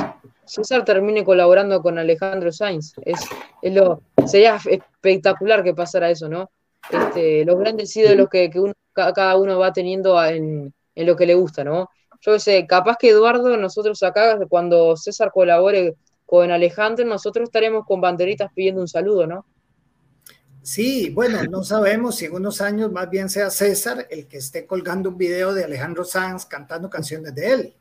César 0.46 0.84
termine 0.84 1.24
colaborando 1.24 1.82
con 1.82 1.98
Alejandro 1.98 2.52
Sainz. 2.52 2.94
Es, 3.04 3.20
lo, 3.62 4.02
sería 4.26 4.58
espectacular 4.66 5.62
que 5.62 5.74
pasara 5.74 6.10
eso, 6.10 6.28
¿no? 6.28 6.50
Este, 6.90 7.44
los 7.44 7.58
grandes 7.58 7.96
ídolos 7.96 8.28
que, 8.28 8.50
que 8.50 8.60
uno, 8.60 8.74
cada 8.92 9.36
uno 9.36 9.58
va 9.58 9.72
teniendo 9.72 10.22
en, 10.24 10.74
en, 10.94 11.06
lo 11.06 11.16
que 11.16 11.26
le 11.26 11.34
gusta, 11.34 11.64
¿no? 11.64 11.88
Yo 12.20 12.38
sé, 12.38 12.66
capaz 12.66 12.96
que 12.98 13.10
Eduardo, 13.10 13.56
nosotros 13.56 14.02
acá, 14.02 14.38
cuando 14.48 14.96
César 14.96 15.30
colabore 15.32 15.94
con 16.26 16.50
Alejandro, 16.50 17.04
nosotros 17.04 17.48
estaremos 17.48 17.84
con 17.86 18.00
banderitas 18.00 18.50
pidiendo 18.54 18.80
un 18.80 18.88
saludo, 18.88 19.26
¿no? 19.26 19.46
Sí, 20.62 21.10
bueno, 21.10 21.44
no 21.44 21.62
sabemos 21.62 22.16
si 22.16 22.24
en 22.24 22.34
unos 22.34 22.62
años 22.62 22.90
más 22.90 23.10
bien 23.10 23.28
sea 23.28 23.50
César 23.50 24.06
el 24.10 24.26
que 24.26 24.38
esté 24.38 24.66
colgando 24.66 25.10
un 25.10 25.18
video 25.18 25.52
de 25.52 25.64
Alejandro 25.64 26.04
Sanz 26.04 26.46
cantando 26.46 26.88
canciones 26.88 27.34
de 27.34 27.52
él. 27.52 27.74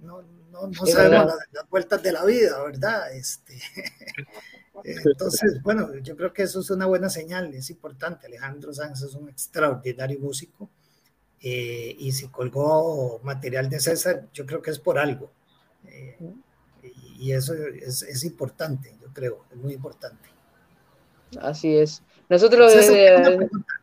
No, 0.00 0.22
no, 0.56 0.68
no 0.68 0.86
sabemos 0.86 1.34
las, 1.52 1.68
vueltas 1.68 2.02
de 2.02 2.12
la 2.12 2.24
vida, 2.24 2.62
¿verdad? 2.62 3.12
Este, 3.12 3.58
entonces, 4.84 5.62
bueno, 5.62 5.94
yo 5.98 6.16
creo 6.16 6.32
que 6.32 6.42
eso 6.42 6.60
es 6.60 6.70
una 6.70 6.86
buena 6.86 7.08
señal, 7.08 7.52
es 7.54 7.70
importante. 7.70 8.26
Alejandro 8.26 8.72
Sanz 8.72 9.02
es 9.02 9.14
un 9.14 9.28
extraordinario 9.28 10.18
músico 10.18 10.70
eh, 11.40 11.94
y 11.98 12.12
si 12.12 12.28
colgó 12.28 13.20
material 13.22 13.68
de 13.68 13.80
César, 13.80 14.28
yo 14.32 14.46
creo 14.46 14.62
que 14.62 14.70
es 14.70 14.78
por 14.78 14.98
algo. 14.98 15.30
Eh, 15.86 16.18
y 17.18 17.32
eso 17.32 17.54
es, 17.54 18.02
es 18.02 18.24
importante, 18.24 18.94
yo 19.00 19.08
creo, 19.12 19.44
es 19.50 19.56
muy 19.56 19.74
importante. 19.74 20.28
Así 21.40 21.76
es. 21.76 22.02
Nosotros 22.28 22.72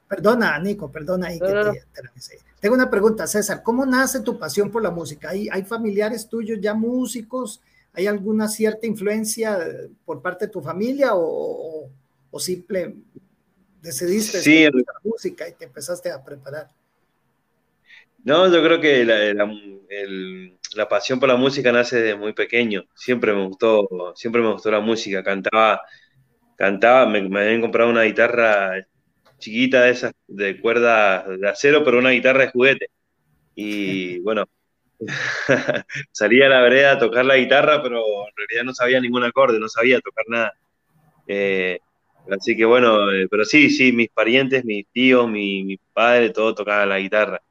Perdona, 0.08 0.60
Nico, 0.60 0.92
perdona 0.92 1.28
ahí 1.28 1.40
Tengo 2.64 2.76
una 2.76 2.90
pregunta, 2.90 3.28
César. 3.28 3.62
¿Cómo 3.62 3.86
nace 3.86 4.22
tu 4.22 4.40
pasión 4.40 4.72
por 4.72 4.82
la 4.82 4.90
música? 4.90 5.32
¿Hay, 5.32 5.50
¿Hay 5.52 5.64
familiares 5.64 6.30
tuyos 6.30 6.60
ya 6.62 6.74
músicos? 6.74 7.60
¿Hay 7.92 8.08
alguna 8.08 8.48
cierta 8.48 8.88
influencia 8.88 9.60
por 10.06 10.22
parte 10.22 10.46
de 10.46 10.52
tu 10.54 10.62
familia 10.62 11.10
o, 11.14 11.90
o 12.32 12.40
simple 12.40 12.96
decidiste 13.82 14.40
sí, 14.40 14.64
la 14.64 14.72
música 15.04 15.46
y 15.50 15.52
te 15.52 15.66
empezaste 15.66 16.10
a 16.10 16.24
preparar? 16.24 16.70
No, 18.24 18.50
yo 18.50 18.64
creo 18.64 18.80
que 18.80 19.04
la, 19.04 19.34
la, 20.74 20.88
pasión 20.88 21.20
por 21.20 21.28
la 21.28 21.36
música 21.36 21.70
nace 21.74 22.02
desde 22.02 22.18
muy 22.18 22.32
pequeño. 22.32 22.86
Siempre 22.96 23.34
me 23.34 23.46
gustó, 23.46 24.14
siempre 24.16 24.42
me 24.42 24.54
gustó 24.54 24.72
la 24.72 24.80
música. 24.80 25.22
Cantaba 25.22 25.82
cantaba, 26.56 27.06
me, 27.08 27.20
habían 27.20 27.60
comprado 27.60 27.90
una 27.90 28.04
guitarra 28.04 28.88
chiquita 29.44 29.82
de 29.84 29.92
esas 29.92 30.14
de 30.28 30.60
cuerda 30.60 31.24
de 31.28 31.50
acero, 31.50 31.84
pero 31.84 32.00
una 32.00 32.12
guitarra 32.12 32.46
de 32.46 32.52
juguete. 32.52 32.88
Y 33.56 34.20
bueno, 34.20 34.46
salía 36.12 36.48
a 36.48 36.50
la 36.50 36.62
vereda 36.62 36.94
a 36.94 37.00
tocar 37.00 37.26
la 37.26 37.38
guitarra, 37.38 37.82
pero 37.84 38.00
en 38.00 38.34
realidad 38.36 38.64
no 38.64 38.74
sabía 38.74 39.02
ningún 39.02 39.24
acorde, 39.24 39.60
no 39.60 39.68
sabía 39.68 40.00
tocar 40.00 40.26
nada. 40.28 40.54
Eh, 41.28 41.80
así 42.32 42.56
que 42.56 42.66
bueno, 42.66 43.12
eh, 43.12 43.28
pero 43.30 43.46
sí, 43.46 43.70
sí, 43.70 43.92
mis 43.92 44.10
parientes, 44.10 44.66
mis 44.66 44.88
tíos, 44.88 45.30
mi, 45.30 45.64
mi 45.64 45.78
padre, 45.78 46.30
todo 46.30 46.56
tocaban 46.56 46.90
la 46.90 47.00
guitarra. 47.00 47.42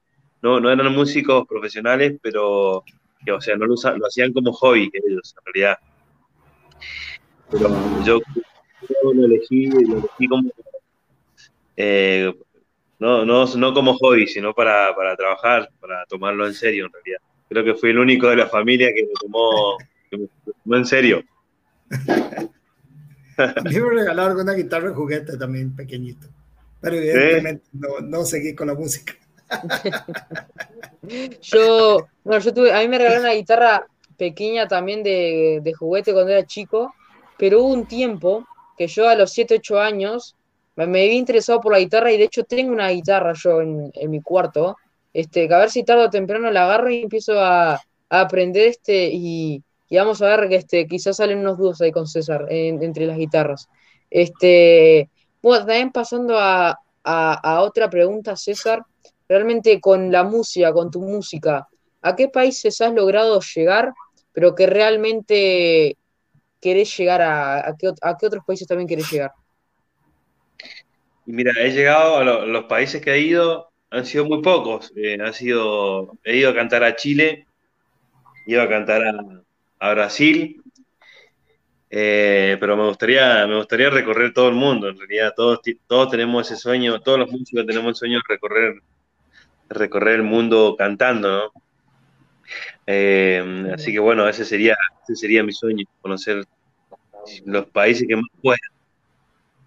No, 0.41 0.59
no 0.59 0.71
eran 0.73 0.93
músicos 0.93 1.47
profesionales, 1.47 2.19
pero 2.21 2.85
o 3.31 3.41
sea, 3.41 3.55
no 3.57 3.67
lo, 3.67 3.75
lo 3.75 4.07
hacían 4.07 4.33
como 4.33 4.53
hobby 4.53 4.91
ellos, 4.93 5.35
en 5.39 5.53
realidad. 5.53 5.79
Pero 7.51 7.69
yo 8.05 8.19
lo 9.13 9.27
elegí, 9.27 9.67
lo 9.67 9.99
elegí 9.99 10.29
como, 10.29 10.51
eh, 11.77 12.33
no, 12.99 13.25
no, 13.25 13.47
no 13.47 13.75
como 13.75 13.95
hobby, 13.95 14.27
sino 14.27 14.55
para, 14.55 14.95
para, 14.95 15.17
trabajar, 15.17 15.71
para 15.81 16.07
tomarlo 16.07 16.47
en 16.47 16.55
serio 16.55 16.87
en 16.87 16.93
realidad. 16.93 17.19
Creo 17.49 17.65
que 17.65 17.75
fui 17.75 17.91
el 17.91 17.99
único 17.99 18.29
de 18.29 18.37
la 18.37 18.47
familia 18.47 18.93
que 18.95 19.03
me 19.03 19.13
tomó, 19.21 19.77
que 20.11 20.19
me 20.19 20.29
tomó 20.45 20.77
en 20.77 20.87
serio. 20.87 21.25
A 23.37 23.63
mí 23.65 23.81
me 23.81 23.91
regalaron 23.91 24.41
una 24.41 24.53
guitarra 24.53 24.89
de 24.89 24.95
juguete 24.95 25.37
también 25.37 25.75
pequeñito, 25.75 26.29
pero 26.81 26.97
evidentemente 26.97 27.65
no, 27.73 28.01
no 28.01 28.25
seguí 28.25 28.55
con 28.55 28.69
la 28.69 28.75
música. 28.75 29.15
yo, 31.43 32.07
bueno, 32.25 32.43
yo 32.43 32.55
tuve, 32.55 32.73
a 32.73 32.79
mí 32.81 32.89
me 32.89 32.99
regalaron 32.99 33.25
una 33.25 33.35
guitarra 33.35 33.87
pequeña 34.17 34.69
también 34.69 35.03
de, 35.03 35.61
de 35.63 35.75
juguete 35.75 36.13
cuando 36.13 36.31
era 36.31 36.47
chico, 36.47 36.95
pero 37.37 37.63
hubo 37.63 37.75
un 37.75 37.87
tiempo 37.87 38.47
que 38.79 38.87
yo 38.87 39.09
a 39.09 39.17
los 39.17 39.33
7, 39.33 39.57
8 39.57 39.81
años 39.81 40.37
me, 40.77 40.85
había 40.85 41.13
interesado 41.13 41.61
por 41.61 41.73
la 41.73 41.79
guitarra 41.79 42.13
y 42.13 42.19
de 42.19 42.25
hecho 42.25 42.45
tengo 42.45 42.73
una 42.73 42.89
guitarra 42.91 43.33
yo 43.35 43.61
en, 43.61 43.93
mi 44.09 44.21
cuarto, 44.21 44.77
este, 45.13 45.49
que 45.49 45.55
a 45.55 45.59
ver 45.59 45.71
si 45.71 45.85
tarde 45.85 46.05
o 46.05 46.11
temprano 46.11 46.51
la 46.51 46.65
agarro 46.65 46.91
y 46.91 47.03
empiezo 47.03 47.41
a, 47.41 47.81
aprender 48.09 48.69
este 48.69 49.09
y, 49.11 49.63
y, 49.89 49.97
vamos 49.97 50.21
a 50.21 50.37
ver 50.37 50.49
que 50.49 50.57
este, 50.57 50.87
quizás 50.87 51.17
salen 51.17 51.39
unos 51.39 51.57
dudos 51.57 51.81
ahí 51.81 51.91
con 51.91 52.07
César 52.07 52.47
entre 52.51 53.07
las 53.07 53.17
guitarras. 53.17 53.69
Este, 54.11 55.09
bueno, 55.41 55.65
también 55.65 55.91
pasando 55.93 56.39
a, 56.39 56.79
a, 57.05 57.61
otra 57.63 57.89
pregunta, 57.91 58.37
César, 58.37 58.85
realmente 59.29 59.81
con 59.81 60.13
la 60.13 60.25
música, 60.25 60.73
con 60.73 60.91
tu 60.91 61.01
música, 61.01 61.69
¿a 62.01 62.17
qué 62.17 62.29
países 62.29 62.81
has 62.81 62.93
logrado 62.93 63.41
llegar, 63.55 63.93
pero 64.33 64.55
que 64.55 64.67
realmente 64.67 65.97
querés 66.61 66.97
llegar 66.97 67.23
a, 67.23 67.69
a, 67.69 67.77
qué, 67.77 67.89
otros 67.89 68.45
países 68.47 68.69
también 68.69 68.89
querés 68.89 69.11
llegar? 69.11 69.33
Y 71.27 71.33
mira, 71.33 71.53
he 71.59 71.71
llegado 71.71 72.19
a 72.19 72.25
los 72.25 72.65
países 72.65 73.01
que 73.01 73.13
he 73.13 73.21
ido, 73.21 73.71
han 73.91 74.07
sido 74.07 74.25
muy 74.25 74.43
pocos. 74.43 74.93
Eh, 74.97 75.19
sido, 75.33 76.19
he 76.25 76.37
ido 76.37 76.51
a 76.51 76.55
cantar 76.55 76.83
a 76.83 76.97
Chile, 76.97 77.47
he 78.47 78.53
ido 78.53 78.63
a 78.63 78.69
cantar 78.69 79.03
a, 79.79 79.93
Brasil, 79.95 80.63
eh, 81.91 82.57
pero 82.61 82.77
me 82.77 82.87
gustaría, 82.87 83.47
me 83.49 83.57
gustaría 83.57 83.91
recorrer 83.91 84.33
todo 84.33 84.49
el 84.49 84.55
mundo. 84.55 84.89
En 84.89 84.99
realidad, 84.99 85.35
todos, 85.37 85.61
todos 85.87 86.11
tenemos 86.11 86.51
ese 86.51 86.61
sueño, 86.61 87.01
todos 87.01 87.19
los 87.19 87.31
músicos 87.31 87.67
tenemos 87.67 87.89
el 87.89 87.95
sueño 87.97 88.19
de 88.19 88.35
recorrer, 88.35 88.75
recorrer 89.69 90.17
el 90.17 90.23
mundo 90.23 90.77
cantando, 90.79 91.31
¿no? 91.31 91.63
Eh, 92.87 93.73
así 93.75 93.93
que 93.93 93.99
bueno, 93.99 94.29
ese 94.29 94.45
sería, 94.45 94.77
ese 95.03 95.17
sería 95.17 95.43
mi 95.43 95.53
sueño, 95.53 95.85
conocer 96.01 96.45
los 97.45 97.67
países 97.67 98.07
que 98.07 98.17
más 98.17 98.27
pueda. 98.41 98.59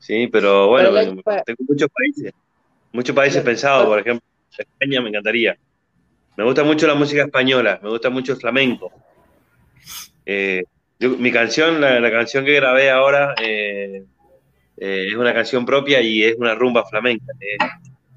Sí, 0.05 0.27
pero 0.27 0.67
bueno, 0.67 0.91
tengo 0.93 1.63
muchos 1.67 1.89
países, 1.89 2.31
muchos 2.91 3.15
países 3.15 3.41
pensados, 3.41 3.87
por 3.87 3.97
ejemplo, 3.97 4.23
España 4.55 5.01
me 5.01 5.09
encantaría. 5.09 5.57
Me 6.37 6.43
gusta 6.43 6.63
mucho 6.63 6.85
la 6.85 6.93
música 6.93 7.23
española, 7.23 7.79
me 7.81 7.89
gusta 7.89 8.11
mucho 8.11 8.33
el 8.33 8.37
flamenco. 8.37 8.91
Eh, 10.23 10.63
mi 10.99 11.31
canción, 11.31 11.81
la, 11.81 12.11
canción 12.11 12.45
que 12.45 12.53
grabé 12.53 12.91
ahora, 12.91 13.33
eh, 13.41 14.03
es 14.77 15.15
una 15.15 15.33
canción 15.33 15.65
propia 15.65 15.99
y 16.01 16.23
es 16.23 16.35
una 16.37 16.53
rumba 16.53 16.85
flamenca. 16.85 17.25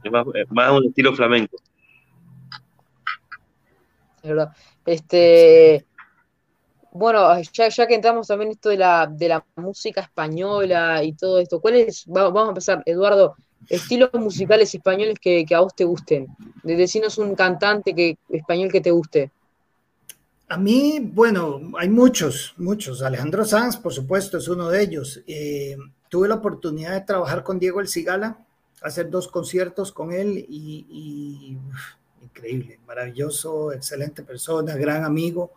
es 0.05 0.13
más, 0.13 0.27
más 0.51 0.71
un 0.73 0.89
estilo 0.89 1.15
flamenco. 1.15 1.57
Este, 4.85 5.87
bueno, 6.93 7.41
ya, 7.53 7.87
que 7.87 7.95
entramos 7.95 8.27
también 8.27 8.51
esto 8.51 8.71
de 8.71 8.77
la, 8.77 9.07
de 9.07 9.29
la 9.29 9.45
música 9.57 10.01
española 10.01 11.03
y 11.03 11.13
todo 11.13 11.39
esto, 11.39 11.61
¿cuáles, 11.61 12.05
vamos 12.07 12.47
a 12.47 12.49
empezar, 12.49 12.83
Eduardo, 12.87 13.37
estilos 13.69 14.11
musicales 14.15 14.75
españoles 14.75 15.19
que, 15.21 15.47
a 15.55 15.61
vos 15.61 15.75
te 15.75 15.85
gusten? 15.85 16.27
Un 16.65 17.35
cantante 17.35 17.95
que, 17.95 18.19
español 18.31 18.71
que 18.71 18.81
te 18.81 18.91
guste. 18.91 19.31
A 20.49 20.57
mí, 20.57 20.99
bueno, 21.01 21.61
hay 21.79 21.91
muchos, 21.91 22.55
muchos. 22.57 23.03
Alejandro 23.03 23.45
Sanz, 23.45 23.77
por 23.77 23.93
supuesto, 23.93 24.39
es 24.39 24.49
uno 24.49 24.71
de 24.71 24.83
ellos. 24.83 25.23
Eh, 25.27 25.77
tuve 26.09 26.27
la 26.27 26.37
oportunidad 26.37 26.93
de 26.93 27.03
trabajar 27.03 27.43
con 27.43 27.59
Diego 27.59 27.81
El 27.81 27.89
Cigala, 27.89 28.39
hacer 28.81 29.11
dos 29.11 29.29
conciertos 29.29 29.93
con 29.93 30.13
él 30.13 30.47
y 30.49 31.59
increíble, 32.23 32.81
maravilloso, 32.87 33.73
excelente 33.73 34.23
persona, 34.23 34.75
gran 34.77 35.05
amigo 35.05 35.53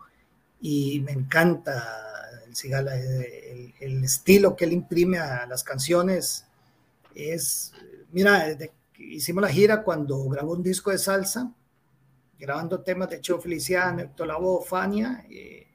y 0.62 1.00
me 1.00 1.12
encanta 1.12 2.30
el 2.46 2.56
Cigala, 2.56 2.96
el, 2.96 4.04
estilo 4.04 4.56
que 4.56 4.64
él 4.64 4.72
imprime 4.72 5.18
a 5.18 5.46
las 5.46 5.62
canciones 5.62 6.46
es, 7.14 7.72
mira, 8.12 8.56
hicimos 8.96 9.42
la 9.42 9.48
gira 9.48 9.82
cuando 9.82 10.24
grabó 10.28 10.52
un 10.52 10.62
disco 10.62 10.90
de 10.90 10.98
salsa, 10.98 11.52
grabando 12.38 12.80
temas 12.80 13.10
de 13.10 13.20
Cheo 13.20 13.40
Feliciano, 13.40 14.02
Héctor 14.02 14.28
Lavoe, 14.28 14.64
Fania, 14.64 15.26
eh, 15.28 15.66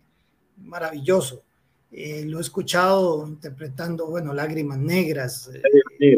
maravilloso. 0.57 1.43
Eh, 1.91 2.23
lo 2.25 2.39
he 2.39 2.41
escuchado 2.41 3.27
interpretando, 3.27 4.07
bueno, 4.07 4.33
Lágrimas 4.33 4.77
Negras. 4.77 5.49
Eh, 5.99 6.17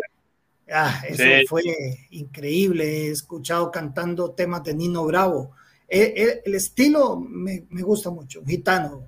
Ah, 0.72 1.01
eso 1.07 1.24
fue 1.47 1.63
increíble. 2.11 3.07
He 3.07 3.11
escuchado 3.11 3.72
cantando 3.72 4.32
temas 4.32 4.63
de 4.63 4.76
Nino 4.76 5.05
Bravo. 5.05 5.51
El, 5.90 6.56
estilo 6.56 7.20
me, 7.20 7.66
me, 7.70 7.82
gusta 7.82 8.10
mucho, 8.10 8.44
gitano, 8.46 9.06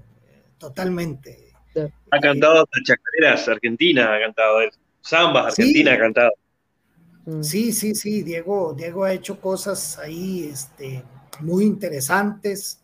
totalmente. 0.57 1.53
Ha 2.11 2.19
cantado 2.19 2.67
chacareras 2.83 3.47
Argentina, 3.47 4.13
ha 4.13 4.19
cantado 4.19 4.61
él. 4.61 4.71
Zambas 5.05 5.57
Argentina 5.57 5.93
ha 5.93 5.97
cantado. 5.99 6.31
Mm. 7.25 7.43
Sí, 7.43 7.71
sí, 7.71 7.95
sí, 7.95 8.23
Diego, 8.23 8.73
Diego 8.73 9.03
ha 9.03 9.13
hecho 9.13 9.39
cosas 9.39 9.97
ahí 9.99 10.49
este, 10.51 11.03
muy 11.39 11.65
interesantes. 11.65 12.83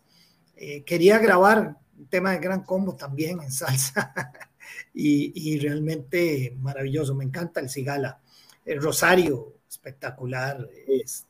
Eh, 0.56 0.82
quería 0.84 1.18
grabar 1.18 1.76
un 1.96 2.08
tema 2.08 2.32
de 2.32 2.38
gran 2.38 2.62
combo 2.62 2.96
también 2.96 3.40
en 3.40 3.52
salsa 3.52 4.12
y, 4.94 5.58
realmente 5.58 6.56
maravilloso. 6.58 7.14
Me 7.14 7.24
encanta 7.24 7.60
el 7.60 7.68
Cigala. 7.68 8.20
El 8.64 8.80
Rosario, 8.80 9.56
espectacular. 9.68 10.68
Este, 10.86 11.28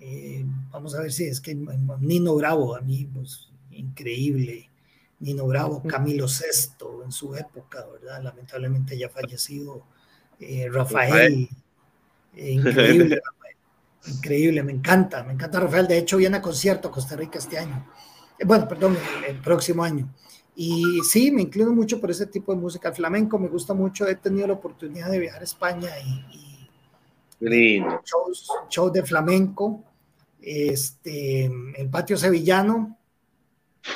eh, 0.00 0.44
vamos 0.70 0.94
a 0.94 1.02
ver 1.02 1.12
si 1.12 1.24
es 1.24 1.40
que 1.40 1.54
Nino 1.54 2.34
Bravo, 2.36 2.76
a 2.76 2.80
mí, 2.80 3.08
pues, 3.12 3.48
increíble. 3.70 4.68
Nino 5.20 5.46
Bravo, 5.46 5.82
Camilo 5.82 6.26
VI 6.26 7.04
en 7.04 7.12
su 7.12 7.34
época, 7.34 7.84
¿verdad? 7.92 8.22
Lamentablemente 8.22 8.96
ya 8.96 9.08
fallecido. 9.08 9.82
Eh, 10.38 10.68
Rafael, 10.70 11.48
eh, 12.36 12.52
increíble, 12.52 13.20
increíble, 14.06 14.62
me 14.62 14.72
encanta, 14.72 15.24
me 15.24 15.32
encanta 15.32 15.58
Rafael. 15.58 15.88
De 15.88 15.98
hecho, 15.98 16.18
viene 16.18 16.36
a 16.36 16.42
concierto 16.42 16.88
a 16.88 16.92
Costa 16.92 17.16
Rica 17.16 17.38
este 17.38 17.58
año. 17.58 17.84
Bueno, 18.44 18.68
perdón, 18.68 18.96
el, 19.26 19.36
próximo 19.40 19.82
año. 19.82 20.08
Y 20.54 21.00
sí, 21.02 21.32
me 21.32 21.42
inclino 21.42 21.72
mucho 21.72 22.00
por 22.00 22.12
ese 22.12 22.26
tipo 22.26 22.54
de 22.54 22.60
música. 22.60 22.88
El 22.88 22.94
flamenco 22.94 23.36
me 23.38 23.48
gusta 23.48 23.74
mucho. 23.74 24.06
He 24.06 24.14
tenido 24.14 24.46
la 24.46 24.52
oportunidad 24.54 25.10
de 25.10 25.18
viajar 25.18 25.40
a 25.40 25.44
España 25.44 25.88
y, 26.04 26.68
y 27.40 27.82
shows, 28.04 28.92
de 28.92 29.02
flamenco. 29.02 29.82
Este, 30.40 31.44
el 31.44 31.90
patio 31.90 32.16
sevillano 32.16 32.98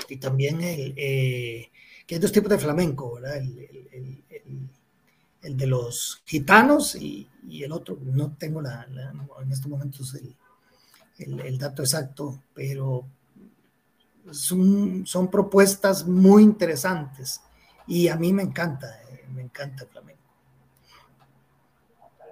y 0.08 0.16
también 0.16 0.60
el, 0.60 0.94
eh, 0.96 1.70
que 2.06 2.16
hay 2.16 2.20
dos 2.20 2.32
tipos 2.32 2.50
de 2.50 2.58
flamenco, 2.58 3.14
¿verdad? 3.14 3.36
el, 3.36 3.72
el 5.42 5.56
de 5.56 5.66
los 5.66 6.22
gitanos 6.24 6.94
y, 6.94 7.28
el 7.50 7.72
otro, 7.72 7.98
no 8.00 8.36
tengo 8.36 8.62
la, 8.62 8.86
en 9.42 9.52
estos 9.52 9.66
momentos 9.66 10.14
el, 11.18 11.40
el, 11.40 11.58
dato 11.58 11.82
exacto, 11.82 12.42
pero 12.54 13.04
son, 14.30 15.04
son 15.06 15.28
propuestas 15.28 16.06
muy 16.06 16.44
interesantes 16.44 17.40
y 17.86 18.08
a 18.08 18.16
mí 18.16 18.32
me 18.32 18.42
encanta, 18.42 19.02
eh, 19.10 19.24
me 19.34 19.42
encanta 19.42 19.82
el 19.84 19.90
flamenco. 19.90 20.22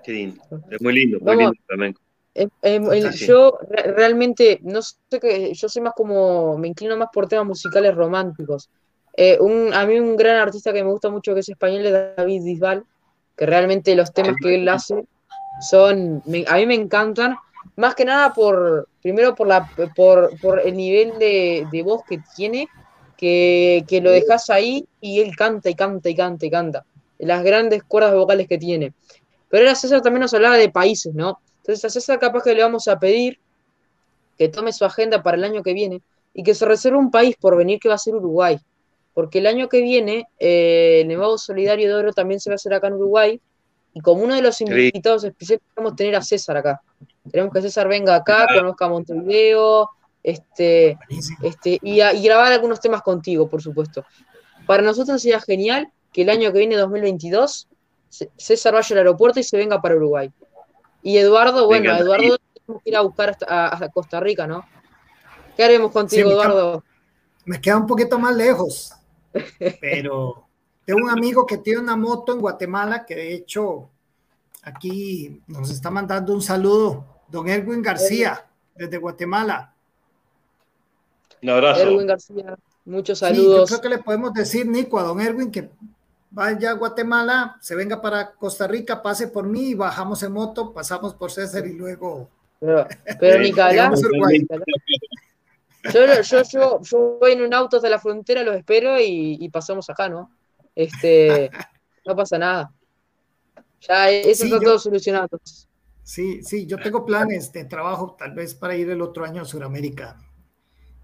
Qué 0.05 0.13
lindo, 0.13 0.43
es 0.71 0.81
muy 0.81 0.95
lindo, 0.95 1.19
muy 1.21 1.37
lindo 1.37 1.53
el 1.53 1.65
flamenco. 1.67 2.01
Eh, 2.35 2.49
eh, 2.63 3.11
yo 3.17 3.59
realmente, 3.69 4.61
no 4.63 4.83
sé 4.83 5.21
que 5.21 5.53
yo 5.53 5.69
soy 5.69 5.83
más 5.83 5.95
como, 5.95 6.57
me 6.57 6.69
inclino 6.69 6.97
más 6.97 7.09
por 7.13 7.27
temas 7.29 7.47
musicales 7.47 7.95
románticos. 7.95 8.71
un, 9.41 9.75
a 9.75 9.85
mí 9.87 9.99
un 9.99 10.17
gran 10.17 10.37
artista 10.37 10.73
que 10.73 10.85
me 10.85 10.91
gusta 10.91 11.11
mucho 11.11 11.35
que 11.35 11.41
es 11.41 11.49
español 11.49 11.87
es 11.87 12.17
David 12.17 12.45
Bisbal, 12.45 12.85
que 13.37 13.47
realmente 13.47 13.95
los 13.95 14.13
temas 14.13 14.37
que 14.41 14.55
él 14.55 14.69
hace 14.69 15.05
son, 15.61 16.23
a 16.47 16.57
mí 16.57 16.67
me 16.67 16.75
encantan, 16.75 17.37
más 17.77 17.95
que 17.95 18.05
nada 18.05 18.33
por, 18.33 18.89
primero 19.03 19.35
por, 19.35 19.47
la, 19.47 19.69
por, 19.97 20.39
por 20.41 20.61
el 20.61 20.77
nivel 20.77 21.19
de, 21.19 21.83
voz 21.85 22.03
que 22.09 22.21
tiene, 22.37 22.69
que, 23.17 24.01
lo 24.03 24.11
dejas 24.11 24.51
ahí 24.51 24.87
y 25.01 25.21
él 25.21 25.37
canta 25.37 25.71
y 25.71 25.75
canta 25.75 26.09
y 26.09 26.15
canta 26.15 26.47
y 26.47 26.51
canta, 26.51 26.85
las 27.19 27.43
grandes 27.43 27.83
cuerdas 27.83 28.15
vocales 28.15 28.49
que 28.49 28.59
tiene. 28.59 28.93
Pero 29.49 29.69
a 29.69 29.75
César 29.75 30.01
también 30.01 30.23
nos 30.23 30.35
hablaba 30.35 30.57
de 30.57 30.69
países, 30.71 31.15
¿no? 31.15 31.41
Entonces 31.61 31.85
a 31.85 31.91
César 31.91 32.19
capaz 32.19 32.43
que 32.43 32.55
le 32.55 32.63
vamos 32.63 32.89
a 32.89 32.99
pedir 32.99 33.39
que 34.39 34.49
tome 34.49 34.73
su 34.73 34.85
agenda 34.85 35.23
para 35.23 35.37
el 35.37 35.45
año 35.45 35.63
que 35.63 35.75
viene 35.75 36.03
y 36.35 36.43
que 36.43 36.55
se 36.55 36.65
reserve 36.65 36.99
un 36.99 37.11
país 37.11 37.37
por 37.39 37.57
venir 37.57 37.79
que 37.79 37.89
va 37.89 37.95
a 37.95 37.99
ser 37.99 38.15
Uruguay 38.15 38.59
porque 39.15 39.39
el 39.39 39.47
año 39.47 39.69
que 39.69 39.83
viene 39.83 40.27
eh, 40.39 41.05
Nevado 41.07 41.37
Solidario 41.39 41.89
de 41.89 41.95
Oro 41.95 42.13
también 42.13 42.41
se 42.41 42.51
va 42.51 42.55
a 42.55 42.57
hacer 42.57 42.73
acá 42.73 42.87
en 42.87 42.95
Uruguay, 42.95 43.41
y 43.93 44.01
como 44.01 44.23
uno 44.23 44.35
de 44.35 44.43
los 44.43 44.61
invitados 44.61 45.25
especiales 45.25 45.63
queremos 45.75 45.97
tener 45.97 46.15
a 46.15 46.23
César 46.23 46.57
acá. 46.57 46.81
Queremos 47.31 47.53
que 47.53 47.61
César 47.61 47.89
venga 47.89 48.15
acá, 48.15 48.47
conozca 48.55 48.89
Montevideo, 48.89 49.91
este, 50.23 50.97
este, 51.43 51.79
y, 51.83 51.99
grabar 52.23 52.53
algunos 52.53 52.81
temas 52.81 53.03
contigo, 53.03 53.49
por 53.49 53.61
supuesto. 53.61 54.05
Para 54.67 54.83
nosotros 54.83 55.21
sería 55.21 55.41
genial 55.41 55.91
que 56.13 56.23
el 56.23 56.31
año 56.31 56.53
que 56.53 56.59
viene, 56.59 56.77
2022, 56.77 57.69
César 58.37 58.75
vaya 58.75 58.95
al 58.95 58.99
aeropuerto 58.99 59.41
y 59.41 59.43
se 59.43 59.57
venga 59.57 59.83
para 59.83 59.97
Uruguay. 59.97 60.31
Y 61.03 61.17
Eduardo, 61.17 61.67
bueno, 61.67 61.97
Eduardo 61.97 62.39
tenemos 62.55 62.83
que 62.83 62.91
ir 62.91 62.97
a 62.97 63.01
buscar 63.01 63.37
hasta, 63.49 63.89
Costa 63.89 64.21
Rica, 64.21 64.47
¿no? 64.47 64.65
¿Qué 65.57 65.65
haremos 65.65 65.93
contigo, 65.93 66.31
Eduardo? 66.31 66.85
Me 67.45 67.61
queda 67.61 67.77
un 67.77 67.87
poquito 67.87 68.19
más 68.19 68.35
lejos. 68.37 68.93
Pero 69.81 70.47
tengo 70.85 71.05
un 71.05 71.11
amigo 71.11 71.47
que 71.47 71.59
tiene 71.59 71.81
una 71.81 71.97
moto 71.97 72.33
en 72.33 72.41
Guatemala 72.41 73.07
que 73.07 73.15
de 73.15 73.35
hecho 73.35 73.89
aquí 74.63 75.41
nos 75.47 75.71
está 75.71 75.91
mandando 75.91 76.35
un 76.35 76.43
saludo, 76.43 77.05
don 77.29 77.49
Erwin 77.49 77.83
García, 77.83 78.47
desde 78.75 78.99
Guatemala. 78.99 79.75
Un 81.43 81.51
abrazo. 81.51 81.81
Erwin 81.83 82.07
García, 82.07 82.57
muchos 82.85 83.19
saludos. 83.19 83.71
yo 83.71 83.79
creo 83.79 83.81
que 83.81 83.97
le 83.97 84.03
podemos 84.03 84.35
decir, 84.35 84.67
Nico, 84.67 84.99
a 84.99 85.05
don 85.05 85.21
Erwin 85.21 85.51
que 85.51 85.71
vaya 86.31 86.71
a 86.71 86.75
Guatemala, 86.75 87.57
se 87.61 87.75
venga 87.75 88.01
para 88.01 88.33
Costa 88.33 88.67
Rica, 88.67 89.03
pase 89.03 89.29
por 89.29 89.47
mí 89.47 89.71
y 89.71 89.75
bajamos 89.75 90.23
en 90.23 90.33
moto, 90.33 90.73
pasamos 90.73 91.15
por 91.15 91.31
César 91.31 91.67
y 91.67 91.75
luego. 91.75 92.31
Pero, 92.61 92.87
pero 93.19 93.39
Nicolás, 93.41 94.03
yo, 95.85 96.23
yo, 96.23 96.43
yo, 96.43 96.81
yo, 96.83 97.19
voy 97.19 97.33
en 97.33 97.41
un 97.41 97.55
auto 97.55 97.81
de 97.81 97.89
la 97.89 97.99
frontera, 97.99 98.43
los 98.43 98.55
espero 98.55 99.01
y, 99.01 99.49
pasamos 99.49 99.89
acá, 99.89 100.11
¿no? 100.11 100.31
Este, 100.75 101.51
no 102.07 102.15
pasa 102.15 102.37
nada. 102.37 102.71
Ya 103.81 104.11
eso 104.11 104.45
está 104.45 104.61
todo 104.61 104.79
solucionado. 104.79 105.41
Sí, 106.03 106.43
sí, 106.43 106.67
yo 106.67 106.77
tengo 106.77 107.07
planes 107.07 107.51
de 107.51 107.65
trabajo 107.65 108.15
tal 108.19 108.35
vez 108.35 108.55
para 108.55 108.77
ir 108.77 108.91
el 108.91 109.01
otro 109.01 109.25
año 109.25 109.41
a 109.41 109.47
Sudamérica. 109.47 110.19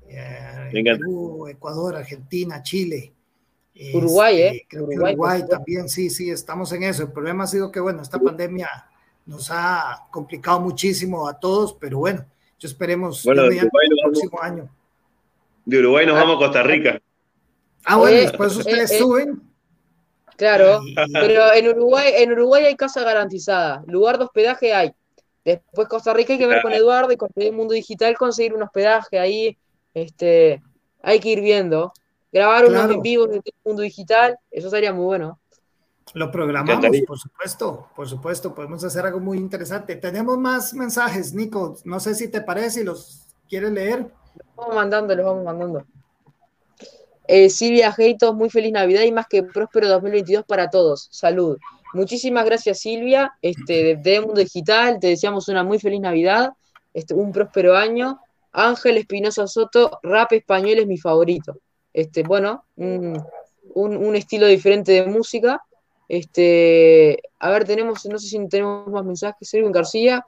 Eh, 0.07 0.71
Perú, 0.73 1.49
Ecuador, 1.49 1.97
Argentina, 1.97 2.63
Chile. 2.63 3.16
Uruguay, 3.95 4.41
¿eh? 4.41 4.67
Uruguay, 4.73 5.15
Uruguay 5.15 5.43
también, 5.49 5.89
sí, 5.89 6.09
sí, 6.09 6.31
estamos 6.31 6.73
en 6.73 6.85
eso. 6.85 7.03
El 7.03 7.13
problema 7.13 7.45
ha 7.45 7.47
sido 7.47 7.71
que, 7.71 7.81
bueno, 7.81 8.03
esta 8.03 8.19
pandemia 8.19 8.69
nos 9.27 9.51
ha 9.51 10.07
complicado 10.11 10.61
muchísimo 10.61 11.29
a 11.29 11.39
todos, 11.39 11.75
pero 11.75 11.99
bueno, 11.99 12.25
yo 12.59 12.69
esperemos 12.69 13.23
bueno, 13.25 13.43
de 13.43 13.59
Uruguay 13.59 13.87
el 13.91 13.99
próximo 14.03 14.41
año. 14.41 14.69
De 15.65 15.79
Uruguay 15.79 16.07
nos 16.07 16.15
vamos 16.15 16.37
a 16.37 16.39
Costa 16.39 16.63
Rica. 16.63 17.01
Ah, 17.85 17.97
bueno, 17.97 18.17
después 18.17 18.57
ustedes 18.57 18.91
eh, 18.91 18.97
eh, 18.97 18.99
suben. 18.99 19.43
Claro, 20.37 20.81
pero 21.13 21.53
en 21.53 21.69
Uruguay, 21.69 22.13
en 22.17 22.33
Uruguay 22.33 22.67
hay 22.67 22.77
casa 22.77 23.03
garantizada, 23.03 23.83
lugar 23.87 24.19
de 24.19 24.25
hospedaje 24.25 24.75
hay. 24.75 24.93
Después 25.45 25.89
Costa 25.89 26.13
Rica 26.13 26.33
hay 26.33 26.39
que 26.39 26.47
ver 26.47 26.61
con 26.61 26.73
Eduardo 26.73 27.13
y 27.13 27.17
con 27.17 27.31
el 27.37 27.53
mundo 27.53 27.73
digital 27.73 28.17
conseguir 28.17 28.55
un 28.55 28.63
hospedaje 28.63 29.19
ahí. 29.19 29.57
Este, 29.95 30.63
hay 31.03 31.21
que 31.21 31.31
ir 31.31 31.41
viendo. 31.41 31.93
Grabar 32.37 32.67
unos 32.67 32.91
en 32.91 33.01
vivo 33.01 33.25
en 33.25 33.37
el 33.37 33.43
mundo 33.65 33.81
digital, 33.81 34.39
eso 34.51 34.69
sería 34.69 34.93
muy 34.93 35.07
bueno. 35.07 35.41
Lo 36.13 36.31
programamos, 36.31 36.85
por 37.07 37.19
supuesto, 37.19 37.89
por 37.97 38.07
supuesto, 38.07 38.55
podemos 38.55 38.85
hacer 38.85 39.07
algo 39.07 39.21
muy 39.21 39.39
interesante. 39.39 39.97
Tenemos 39.97 40.37
más 40.37 40.75
mensajes, 40.75 41.33
Nico, 41.33 41.79
no 41.85 41.99
sé 41.99 42.15
si 42.15 42.29
te 42.29 42.43
parece, 42.43 42.83
y 42.83 42.85
los 42.85 43.27
quieres 43.49 43.73
leer. 43.73 44.01
Los 44.01 44.47
vamos 44.55 44.75
mandando, 44.75 45.17
los 45.17 45.25
vamos 45.25 45.45
mandando. 45.47 45.87
Eh, 47.27 47.49
Silvia 47.49 47.95
Heitos, 47.97 48.35
muy 48.35 48.51
feliz 48.51 48.71
Navidad 48.71 49.05
y 49.05 49.13
más 49.13 49.29
que 49.29 49.43
próspero 49.43 49.89
2022 49.89 50.45
para 50.45 50.69
todos. 50.69 51.09
Salud. 51.11 51.57
Muchísimas 51.95 52.45
gracias, 52.45 52.81
Silvia, 52.81 53.33
este, 53.41 53.97
de, 53.97 54.21
Mundo 54.21 54.43
Digital. 54.43 54.99
Te 55.01 55.07
deseamos 55.07 55.49
una 55.49 55.65
muy 55.65 55.79
feliz 55.79 56.03
Navidad, 56.03 56.51
este, 56.93 57.15
un 57.15 57.33
próspero 57.33 57.75
año. 57.75 58.21
Ángel 58.53 58.99
Espinosa 58.99 59.47
Soto, 59.47 60.01
rap 60.03 60.35
español 60.35 60.81
es 60.81 60.87
mi 60.87 60.99
favorito. 60.99 61.57
Este, 61.97 62.23
bueno, 62.23 62.67
un, 62.77 63.17
un 63.75 64.17
estilo 64.17 64.47
diferente 64.47 64.93
de 64.93 65.07
música. 65.07 65.63
Este, 66.11 67.23
a 67.39 67.51
ver, 67.51 67.65
tenemos, 67.65 68.05
no 68.05 68.19
sé 68.19 68.29
si 68.29 68.49
tenemos 68.49 68.87
más 68.89 69.03
mensajes. 69.03 69.55
Erwin 69.55 69.73
García. 69.73 70.23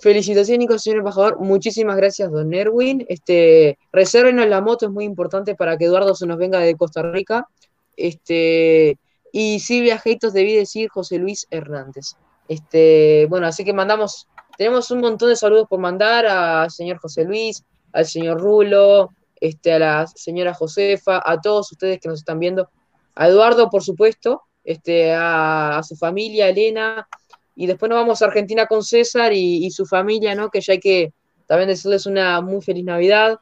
Felicitaciones, 0.00 0.82
señor 0.82 0.98
embajador. 0.98 1.38
Muchísimas 1.38 1.96
gracias, 1.96 2.28
don 2.32 2.52
Erwin. 2.52 3.06
Este, 3.08 3.78
resérvenos 3.92 4.48
la 4.48 4.60
moto, 4.60 4.86
es 4.86 4.92
muy 4.92 5.04
importante 5.04 5.54
para 5.54 5.78
que 5.78 5.84
Eduardo 5.84 6.12
se 6.16 6.26
nos 6.26 6.38
venga 6.38 6.58
de 6.58 6.74
Costa 6.74 7.02
Rica. 7.02 7.48
Este, 7.96 8.98
y 9.30 9.60
Silvia 9.60 10.02
Heitos 10.04 10.32
debí 10.32 10.56
decir 10.56 10.88
José 10.88 11.18
Luis 11.18 11.46
Hernández. 11.52 12.16
Este, 12.48 13.26
bueno, 13.30 13.46
así 13.46 13.64
que 13.64 13.72
mandamos, 13.72 14.26
tenemos 14.58 14.90
un 14.90 15.02
montón 15.02 15.28
de 15.28 15.36
saludos 15.36 15.68
por 15.68 15.78
mandar 15.78 16.26
al 16.26 16.70
señor 16.72 16.98
José 16.98 17.22
Luis, 17.22 17.62
al 17.92 18.06
señor 18.06 18.40
Rulo, 18.40 19.12
este, 19.40 19.72
a 19.72 19.78
la 19.78 20.06
señora 20.06 20.54
Josefa, 20.54 21.22
a 21.24 21.40
todos 21.40 21.70
ustedes 21.72 22.00
que 22.00 22.08
nos 22.08 22.20
están 22.20 22.38
viendo, 22.38 22.70
a 23.14 23.28
Eduardo, 23.28 23.70
por 23.70 23.82
supuesto, 23.82 24.42
este, 24.64 25.12
a, 25.14 25.80
su 25.86 25.96
familia, 25.96 26.48
Elena, 26.48 27.08
y 27.54 27.66
después 27.66 27.88
nos 27.88 27.98
vamos 27.98 28.20
a 28.20 28.26
Argentina 28.26 28.66
con 28.66 28.82
César 28.82 29.32
y, 29.32 29.70
su 29.70 29.86
familia, 29.86 30.34
¿no? 30.34 30.50
Que 30.50 30.60
ya 30.60 30.74
hay 30.74 30.80
que, 30.80 31.12
también 31.46 31.68
decirles 31.68 32.06
una 32.06 32.40
muy 32.40 32.60
feliz 32.60 32.84
Navidad. 32.84 33.38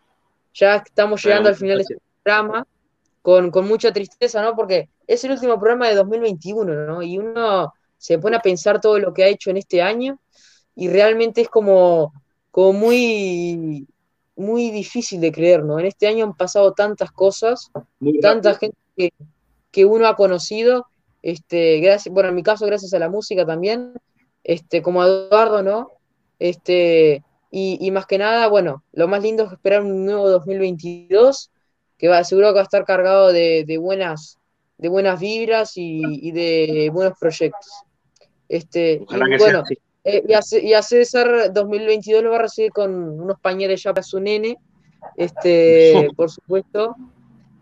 Ya 0.52 0.76
estamos 0.76 1.24
llegando 1.24 1.48
al 1.48 1.56
final 1.56 1.78
de 1.78 1.82
este 1.82 1.96
programa 2.22 2.66
con, 3.22 3.50
con, 3.50 3.66
mucha 3.66 3.92
tristeza, 3.92 4.40
¿no? 4.42 4.54
Porque 4.54 4.88
es 5.06 5.24
el 5.24 5.32
último 5.32 5.58
programa 5.58 5.88
de 5.88 5.96
2021, 5.96 6.86
¿no? 6.86 7.02
Y 7.02 7.18
uno 7.18 7.72
se 7.98 8.18
pone 8.18 8.36
a 8.36 8.40
pensar 8.40 8.80
todo 8.80 8.98
lo 8.98 9.12
que 9.12 9.24
ha 9.24 9.28
hecho 9.28 9.50
en 9.50 9.56
este 9.56 9.82
año 9.82 10.20
y 10.76 10.88
realmente 10.88 11.40
es 11.40 11.48
como, 11.48 12.12
como 12.50 12.72
muy, 12.72 13.86
muy 14.36 14.70
difícil 14.70 15.20
de 15.20 15.32
creer, 15.32 15.64
¿no? 15.64 15.78
En 15.78 15.86
este 15.86 16.06
año 16.06 16.24
han 16.24 16.36
pasado 16.36 16.72
tantas 16.72 17.12
cosas, 17.12 17.70
tanta 18.20 18.54
gente 18.54 18.76
que, 18.96 19.10
que, 19.70 19.84
uno 19.84 20.06
ha 20.06 20.16
conocido, 20.16 20.86
este, 21.22 21.78
gracias, 21.80 22.12
bueno, 22.12 22.30
en 22.30 22.34
mi 22.34 22.42
caso, 22.42 22.66
gracias 22.66 22.92
a 22.94 22.98
la 22.98 23.08
música 23.08 23.46
también, 23.46 23.94
este, 24.42 24.82
como 24.82 25.04
Eduardo, 25.04 25.62
¿no? 25.62 25.92
Este, 26.38 27.22
y, 27.50 27.90
más 27.92 28.06
que 28.06 28.18
nada, 28.18 28.48
bueno, 28.48 28.82
lo 28.92 29.06
más 29.06 29.22
lindo 29.22 29.44
es 29.44 29.52
esperar 29.52 29.82
un 29.82 30.04
nuevo 30.04 30.28
2022, 30.28 31.52
que 31.96 32.08
va, 32.08 32.24
seguro 32.24 32.48
que 32.48 32.54
va 32.54 32.60
a 32.60 32.64
estar 32.64 32.84
cargado 32.84 33.32
de, 33.32 33.78
buenas, 33.80 34.38
de 34.76 34.88
buenas 34.88 35.20
vibras 35.20 35.74
y, 35.76 36.32
de 36.32 36.90
buenos 36.92 37.16
proyectos. 37.16 37.70
Este, 38.48 39.04
y, 39.08 39.38
bueno, 39.38 39.62
eh, 40.04 40.22
y, 40.28 40.72
a, 40.74 40.82
César 40.82 41.50
2022 41.52 42.22
lo 42.22 42.30
va 42.30 42.36
a 42.36 42.42
recibir 42.42 42.72
con 42.72 42.92
unos 42.92 43.40
pañales 43.40 43.82
ya 43.82 43.94
para 43.94 44.02
su 44.02 44.20
nene, 44.20 44.58
este, 45.16 46.10
por 46.16 46.30
supuesto. 46.30 46.94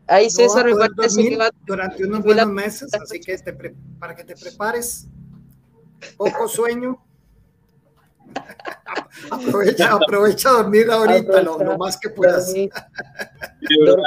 Ahí 0.09 0.29
César 0.29 0.67
me 0.67 0.75
parece 0.75 1.29
que 1.29 1.37
va 1.37 1.51
durante 1.65 2.05
unos 2.05 2.25
buenos 2.25 2.49
meses, 2.49 2.93
así 3.01 3.21
que 3.21 3.37
para 4.01 4.17
que 4.17 4.25
te 4.25 4.35
prepares, 4.35 5.07
poco 6.17 6.49
sueño. 6.49 7.01
aprovecha, 9.31 9.93
aprovecha 9.93 10.49
a 10.49 10.53
dormir 10.53 10.91
ahorita 10.91 11.43
lo, 11.43 11.79
más 11.79 11.97
que 11.97 12.11
puedas. 12.11 12.53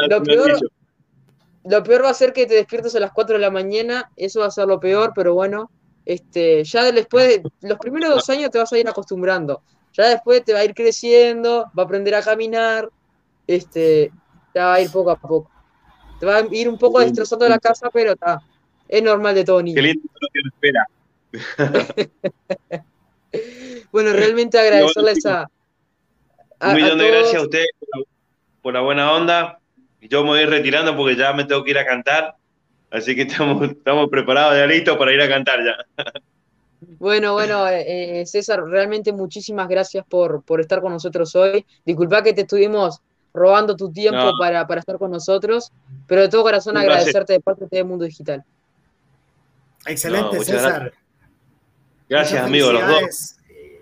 Lo, 0.09 0.23
peor, 0.23 0.59
lo 1.63 1.83
peor 1.83 2.03
va 2.03 2.09
a 2.09 2.13
ser 2.13 2.33
que 2.33 2.45
te 2.45 2.55
despiertes 2.55 2.95
a 2.95 2.99
las 2.99 3.11
4 3.13 3.35
de 3.35 3.41
la 3.41 3.51
mañana, 3.51 4.11
eso 4.17 4.41
va 4.41 4.47
a 4.47 4.51
ser 4.51 4.67
lo 4.67 4.79
peor, 4.79 5.13
pero 5.15 5.33
bueno, 5.35 5.69
este, 6.05 6.63
ya 6.63 6.91
después, 6.91 7.27
de, 7.27 7.51
los 7.61 7.79
primeros 7.79 8.09
dos 8.09 8.29
años 8.29 8.51
te 8.51 8.59
vas 8.59 8.71
a 8.71 8.77
ir 8.77 8.87
acostumbrando, 8.87 9.63
ya 9.93 10.09
después 10.09 10.43
te 10.43 10.53
va 10.53 10.59
a 10.59 10.65
ir 10.65 10.73
creciendo, 10.73 11.71
va 11.77 11.83
a 11.83 11.85
aprender 11.85 12.15
a 12.15 12.21
caminar, 12.21 12.89
este, 13.47 14.11
ya 14.53 14.65
va 14.65 14.73
a 14.75 14.81
ir 14.81 14.91
poco 14.91 15.11
a 15.11 15.19
poco. 15.19 15.49
Te 16.19 16.25
va 16.25 16.37
a 16.37 16.47
ir 16.51 16.69
un 16.69 16.77
poco 16.77 16.99
destrozando 16.99 17.47
la 17.49 17.59
casa, 17.59 17.89
pero 17.91 18.13
está, 18.13 18.41
es 18.87 19.03
normal 19.03 19.35
de 19.35 19.43
todo 19.43 19.61
niño. 19.61 19.75
Qué 19.75 19.81
lindo 19.81 20.09
lo 20.19 20.27
que 20.31 20.39
espera. 20.47 20.87
bueno, 23.91 24.13
realmente 24.13 24.57
agradecerles 24.57 25.25
a, 25.25 25.49
a, 26.59 26.69
Un 26.69 26.75
millón 26.75 26.97
de 26.97 27.07
gracias 27.07 27.35
a 27.35 27.41
ustedes 27.41 27.69
por 28.61 28.73
la 28.73 28.81
buena 28.81 29.11
onda. 29.11 29.59
Yo 30.01 30.23
me 30.23 30.29
voy 30.29 30.45
retirando 30.45 30.95
porque 30.95 31.15
ya 31.15 31.33
me 31.33 31.45
tengo 31.45 31.63
que 31.63 31.71
ir 31.71 31.77
a 31.77 31.85
cantar. 31.85 32.35
Así 32.91 33.15
que 33.15 33.23
estamos, 33.23 33.69
estamos 33.69 34.09
preparados, 34.09 34.57
ya 34.57 34.65
listos 34.65 34.97
para 34.97 35.13
ir 35.13 35.21
a 35.21 35.29
cantar 35.29 35.59
ya. 35.63 36.05
Bueno, 36.99 37.33
bueno, 37.33 37.67
eh, 37.67 38.21
eh, 38.21 38.25
César, 38.25 38.63
realmente 38.63 39.11
muchísimas 39.11 39.67
gracias 39.67 40.05
por, 40.07 40.43
por, 40.43 40.61
estar 40.61 40.81
con 40.81 40.91
nosotros 40.91 41.35
hoy. 41.35 41.65
Disculpa 41.85 42.21
que 42.23 42.33
te 42.33 42.41
estuvimos 42.41 43.01
robando 43.33 43.75
tu 43.75 43.91
tiempo 43.91 44.31
para, 44.39 44.65
para, 44.65 44.79
estar 44.79 44.97
con 44.97 45.11
nosotros, 45.11 45.71
pero 46.07 46.21
de 46.21 46.29
todo 46.29 46.43
corazón 46.43 46.77
agradecerte 46.77 47.33
de 47.33 47.39
parte 47.39 47.67
de 47.69 47.83
Mundo 47.83 48.05
Digital. 48.05 48.43
Excelente, 49.85 50.43
César. 50.43 50.93
Gracias, 52.07 52.43
amigos, 52.43 52.73
los 52.73 52.87
dos. 52.87 53.35
Eh, 53.49 53.81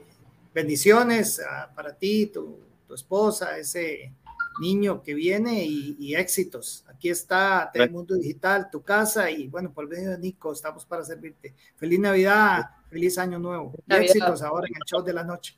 bendiciones 0.53 1.41
ah, 1.47 1.69
para 1.75 1.93
ti, 1.93 2.27
tu, 2.27 2.57
tu 2.87 2.93
esposa, 2.93 3.57
ese 3.57 4.11
niño 4.59 5.01
que 5.01 5.13
viene 5.13 5.63
y, 5.65 6.15
éxitos. 6.15 6.85
Aquí 6.87 7.09
está 7.09 7.69
Telemundo 7.73 8.15
Digital, 8.15 8.69
tu 8.71 8.81
casa 8.81 9.29
y 9.29 9.47
bueno, 9.47 9.71
por 9.71 9.87
medio 9.87 10.11
de 10.11 10.17
Nico 10.17 10.51
estamos 10.51 10.85
para 10.85 11.03
servirte. 11.03 11.53
Feliz 11.75 11.99
Navidad, 11.99 12.63
feliz 12.89 13.17
Año 13.17 13.39
Nuevo 13.39 13.73
y 13.87 13.93
éxitos 13.93 14.41
ahora 14.41 14.67
en 14.67 14.75
el 14.75 14.81
show 14.85 15.03
de 15.03 15.13
la 15.13 15.23
noche. 15.23 15.57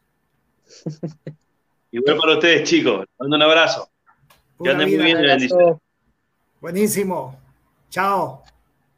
Igual 1.91 2.17
para 2.17 2.33
ustedes, 2.33 2.67
chicos. 2.67 3.05
Mando 3.19 3.35
un 3.35 3.41
abrazo. 3.41 3.89
Que 4.61 4.69
anden 4.69 4.89
muy 4.89 4.97
bien. 4.97 5.79
Buenísimo. 6.59 7.37
Chao. 7.89 8.43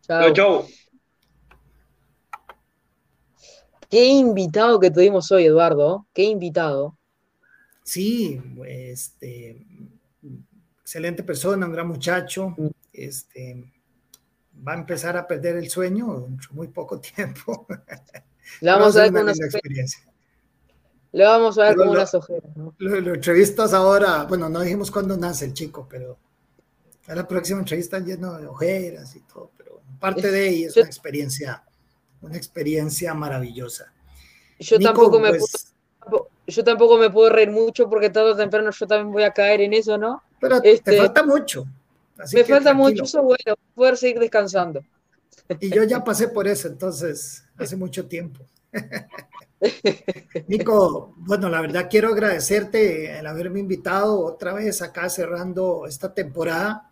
Chao. 0.01 0.33
Chao. 0.33 0.65
Qué 3.89 4.05
invitado 4.05 4.79
que 4.79 4.91
tuvimos 4.91 5.31
hoy, 5.31 5.45
Eduardo. 5.45 6.07
Qué 6.13 6.23
invitado. 6.23 6.97
Sí, 7.87 8.41
este, 8.65 9.65
excelente 10.81 11.23
persona, 11.23 11.65
un 11.65 11.71
gran 11.71 11.87
muchacho. 11.87 12.53
Mm. 12.57 12.67
Este, 12.91 13.71
va 14.67 14.73
a 14.73 14.75
empezar 14.75 15.15
a 15.15 15.25
perder 15.25 15.55
el 15.55 15.69
sueño 15.69 16.25
en 16.27 16.37
muy 16.51 16.67
poco 16.67 16.99
tiempo. 17.15 17.65
Le 18.59 18.71
vamos 18.71 18.97
a 18.97 19.03
ver 19.03 19.23
una 19.23 19.31
experiencia. 19.31 20.05
Le 21.13 21.23
vamos 21.23 21.57
a 21.57 21.63
ver 21.63 21.77
como 21.77 21.91
unas 21.91 22.13
ojeras. 22.13 22.51
Lo, 22.77 23.13
entrevistas 23.13 23.73
ahora, 23.73 24.25
bueno, 24.25 24.49
no 24.49 24.59
dijimos 24.59 24.91
cuándo 24.91 25.15
nace 25.15 25.45
el 25.45 25.53
chico, 25.53 25.87
pero 25.89 26.17
a 27.07 27.15
la 27.15 27.25
próxima 27.25 27.59
entrevista 27.59 27.99
lleno 27.99 28.37
de 28.37 28.47
ojeras 28.47 29.15
y 29.15 29.21
todo, 29.21 29.51
pero 29.57 29.79
parte 29.97 30.29
de 30.29 30.49
ella 30.49 30.67
es 30.67 30.75
una 30.75 30.87
experiencia, 30.87 31.63
una 32.19 32.35
experiencia 32.35 33.13
maravillosa. 33.13 33.93
Yo 34.59 34.77
tampoco 34.77 35.21
me 35.21 35.29
pues, 35.29 35.73
yo 36.47 36.63
tampoco 36.63 36.97
me 36.97 37.09
puedo 37.09 37.29
reír 37.29 37.51
mucho 37.51 37.89
porque 37.89 38.09
todo 38.09 38.35
temprano 38.35 38.71
yo 38.71 38.87
también 38.87 39.11
voy 39.11 39.23
a 39.23 39.31
caer 39.31 39.61
en 39.61 39.73
eso, 39.73 39.97
¿no? 39.97 40.23
Pero 40.39 40.61
te 40.61 40.71
este, 40.71 40.97
falta 40.97 41.23
mucho. 41.23 41.65
me 42.33 42.43
falta 42.43 42.73
mucho, 42.73 43.03
eso 43.03 43.21
bueno, 43.21 43.55
poder 43.75 43.97
seguir 43.97 44.19
descansando. 44.19 44.83
Y 45.59 45.69
yo 45.69 45.83
ya 45.83 46.03
pasé 46.03 46.29
por 46.29 46.47
eso, 46.47 46.67
entonces, 46.67 47.43
hace 47.57 47.75
mucho 47.75 48.07
tiempo. 48.07 48.45
Nico, 50.47 51.13
bueno, 51.17 51.49
la 51.49 51.61
verdad 51.61 51.87
quiero 51.89 52.09
agradecerte 52.09 53.17
el 53.17 53.25
haberme 53.25 53.59
invitado 53.59 54.19
otra 54.21 54.53
vez 54.53 54.81
acá 54.81 55.09
cerrando 55.09 55.85
esta 55.87 56.13
temporada 56.13 56.86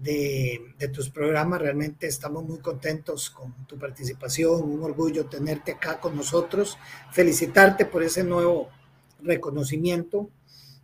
de, 0.00 0.74
tus 0.92 1.10
programas. 1.10 1.60
Realmente 1.60 2.06
estamos 2.06 2.44
muy 2.44 2.58
contentos 2.58 3.30
con 3.30 3.52
tu 3.66 3.78
participación, 3.78 4.62
un 4.62 4.82
orgullo 4.82 5.26
tenerte 5.26 5.72
acá 5.72 6.00
con 6.00 6.16
nosotros, 6.16 6.78
felicitarte 7.12 7.86
por 7.86 8.02
ese 8.02 8.24
nuevo 8.24 8.68
reconocimiento. 9.22 10.30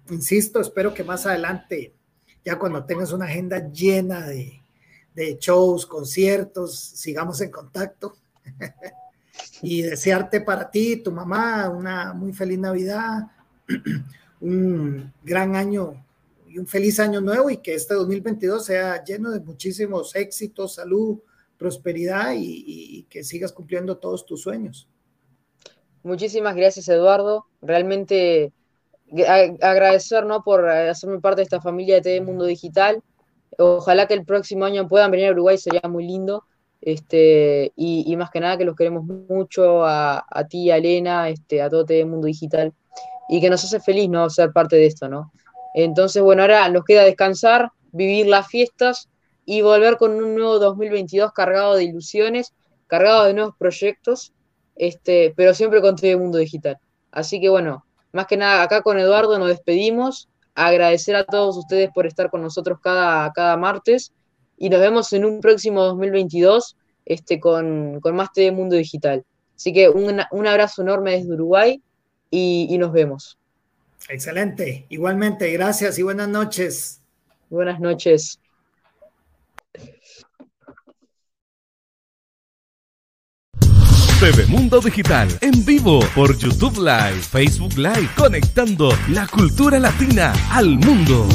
Insisto, 0.09 0.61
espero 0.61 0.95
que 0.95 1.05
más 1.05 1.27
adelante, 1.27 1.95
ya 2.45 2.59
cuando 2.59 2.85
tengas 2.85 3.13
una 3.13 3.27
agenda 3.27 3.71
llena 3.71 4.27
de, 4.27 4.63
de 5.15 5.37
shows, 5.39 5.87
conciertos, 5.87 6.79
sigamos 6.79 7.41
en 7.41 7.51
contacto. 7.51 8.17
y 9.63 9.83
desearte 9.83 10.41
para 10.41 10.71
ti, 10.71 10.97
tu 10.97 11.13
mamá, 11.13 11.69
una 11.69 12.13
muy 12.13 12.33
feliz 12.33 12.59
Navidad, 12.59 13.31
un 14.41 15.13
gran 15.23 15.55
año 15.55 16.05
y 16.51 16.59
un 16.59 16.67
feliz 16.67 16.99
año 16.99 17.21
nuevo 17.21 17.49
y 17.49 17.59
que 17.59 17.75
este 17.75 17.95
2022 17.95 18.65
sea 18.65 19.05
lleno 19.05 19.31
de 19.31 19.41
muchísimos 19.41 20.17
éxitos, 20.17 20.75
salud, 20.75 21.21
prosperidad 21.57 22.33
y, 22.37 23.07
que 23.09 23.23
sigas 23.23 23.53
cumpliendo 23.53 23.99
todos 23.99 24.27
tus 24.27 24.43
sueños. 24.43 24.89
Muchísimas 26.03 26.57
gracias, 26.57 26.89
Eduardo. 26.89 27.47
Realmente 27.63 28.53
agradecer 29.61 30.25
¿no? 30.27 30.43
por 30.43 30.69
hacerme 30.69 31.21
parte 31.21 31.41
de 31.41 31.45
esta 31.45 31.61
familia 31.61 31.97
de 31.97 32.03
TV 32.03 32.21
Mundo 32.21 32.47
Digital. 32.47 33.01
Ojalá 33.59 34.07
que 34.07 34.15
el 34.15 34.25
próximo 34.25 34.65
año 34.65 34.89
puedan 34.89 35.11
venir 35.11 35.29
a 35.29 35.33
Uruguay, 35.33 35.57
sería 35.57 35.83
muy 35.89 36.05
lindo. 36.05 36.45
Este, 36.81 37.73
y, 37.77 38.17
más 38.17 38.31
que 38.31 38.41
nada 38.41 38.57
que 38.57 38.65
los 38.65 38.75
queremos 38.75 39.05
mucho 39.05 39.85
a, 39.85 40.25
a 40.29 40.49
ti, 40.49 40.71
a 40.71 40.79
Elena, 40.79 41.29
este, 41.29 41.61
a 41.61 41.69
todo 41.69 41.85
TV 41.85 42.07
Mundo 42.07 42.27
Digital, 42.27 42.73
y 43.29 43.41
que 43.41 43.51
nos 43.51 43.63
hace 43.63 43.79
feliz 43.79 44.09
¿no? 44.09 44.31
ser 44.31 44.51
parte 44.53 44.77
de 44.77 44.87
esto, 44.87 45.09
¿no? 45.09 45.31
Entonces, 45.75 46.23
bueno, 46.23 46.43
ahora 46.43 46.69
nos 46.69 46.85
queda 46.85 47.05
descansar, 47.05 47.71
vivir 47.93 48.27
las 48.27 48.49
fiestas 48.49 49.09
y 49.45 49.63
volver 49.63 49.97
con 49.97 50.13
un 50.13 50.35
nuevo 50.35 50.59
2022 50.59 51.33
cargado 51.33 51.75
de 51.75 51.85
ilusiones, 51.85 52.53
cargado 52.87 53.25
de 53.25 53.35
nuevos 53.35 53.55
proyectos, 53.59 54.33
este, 54.77 55.33
pero 55.37 55.55
siempre 55.55 55.81
con 55.81 55.97
todo 55.97 56.11
el 56.11 56.19
mundo 56.19 56.39
digital. 56.39 56.79
Así 57.11 57.41
que 57.41 57.49
bueno, 57.49 57.85
más 58.13 58.27
que 58.27 58.37
nada 58.37 58.63
acá 58.63 58.83
con 58.83 58.99
Eduardo 58.99 59.39
nos 59.39 59.49
despedimos, 59.49 60.29
agradecer 60.55 61.17
a 61.17 61.25
todos 61.25 61.57
ustedes 61.57 61.91
por 61.95 62.07
estar 62.07 62.31
con 62.31 62.43
nosotros 62.43 62.79
cada, 62.83 63.33
cada 63.33 63.57
martes 63.57 64.13
y 64.57 64.69
nos 64.69 64.81
vemos 64.81 65.13
en 65.13 65.25
un 65.25 65.41
próximo 65.41 65.83
2022 65.85 66.77
este, 67.05 67.41
con, 67.41 68.01
con 68.01 68.15
más 68.15 68.33
TV 68.33 68.53
Mundo 68.53 68.77
Digital. 68.77 69.25
Así 69.57 69.73
que 69.73 69.89
un, 69.89 70.21
un 70.31 70.47
abrazo 70.47 70.83
enorme 70.83 71.13
desde 71.13 71.35
Uruguay 71.35 71.83
y, 72.31 72.69
y 72.71 72.79
nos 72.79 72.93
vemos. 72.93 73.40
Excelente. 74.09 74.87
Igualmente, 74.89 75.51
gracias 75.53 75.99
y 75.99 76.03
buenas 76.03 76.29
noches. 76.29 77.01
Buenas 77.49 77.81
noches. 77.81 78.41
TV 84.21 84.47
Mundo 84.49 84.81
Digital 84.81 85.31
en 85.41 85.65
vivo 85.65 86.01
por 86.15 86.37
YouTube 86.37 86.77
Live, 86.77 87.23
Facebook 87.23 87.79
Live, 87.79 88.11
conectando 88.19 88.91
la 89.09 89.27
cultura 89.27 89.79
latina 89.79 90.35
al 90.51 90.79
mundo. 90.79 91.27